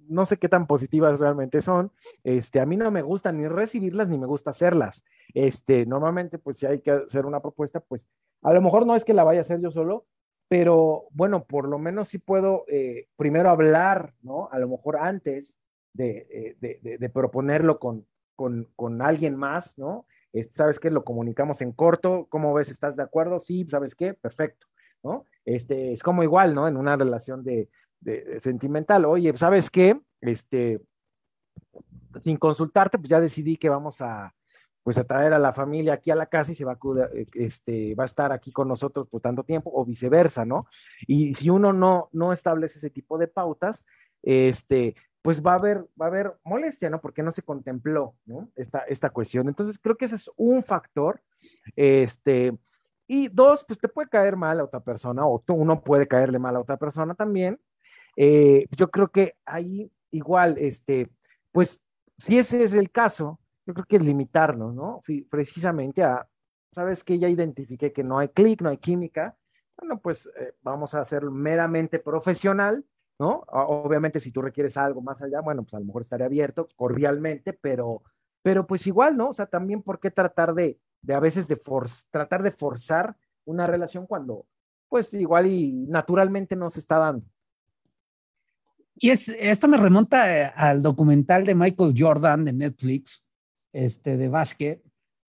no 0.07 0.25
sé 0.25 0.37
qué 0.37 0.49
tan 0.49 0.67
positivas 0.67 1.19
realmente 1.19 1.61
son. 1.61 1.91
Este, 2.23 2.59
a 2.59 2.65
mí 2.65 2.77
no 2.77 2.91
me 2.91 3.01
gusta 3.01 3.31
ni 3.31 3.47
recibirlas 3.47 4.07
ni 4.07 4.17
me 4.17 4.25
gusta 4.25 4.51
hacerlas. 4.51 5.03
Este, 5.33 5.85
normalmente, 5.85 6.37
pues 6.37 6.57
si 6.57 6.65
hay 6.65 6.79
que 6.79 6.91
hacer 6.91 7.25
una 7.25 7.41
propuesta, 7.41 7.79
pues 7.79 8.07
a 8.41 8.53
lo 8.53 8.61
mejor 8.61 8.85
no 8.85 8.95
es 8.95 9.05
que 9.05 9.13
la 9.13 9.23
vaya 9.23 9.39
a 9.39 9.41
hacer 9.41 9.61
yo 9.61 9.71
solo, 9.71 10.05
pero 10.47 11.05
bueno, 11.11 11.45
por 11.45 11.67
lo 11.67 11.79
menos 11.79 12.09
sí 12.09 12.19
puedo 12.19 12.65
eh, 12.67 13.07
primero 13.15 13.49
hablar, 13.49 14.13
¿no? 14.21 14.49
A 14.51 14.59
lo 14.59 14.67
mejor 14.67 14.97
antes 14.97 15.57
de, 15.93 16.55
eh, 16.61 16.97
de, 16.99 17.09
proponerlo 17.09 17.79
con, 17.79 18.05
con, 18.35 18.67
con, 18.75 19.01
alguien 19.01 19.35
más, 19.35 19.77
¿no? 19.77 20.05
Este, 20.31 20.55
¿Sabes 20.55 20.79
qué? 20.79 20.89
Lo 20.89 21.03
comunicamos 21.03 21.61
en 21.61 21.71
corto, 21.71 22.27
¿cómo 22.29 22.53
ves? 22.53 22.69
¿Estás 22.69 22.95
de 22.95 23.03
acuerdo? 23.03 23.39
Sí, 23.39 23.65
¿sabes 23.69 23.95
qué? 23.95 24.13
Perfecto, 24.13 24.67
¿no? 25.03 25.25
Este, 25.45 25.93
es 25.93 26.03
como 26.03 26.23
igual, 26.23 26.55
¿no? 26.55 26.67
En 26.67 26.77
una 26.77 26.95
relación 26.95 27.43
de, 27.43 27.69
de, 28.03 28.39
sentimental. 28.39 29.05
Oye, 29.05 29.35
¿sabes 29.37 29.69
qué? 29.69 29.99
Este, 30.21 30.81
sin 32.21 32.37
consultarte, 32.37 32.97
pues 32.97 33.09
ya 33.09 33.19
decidí 33.19 33.57
que 33.57 33.69
vamos 33.69 34.01
a, 34.01 34.33
pues 34.83 34.97
a 34.97 35.03
traer 35.03 35.33
a 35.33 35.39
la 35.39 35.53
familia 35.53 35.93
aquí 35.93 36.11
a 36.11 36.15
la 36.15 36.27
casa 36.27 36.51
y 36.51 36.55
se 36.55 36.65
va 36.65 36.73
a, 36.73 36.79
este, 37.33 37.95
va 37.95 38.03
a 38.03 38.05
estar 38.05 38.31
aquí 38.31 38.51
con 38.51 38.67
nosotros 38.67 39.07
por 39.07 39.21
tanto 39.21 39.43
tiempo 39.43 39.71
o 39.73 39.85
viceversa, 39.85 40.45
¿no? 40.45 40.65
Y 41.07 41.33
si 41.35 41.49
uno 41.49 41.73
no, 41.73 42.09
no 42.11 42.33
establece 42.33 42.77
ese 42.77 42.89
tipo 42.89 43.17
de 43.17 43.27
pautas, 43.27 43.85
este, 44.21 44.95
pues 45.21 45.41
va 45.41 45.53
a 45.53 45.55
haber, 45.57 45.85
va 45.99 46.05
a 46.05 46.09
haber 46.09 46.33
molestia, 46.43 46.89
¿no? 46.89 46.99
Porque 46.99 47.23
no 47.23 47.31
se 47.31 47.43
contempló. 47.43 48.15
Esta, 48.55 48.79
esta 48.79 49.09
cuestión. 49.09 49.47
Entonces, 49.47 49.79
creo 49.79 49.95
que 49.95 50.05
ese 50.05 50.15
es 50.15 50.29
un 50.35 50.63
factor, 50.63 51.21
este, 51.75 52.57
y 53.07 53.29
dos, 53.29 53.63
pues 53.65 53.79
te 53.79 53.87
puede 53.87 54.09
caer 54.09 54.35
mal 54.35 54.59
a 54.59 54.63
otra 54.63 54.81
persona 54.81 55.25
o 55.25 55.39
tú, 55.45 55.53
uno 55.53 55.81
puede 55.81 56.07
caerle 56.07 56.39
mal 56.39 56.55
a 56.55 56.59
otra 56.59 56.77
persona 56.77 57.15
también, 57.15 57.59
eh, 58.15 58.65
yo 58.71 58.89
creo 58.89 59.09
que 59.09 59.35
ahí 59.45 59.91
igual, 60.11 60.57
este, 60.59 61.09
pues 61.51 61.81
si 62.17 62.37
ese 62.37 62.63
es 62.63 62.73
el 62.73 62.91
caso, 62.91 63.39
yo 63.65 63.73
creo 63.73 63.85
que 63.85 63.97
es 63.97 64.05
limitarnos, 64.05 64.73
¿no? 64.73 65.01
Precisamente 65.29 66.03
a, 66.03 66.27
sabes 66.71 67.03
que 67.03 67.17
ya 67.19 67.29
identifiqué 67.29 67.91
que 67.91 68.03
no 68.03 68.19
hay 68.19 68.29
clic, 68.29 68.61
no 68.61 68.69
hay 68.69 68.77
química, 68.77 69.35
bueno, 69.77 69.99
pues 69.99 70.29
eh, 70.39 70.53
vamos 70.61 70.93
a 70.93 71.01
hacerlo 71.01 71.31
meramente 71.31 71.99
profesional, 71.99 72.85
¿no? 73.19 73.43
Obviamente 73.47 74.19
si 74.19 74.31
tú 74.31 74.41
requieres 74.41 74.77
algo 74.77 75.01
más 75.01 75.21
allá, 75.21 75.41
bueno, 75.41 75.63
pues 75.63 75.73
a 75.73 75.79
lo 75.79 75.85
mejor 75.85 76.01
estaré 76.03 76.25
abierto 76.25 76.67
cordialmente, 76.75 77.53
pero, 77.53 78.03
pero 78.41 78.67
pues 78.67 78.85
igual, 78.87 79.17
¿no? 79.17 79.29
O 79.29 79.33
sea, 79.33 79.47
también 79.47 79.81
por 79.81 79.99
qué 79.99 80.11
tratar 80.11 80.53
de, 80.53 80.79
de 81.01 81.13
a 81.13 81.19
veces 81.19 81.47
de 81.47 81.59
tratar 82.11 82.43
de 82.43 82.51
forzar 82.51 83.15
una 83.45 83.67
relación 83.67 84.07
cuando, 84.07 84.45
pues 84.89 85.13
igual 85.13 85.47
y 85.47 85.73
naturalmente 85.87 86.55
no 86.55 86.69
se 86.69 86.79
está 86.79 86.99
dando. 86.99 87.25
Y 88.95 89.09
es, 89.09 89.29
esto 89.29 89.67
me 89.67 89.77
remonta 89.77 90.41
eh, 90.41 90.51
al 90.55 90.81
documental 90.81 91.45
de 91.45 91.55
Michael 91.55 91.93
Jordan 91.97 92.45
de 92.45 92.53
Netflix, 92.53 93.27
este, 93.73 94.17
de 94.17 94.29
básquet, 94.29 94.83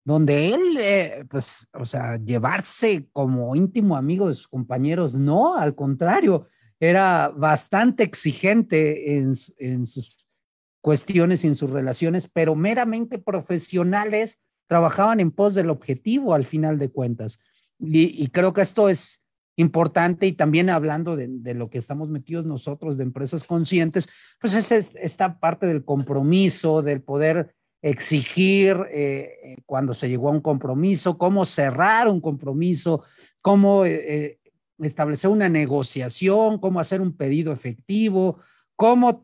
donde 0.04 0.50
él, 0.50 0.78
eh, 0.78 1.26
pues, 1.30 1.68
o 1.74 1.86
sea, 1.86 2.18
llevarse 2.18 3.08
como 3.12 3.56
íntimo 3.56 3.96
amigo 3.96 4.28
de 4.28 4.36
sus 4.36 4.48
compañeros, 4.48 5.16
no, 5.16 5.56
al 5.56 5.74
contrario, 5.74 6.48
era 6.80 7.30
bastante 7.30 8.04
exigente 8.04 9.18
en, 9.18 9.34
en 9.58 9.86
sus 9.86 10.28
cuestiones 10.82 11.44
y 11.44 11.48
en 11.48 11.56
sus 11.56 11.72
relaciones, 11.72 12.30
pero 12.32 12.56
meramente 12.56 13.18
profesionales, 13.18 14.40
trabajaban 14.68 15.20
en 15.20 15.32
pos 15.32 15.56
del 15.56 15.70
objetivo 15.70 16.34
al 16.34 16.46
final 16.46 16.78
de 16.78 16.90
cuentas. 16.90 17.40
Y, 17.80 18.24
y 18.24 18.28
creo 18.28 18.54
que 18.54 18.62
esto 18.62 18.90
es, 18.90 19.25
importante 19.56 20.28
y 20.28 20.34
también 20.34 20.70
hablando 20.70 21.16
de, 21.16 21.54
lo 21.54 21.70
que 21.70 21.78
estamos 21.78 22.10
metidos 22.10 22.46
nosotros 22.46 22.98
de 22.98 23.04
empresas 23.04 23.44
conscientes, 23.44 24.10
pues 24.40 24.56
es 24.56 24.96
esta 24.96 25.40
parte 25.40 25.66
del 25.66 25.86
compromiso, 25.86 26.82
del 26.82 27.02
poder 27.02 27.56
exigir 27.82 28.76
eh, 28.92 29.32
eh, 29.44 29.58
cuando 29.66 29.94
se 29.94 30.10
llegó 30.10 30.30
a 30.30 30.32
un 30.32 30.42
compromiso, 30.42 31.18
cómo 31.18 31.46
cerrar 31.46 32.08
un 32.08 32.20
compromiso, 32.20 33.04
cómo 33.42 33.86
eh, 33.86 34.40
establecer 34.80 35.30
una 35.30 35.50
negociación, 35.50 36.60
cómo 36.60 36.80
hacer 36.80 37.00
un 37.00 37.16
pedido 37.16 37.54
efectivo, 37.54 38.40
cómo 38.76 39.22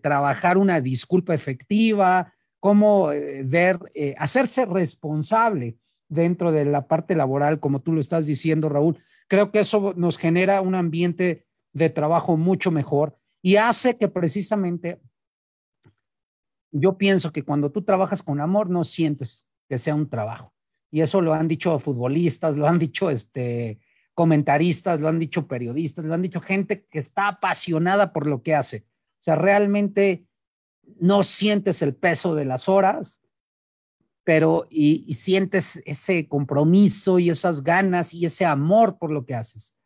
trabajar 0.00 0.58
una 0.58 0.80
disculpa 0.80 1.34
efectiva, 1.34 2.32
cómo 2.60 3.06
ver, 3.06 3.80
hacerse 4.16 4.64
responsable 4.64 5.76
dentro 6.08 6.52
de 6.52 6.64
la 6.64 6.86
parte 6.86 7.14
laboral, 7.14 7.60
como 7.60 7.80
tú 7.80 7.92
lo 7.92 8.00
estás 8.00 8.26
diciendo, 8.26 8.68
Raúl, 8.68 8.98
Creo 9.28 9.50
que 9.50 9.60
eso 9.60 9.92
nos 9.96 10.18
genera 10.18 10.60
un 10.60 10.74
ambiente 10.74 11.46
de 11.72 11.90
trabajo 11.90 12.36
mucho 12.36 12.70
mejor 12.70 13.18
y 13.42 13.56
hace 13.56 13.96
que 13.96 14.08
precisamente 14.08 15.00
yo 16.70 16.96
pienso 16.96 17.32
que 17.32 17.42
cuando 17.42 17.70
tú 17.70 17.82
trabajas 17.82 18.22
con 18.22 18.40
amor 18.40 18.70
no 18.70 18.84
sientes 18.84 19.46
que 19.68 19.78
sea 19.78 19.94
un 19.94 20.08
trabajo. 20.08 20.52
Y 20.90 21.00
eso 21.00 21.20
lo 21.20 21.34
han 21.34 21.48
dicho 21.48 21.78
futbolistas, 21.78 22.56
lo 22.56 22.68
han 22.68 22.78
dicho 22.78 23.10
este, 23.10 23.80
comentaristas, 24.14 25.00
lo 25.00 25.08
han 25.08 25.18
dicho 25.18 25.48
periodistas, 25.48 26.04
lo 26.04 26.14
han 26.14 26.22
dicho 26.22 26.40
gente 26.40 26.86
que 26.86 27.00
está 27.00 27.28
apasionada 27.28 28.12
por 28.12 28.26
lo 28.26 28.42
que 28.42 28.54
hace. 28.54 28.86
O 29.20 29.22
sea, 29.22 29.34
realmente 29.34 30.26
no 31.00 31.24
sientes 31.24 31.82
el 31.82 31.96
peso 31.96 32.34
de 32.36 32.44
las 32.44 32.68
horas, 32.68 33.20
pero 34.26 34.66
y, 34.68 35.14
sientes 35.14 35.80
ese 35.86 36.26
compromiso 36.26 37.20
y 37.20 37.30
esas 37.30 37.62
ganas 37.62 38.12
y 38.12 38.26
ese 38.26 38.44
amor 38.44 38.98
por 38.98 39.12
lo 39.12 39.24
que 39.24 39.36
haces. 39.36 39.78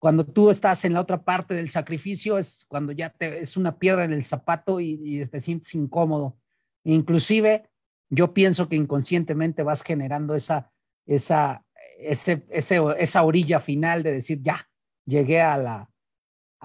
Cuando 0.00 0.26
tú 0.26 0.50
estás 0.50 0.84
en 0.84 0.92
la 0.92 1.00
otra 1.00 1.22
parte 1.22 1.54
del 1.54 1.70
sacrificio 1.70 2.36
es 2.36 2.64
cuando 2.66 2.90
ya 2.90 3.10
te, 3.10 3.38
es 3.38 3.56
una 3.56 3.78
piedra 3.78 4.02
en 4.02 4.12
el 4.12 4.24
zapato 4.24 4.80
y, 4.80 5.24
te 5.26 5.40
sientes 5.40 5.72
incómodo. 5.76 6.36
Inclusive 6.82 7.70
yo 8.10 8.34
pienso 8.34 8.68
que 8.68 8.74
inconscientemente 8.74 9.62
vas 9.62 9.82
generando 9.82 10.34
esa, 10.34 10.72
esa, 11.06 11.64
ese, 12.00 12.44
esa 12.50 13.22
orilla 13.22 13.60
final 13.60 14.02
de 14.02 14.14
decir, 14.14 14.42
ya, 14.42 14.68
llegué 15.04 15.40
a 15.40 15.56
la, 15.58 15.90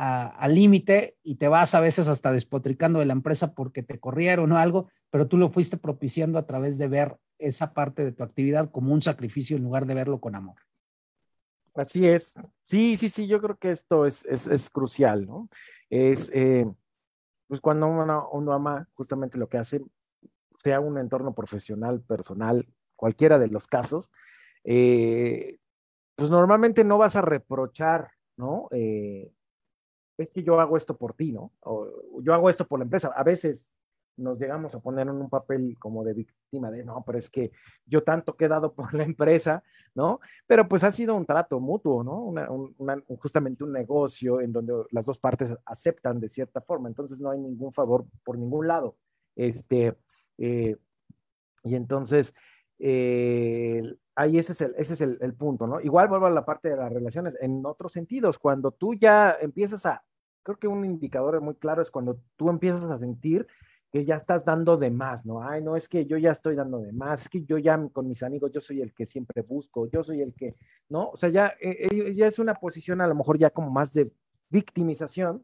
al 0.03 0.55
límite 0.55 1.15
y 1.21 1.35
te 1.35 1.47
vas 1.47 1.75
a 1.75 1.79
veces 1.79 2.07
hasta 2.07 2.31
despotricando 2.31 2.97
de 2.97 3.05
la 3.05 3.13
empresa 3.13 3.53
porque 3.53 3.83
te 3.83 3.99
corrieron 3.99 4.51
o 4.51 4.57
algo, 4.57 4.87
pero 5.11 5.27
tú 5.27 5.37
lo 5.37 5.49
fuiste 5.49 5.77
propiciando 5.77 6.39
a 6.39 6.47
través 6.47 6.79
de 6.79 6.87
ver 6.87 7.17
esa 7.37 7.73
parte 7.73 8.03
de 8.03 8.11
tu 8.11 8.23
actividad 8.23 8.71
como 8.71 8.93
un 8.93 9.03
sacrificio 9.03 9.57
en 9.57 9.63
lugar 9.63 9.85
de 9.85 9.93
verlo 9.93 10.19
con 10.19 10.35
amor. 10.35 10.55
Así 11.75 12.07
es. 12.07 12.33
Sí, 12.63 12.97
sí, 12.97 13.09
sí, 13.09 13.27
yo 13.27 13.39
creo 13.41 13.57
que 13.57 13.69
esto 13.69 14.07
es, 14.07 14.25
es, 14.25 14.69
crucial, 14.71 15.27
¿no? 15.27 15.49
Es, 15.91 16.31
eh, 16.33 16.65
pues 17.47 17.61
cuando 17.61 17.87
uno, 17.87 18.27
uno, 18.31 18.53
ama 18.53 18.87
justamente 18.95 19.37
lo 19.37 19.49
que 19.49 19.59
hace, 19.59 19.81
sea 20.55 20.79
un 20.79 20.97
entorno 20.97 21.33
profesional, 21.33 22.01
personal, 22.01 22.67
cualquiera 22.95 23.37
de 23.37 23.47
los 23.47 23.67
casos, 23.67 24.09
eh, 24.63 25.59
pues 26.15 26.31
normalmente 26.31 26.83
no 26.83 26.97
vas 26.97 27.15
a 27.15 27.21
reprochar, 27.21 28.11
¿no? 28.35 28.67
Eh, 28.71 29.31
es 30.21 30.31
que 30.31 30.43
yo 30.43 30.59
hago 30.59 30.77
esto 30.77 30.97
por 30.97 31.13
ti, 31.13 31.31
¿no? 31.31 31.51
O 31.61 32.21
yo 32.21 32.33
hago 32.33 32.49
esto 32.49 32.67
por 32.67 32.79
la 32.79 32.85
empresa. 32.85 33.11
A 33.15 33.23
veces 33.23 33.73
nos 34.17 34.39
llegamos 34.39 34.75
a 34.75 34.79
poner 34.79 35.07
en 35.07 35.15
un 35.15 35.29
papel 35.29 35.77
como 35.79 36.03
de 36.03 36.13
víctima 36.13 36.71
de, 36.71 36.83
no, 36.83 37.03
pero 37.05 37.17
es 37.17 37.29
que 37.29 37.51
yo 37.85 38.03
tanto 38.03 38.35
he 38.39 38.47
dado 38.47 38.73
por 38.73 38.93
la 38.93 39.03
empresa, 39.03 39.63
¿no? 39.95 40.19
Pero 40.47 40.67
pues 40.67 40.83
ha 40.83 40.91
sido 40.91 41.15
un 41.15 41.25
trato 41.25 41.59
mutuo, 41.59 42.03
¿no? 42.03 42.33
justamente 43.17 43.63
un 43.63 43.73
negocio 43.73 44.41
en 44.41 44.51
donde 44.51 44.73
las 44.91 45.05
dos 45.05 45.19
partes 45.19 45.53
aceptan 45.65 46.19
de 46.19 46.29
cierta 46.29 46.61
forma, 46.61 46.89
entonces 46.89 47.19
no 47.19 47.31
hay 47.31 47.39
ningún 47.39 47.71
favor 47.71 48.05
por 48.23 48.37
ningún 48.37 48.67
lado. 48.67 48.95
Este, 49.35 49.95
eh, 50.37 50.77
y 51.63 51.75
entonces, 51.75 52.33
eh, 52.79 53.83
ahí 54.15 54.37
ese 54.37 54.53
es, 54.53 54.61
el, 54.61 54.73
ese 54.77 54.93
es 54.93 55.01
el, 55.01 55.33
punto, 55.35 55.67
¿no? 55.67 55.79
Igual 55.81 56.07
vuelvo 56.07 56.25
a 56.25 56.31
la 56.31 56.45
parte 56.45 56.69
de 56.69 56.77
las 56.77 56.91
relaciones 56.91 57.37
en 57.41 57.65
otros 57.65 57.93
sentidos, 57.93 58.39
cuando 58.39 58.71
tú 58.71 58.93
ya 58.93 59.37
empiezas 59.39 59.85
a, 59.85 60.03
creo 60.43 60.57
que 60.57 60.67
un 60.67 60.85
indicador 60.85 61.39
muy 61.41 61.55
claro 61.55 61.81
es 61.81 61.91
cuando 61.91 62.19
tú 62.35 62.49
empiezas 62.49 62.85
a 62.85 62.97
sentir 62.97 63.47
que 63.91 64.05
ya 64.05 64.15
estás 64.15 64.45
dando 64.45 64.77
de 64.77 64.89
más, 64.89 65.25
¿no? 65.25 65.43
Ay, 65.43 65.61
no, 65.61 65.75
es 65.75 65.89
que 65.89 66.05
yo 66.05 66.17
ya 66.17 66.31
estoy 66.31 66.55
dando 66.55 66.79
de 66.79 66.93
más, 66.93 67.23
es 67.23 67.29
que 67.29 67.43
yo 67.43 67.57
ya 67.57 67.77
con 67.91 68.07
mis 68.07 68.23
amigos, 68.23 68.51
yo 68.51 68.61
soy 68.61 68.81
el 68.81 68.93
que 68.93 69.05
siempre 69.05 69.41
busco, 69.41 69.89
yo 69.89 70.01
soy 70.01 70.21
el 70.21 70.33
que, 70.33 70.55
¿no? 70.87 71.09
O 71.09 71.17
sea, 71.17 71.29
ya, 71.29 71.47
eh, 71.59 71.87
eh, 71.91 72.13
ya 72.13 72.27
es 72.27 72.39
una 72.39 72.53
posición 72.55 73.01
a 73.01 73.07
lo 73.07 73.15
mejor 73.15 73.37
ya 73.37 73.49
como 73.49 73.69
más 73.69 73.93
de 73.93 74.09
victimización, 74.49 75.43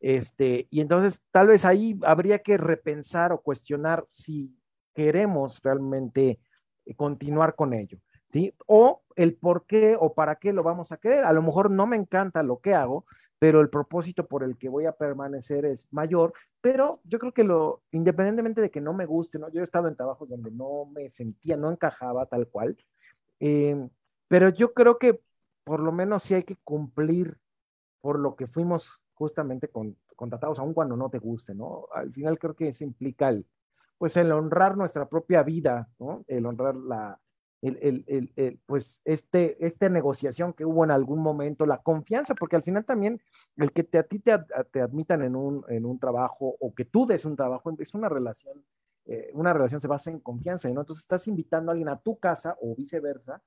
este, 0.00 0.66
y 0.70 0.80
entonces 0.80 1.20
tal 1.30 1.46
vez 1.46 1.64
ahí 1.64 1.98
habría 2.02 2.40
que 2.40 2.56
repensar 2.56 3.32
o 3.32 3.40
cuestionar 3.40 4.04
si 4.08 4.52
queremos 4.92 5.62
realmente 5.62 6.40
continuar 6.96 7.54
con 7.54 7.72
ello, 7.72 7.98
¿sí? 8.26 8.54
O 8.66 9.02
el 9.16 9.34
por 9.34 9.66
qué 9.66 9.96
o 9.98 10.14
para 10.14 10.36
qué 10.36 10.52
lo 10.52 10.62
vamos 10.62 10.92
a 10.92 10.98
querer. 10.98 11.24
A 11.24 11.32
lo 11.32 11.42
mejor 11.42 11.70
no 11.70 11.86
me 11.86 11.96
encanta 11.96 12.42
lo 12.42 12.60
que 12.60 12.74
hago, 12.74 13.06
pero 13.38 13.60
el 13.60 13.70
propósito 13.70 14.26
por 14.26 14.42
el 14.42 14.56
que 14.56 14.68
voy 14.68 14.86
a 14.86 14.92
permanecer 14.92 15.64
es 15.64 15.86
mayor, 15.90 16.32
pero 16.60 17.00
yo 17.04 17.18
creo 17.18 17.32
que 17.32 17.44
lo, 17.44 17.82
independientemente 17.92 18.60
de 18.60 18.70
que 18.70 18.80
no 18.80 18.92
me 18.92 19.06
guste, 19.06 19.38
¿no? 19.38 19.48
Yo 19.50 19.60
he 19.60 19.64
estado 19.64 19.88
en 19.88 19.96
trabajos 19.96 20.28
donde 20.28 20.50
no 20.50 20.86
me 20.86 21.08
sentía, 21.08 21.56
no 21.56 21.70
encajaba 21.70 22.26
tal 22.26 22.48
cual, 22.48 22.76
eh, 23.40 23.88
pero 24.28 24.48
yo 24.48 24.72
creo 24.72 24.98
que 24.98 25.20
por 25.64 25.80
lo 25.80 25.92
menos 25.92 26.22
sí 26.22 26.34
hay 26.34 26.44
que 26.44 26.56
cumplir 26.64 27.36
por 28.00 28.18
lo 28.18 28.36
que 28.36 28.46
fuimos 28.46 29.00
justamente 29.14 29.68
con, 29.68 29.96
contratados, 30.14 30.58
aun 30.58 30.74
cuando 30.74 30.96
no 30.96 31.10
te 31.10 31.18
guste, 31.18 31.54
¿no? 31.54 31.86
Al 31.94 32.12
final 32.12 32.38
creo 32.38 32.54
que 32.54 32.68
eso 32.68 32.84
implica 32.84 33.28
el, 33.28 33.46
pues 33.98 34.16
el 34.16 34.32
honrar 34.32 34.76
nuestra 34.76 35.08
propia 35.08 35.42
vida, 35.42 35.88
¿no? 35.98 36.24
El 36.26 36.46
honrar 36.46 36.76
la, 36.76 37.18
el, 37.66 38.04
el, 38.06 38.32
el, 38.36 38.58
pues 38.66 39.00
este, 39.04 39.64
esta 39.64 39.88
negociación 39.88 40.52
que 40.52 40.64
hubo 40.64 40.84
en 40.84 40.90
algún 40.90 41.20
momento, 41.20 41.66
la 41.66 41.78
confianza, 41.78 42.34
porque 42.34 42.56
al 42.56 42.62
final 42.62 42.84
también 42.84 43.20
el 43.56 43.72
que 43.72 43.84
te, 43.84 43.98
a 43.98 44.02
ti 44.02 44.18
te, 44.18 44.32
admitan 44.32 45.22
en 45.22 45.36
un, 45.36 45.64
en 45.68 45.84
un 45.84 45.98
trabajo 45.98 46.56
o 46.60 46.74
que 46.74 46.84
tú 46.84 47.06
des 47.06 47.24
un 47.24 47.36
trabajo 47.36 47.72
es 47.78 47.94
una 47.94 48.08
relación, 48.08 48.64
eh, 49.06 49.30
una 49.34 49.52
relación 49.52 49.80
se 49.80 49.88
basa 49.88 50.10
en 50.10 50.20
confianza, 50.20 50.68
¿no? 50.68 50.80
Entonces 50.80 51.02
estás 51.02 51.26
invitando 51.28 51.70
a 51.70 51.72
alguien 51.72 51.88
a 51.88 51.98
tu 51.98 52.18
casa 52.18 52.56
o 52.60 52.74
viceversa, 52.74 53.42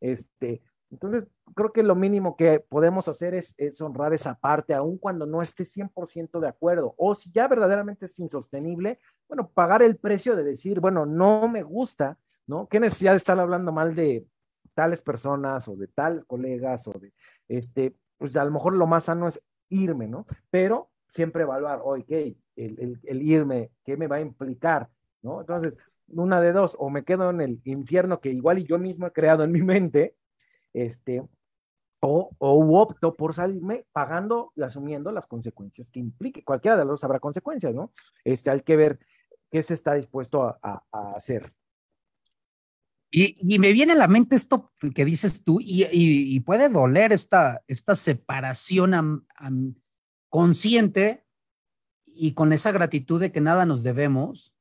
este, 0.00 0.62
entonces, 0.92 1.26
creo 1.54 1.72
que 1.72 1.82
lo 1.82 1.94
mínimo 1.94 2.36
que 2.36 2.60
podemos 2.60 3.08
hacer 3.08 3.34
es, 3.34 3.56
honrar 3.80 4.12
esa 4.12 4.34
parte, 4.34 4.74
aun 4.74 4.98
cuando 4.98 5.24
no 5.24 5.40
esté 5.40 5.64
100% 5.64 6.38
de 6.38 6.48
acuerdo. 6.48 6.94
O 6.98 7.14
si 7.14 7.32
ya 7.32 7.48
verdaderamente 7.48 8.04
es 8.04 8.18
insostenible, 8.18 8.98
bueno, 9.26 9.48
pagar 9.48 9.82
el 9.82 9.96
precio 9.96 10.36
de 10.36 10.44
decir, 10.44 10.80
bueno, 10.80 11.06
no 11.06 11.48
me 11.48 11.62
gusta, 11.62 12.18
¿no? 12.46 12.68
¿Qué 12.68 12.80
necesidad 12.80 13.12
de 13.12 13.18
estar 13.18 13.38
hablando 13.38 13.72
mal 13.72 13.94
de 13.94 14.26
tales 14.74 15.02
personas 15.02 15.68
o 15.68 15.76
de 15.76 15.88
tales 15.88 16.24
colegas 16.24 16.86
o 16.88 16.92
de, 16.92 17.12
este, 17.48 17.94
pues 18.18 18.36
a 18.36 18.44
lo 18.44 18.50
mejor 18.50 18.74
lo 18.74 18.86
más 18.86 19.04
sano 19.04 19.28
es 19.28 19.40
irme, 19.68 20.08
¿no? 20.08 20.26
Pero 20.50 20.90
siempre 21.08 21.42
evaluar, 21.42 21.80
ok, 21.82 22.10
el, 22.10 22.36
el, 22.56 23.00
el 23.02 23.22
irme, 23.22 23.70
¿qué 23.84 23.96
me 23.96 24.06
va 24.06 24.16
a 24.16 24.20
implicar? 24.20 24.88
¿No? 25.22 25.40
Entonces, 25.40 25.74
una 26.08 26.40
de 26.40 26.52
dos, 26.52 26.76
o 26.78 26.90
me 26.90 27.04
quedo 27.04 27.30
en 27.30 27.40
el 27.40 27.60
infierno 27.64 28.20
que 28.20 28.30
igual 28.30 28.58
y 28.58 28.64
yo 28.64 28.78
mismo 28.78 29.06
he 29.06 29.12
creado 29.12 29.44
en 29.44 29.52
mi 29.52 29.62
mente, 29.62 30.16
este, 30.72 31.22
o, 32.00 32.30
o 32.38 32.80
opto 32.80 33.14
por 33.14 33.34
salirme 33.34 33.86
pagando 33.92 34.52
y 34.56 34.62
asumiendo 34.62 35.12
las 35.12 35.26
consecuencias 35.26 35.90
que 35.90 36.00
implique. 36.00 36.42
Cualquiera 36.42 36.76
de 36.76 36.84
los 36.84 37.04
habrá 37.04 37.20
consecuencias, 37.20 37.74
¿no? 37.74 37.92
Este, 38.24 38.50
hay 38.50 38.62
que 38.62 38.76
ver 38.76 38.98
qué 39.50 39.62
se 39.62 39.74
está 39.74 39.94
dispuesto 39.94 40.42
a, 40.42 40.82
hacer. 41.14 41.52
Y, 43.14 43.58
me 43.58 43.72
viene 43.72 43.92
a 43.92 43.96
la 43.96 44.08
mente 44.08 44.36
esto 44.36 44.72
que 44.94 45.04
dices 45.04 45.44
tú, 45.44 45.58
y, 45.60 46.40
puede 46.40 46.70
doler 46.70 47.12
esta, 47.12 47.62
esta 47.68 47.94
separación 47.94 49.26
consciente 50.30 51.26
y 52.06 52.32
con 52.32 52.54
esa 52.54 52.72
gratitud 52.72 53.20
de 53.20 53.30
que 53.30 53.42
nada 53.42 53.66
nos 53.66 53.82
debemos. 53.82 54.54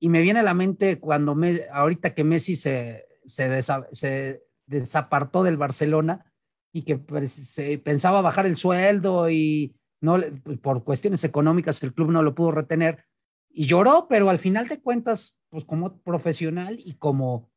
Y 0.00 0.08
me 0.08 0.22
viene 0.22 0.40
a 0.40 0.44
la 0.44 0.54
mente 0.54 0.98
cuando 0.98 1.34
me, 1.34 1.60
ahorita 1.70 2.14
que 2.14 2.24
Messi 2.24 2.56
se, 2.56 3.06
se, 3.26 3.62
se 3.62 4.42
desapartó 4.64 5.42
del 5.42 5.58
Barcelona 5.58 6.32
y 6.72 6.82
que 6.82 6.96
pues, 6.96 7.32
se 7.32 7.76
pensaba 7.78 8.22
bajar 8.22 8.46
el 8.46 8.56
sueldo 8.56 9.28
y 9.28 9.76
no 10.00 10.18
pues, 10.42 10.58
por 10.58 10.84
cuestiones 10.84 11.22
económicas 11.24 11.82
el 11.82 11.92
club 11.92 12.10
no 12.10 12.22
lo 12.22 12.34
pudo 12.34 12.52
retener 12.52 13.04
y 13.50 13.66
lloró, 13.66 14.06
pero 14.08 14.28
al 14.28 14.38
final 14.38 14.68
de 14.68 14.80
cuentas, 14.80 15.35
pues 15.48 15.64
como 15.64 15.98
profesional 16.02 16.78
y 16.84 16.94
como 16.94 17.50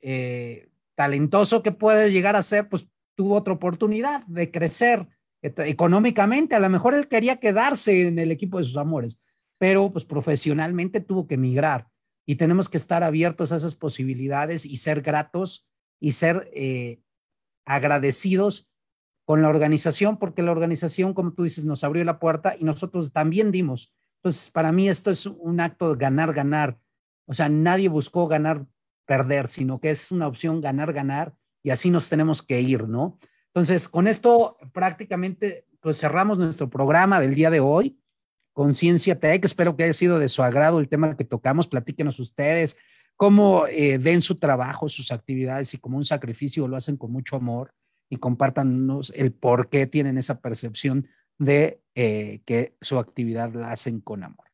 eh, 0.00 0.68
talentoso 0.94 1.62
que 1.62 1.72
puede 1.72 2.12
llegar 2.12 2.36
a 2.36 2.42
ser, 2.42 2.68
pues 2.68 2.88
tuvo 3.14 3.36
otra 3.36 3.54
oportunidad 3.54 4.24
de 4.26 4.50
crecer 4.50 5.08
económicamente. 5.42 6.54
A 6.54 6.60
lo 6.60 6.70
mejor 6.70 6.94
él 6.94 7.08
quería 7.08 7.36
quedarse 7.38 8.08
en 8.08 8.18
el 8.18 8.30
equipo 8.30 8.58
de 8.58 8.64
sus 8.64 8.76
amores, 8.76 9.20
pero 9.58 9.92
pues 9.92 10.04
profesionalmente 10.04 11.00
tuvo 11.00 11.26
que 11.26 11.34
emigrar 11.34 11.88
y 12.26 12.36
tenemos 12.36 12.68
que 12.68 12.78
estar 12.78 13.02
abiertos 13.02 13.52
a 13.52 13.56
esas 13.56 13.74
posibilidades 13.74 14.64
y 14.64 14.78
ser 14.78 15.02
gratos 15.02 15.68
y 16.00 16.12
ser 16.12 16.50
eh, 16.54 17.00
agradecidos 17.64 18.68
con 19.24 19.42
la 19.42 19.48
organización, 19.48 20.18
porque 20.18 20.42
la 20.42 20.52
organización, 20.52 21.14
como 21.14 21.32
tú 21.32 21.44
dices, 21.44 21.64
nos 21.64 21.82
abrió 21.82 22.04
la 22.04 22.18
puerta 22.18 22.56
y 22.58 22.64
nosotros 22.64 23.12
también 23.12 23.50
dimos. 23.50 23.94
Entonces, 24.16 24.50
para 24.50 24.72
mí 24.72 24.88
esto 24.88 25.10
es 25.10 25.26
un 25.26 25.60
acto 25.60 25.94
de 25.94 25.98
ganar, 25.98 26.32
ganar. 26.32 26.78
O 27.26 27.34
sea, 27.34 27.48
nadie 27.48 27.88
buscó 27.88 28.26
ganar, 28.26 28.66
perder, 29.06 29.48
sino 29.48 29.80
que 29.80 29.90
es 29.90 30.10
una 30.10 30.26
opción 30.26 30.60
ganar, 30.60 30.92
ganar 30.92 31.34
y 31.62 31.70
así 31.70 31.90
nos 31.90 32.08
tenemos 32.08 32.42
que 32.42 32.60
ir, 32.60 32.88
¿no? 32.88 33.18
Entonces, 33.48 33.88
con 33.88 34.06
esto 34.08 34.56
prácticamente, 34.72 35.66
pues 35.80 36.00
cerramos 36.00 36.38
nuestro 36.38 36.68
programa 36.68 37.20
del 37.20 37.34
día 37.34 37.50
de 37.50 37.60
hoy, 37.60 37.98
Conciencia 38.52 39.18
Tech. 39.18 39.44
Espero 39.44 39.76
que 39.76 39.84
haya 39.84 39.92
sido 39.92 40.18
de 40.18 40.28
su 40.28 40.42
agrado 40.42 40.80
el 40.80 40.88
tema 40.88 41.16
que 41.16 41.24
tocamos. 41.24 41.68
Platíquenos 41.68 42.18
ustedes 42.18 42.76
cómo 43.16 43.66
eh, 43.68 43.98
ven 43.98 44.22
su 44.22 44.34
trabajo, 44.36 44.88
sus 44.88 45.12
actividades 45.12 45.72
y 45.74 45.78
como 45.78 45.96
un 45.96 46.04
sacrificio 46.04 46.66
lo 46.68 46.76
hacen 46.76 46.96
con 46.96 47.12
mucho 47.12 47.36
amor 47.36 47.74
y 48.08 48.16
compártanos 48.16 49.12
el 49.16 49.32
por 49.32 49.68
qué 49.68 49.86
tienen 49.86 50.18
esa 50.18 50.40
percepción 50.40 51.08
de 51.38 51.80
eh, 51.94 52.42
que 52.44 52.76
su 52.80 52.98
actividad 52.98 53.52
la 53.52 53.72
hacen 53.72 54.00
con 54.00 54.24
amor. 54.24 54.46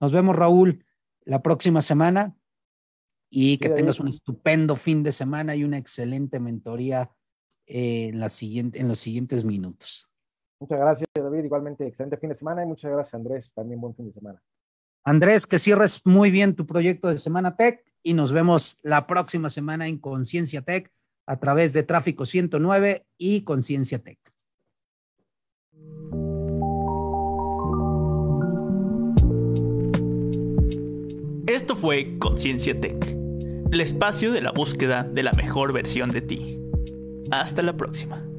Nos 0.00 0.12
vemos, 0.12 0.36
Raúl, 0.36 0.84
la 1.24 1.42
próxima 1.42 1.82
semana 1.82 2.36
y 3.30 3.58
que 3.58 3.68
tengas 3.70 4.00
un 4.00 4.08
estupendo 4.08 4.76
fin 4.76 5.02
de 5.02 5.12
semana 5.12 5.54
y 5.54 5.64
una 5.64 5.78
excelente 5.78 6.40
mentoría 6.40 7.10
en, 7.66 8.18
la 8.18 8.28
siguiente, 8.28 8.80
en 8.80 8.88
los 8.88 8.98
siguientes 8.98 9.44
minutos. 9.44 10.10
Muchas 10.60 10.78
gracias, 10.78 11.08
David. 11.14 11.44
Igualmente, 11.44 11.86
excelente 11.86 12.16
fin 12.16 12.30
de 12.30 12.34
semana 12.34 12.64
y 12.64 12.66
muchas 12.66 12.90
gracias, 12.90 13.14
Andrés. 13.14 13.52
También 13.54 13.80
buen 13.80 13.94
fin 13.94 14.06
de 14.06 14.12
semana. 14.12 14.42
Andrés, 15.04 15.46
que 15.46 15.58
cierres 15.58 16.04
muy 16.04 16.30
bien 16.30 16.54
tu 16.54 16.66
proyecto 16.66 17.08
de 17.08 17.18
Semana 17.18 17.56
Tech 17.56 17.82
y 18.02 18.12
nos 18.12 18.32
vemos 18.32 18.78
la 18.82 19.06
próxima 19.06 19.48
semana 19.48 19.88
en 19.88 19.98
Conciencia 19.98 20.62
Tech 20.62 20.92
a 21.26 21.38
través 21.38 21.72
de 21.72 21.84
Tráfico 21.84 22.24
109 22.24 23.06
y 23.16 23.44
Conciencia 23.44 24.00
Tech. 24.00 24.18
Esto 31.50 31.74
fue 31.74 32.16
Conciencia 32.20 32.80
Tech, 32.80 33.04
el 33.72 33.80
espacio 33.80 34.30
de 34.30 34.40
la 34.40 34.52
búsqueda 34.52 35.02
de 35.02 35.24
la 35.24 35.32
mejor 35.32 35.72
versión 35.72 36.12
de 36.12 36.20
ti. 36.20 36.60
Hasta 37.32 37.60
la 37.60 37.76
próxima. 37.76 38.29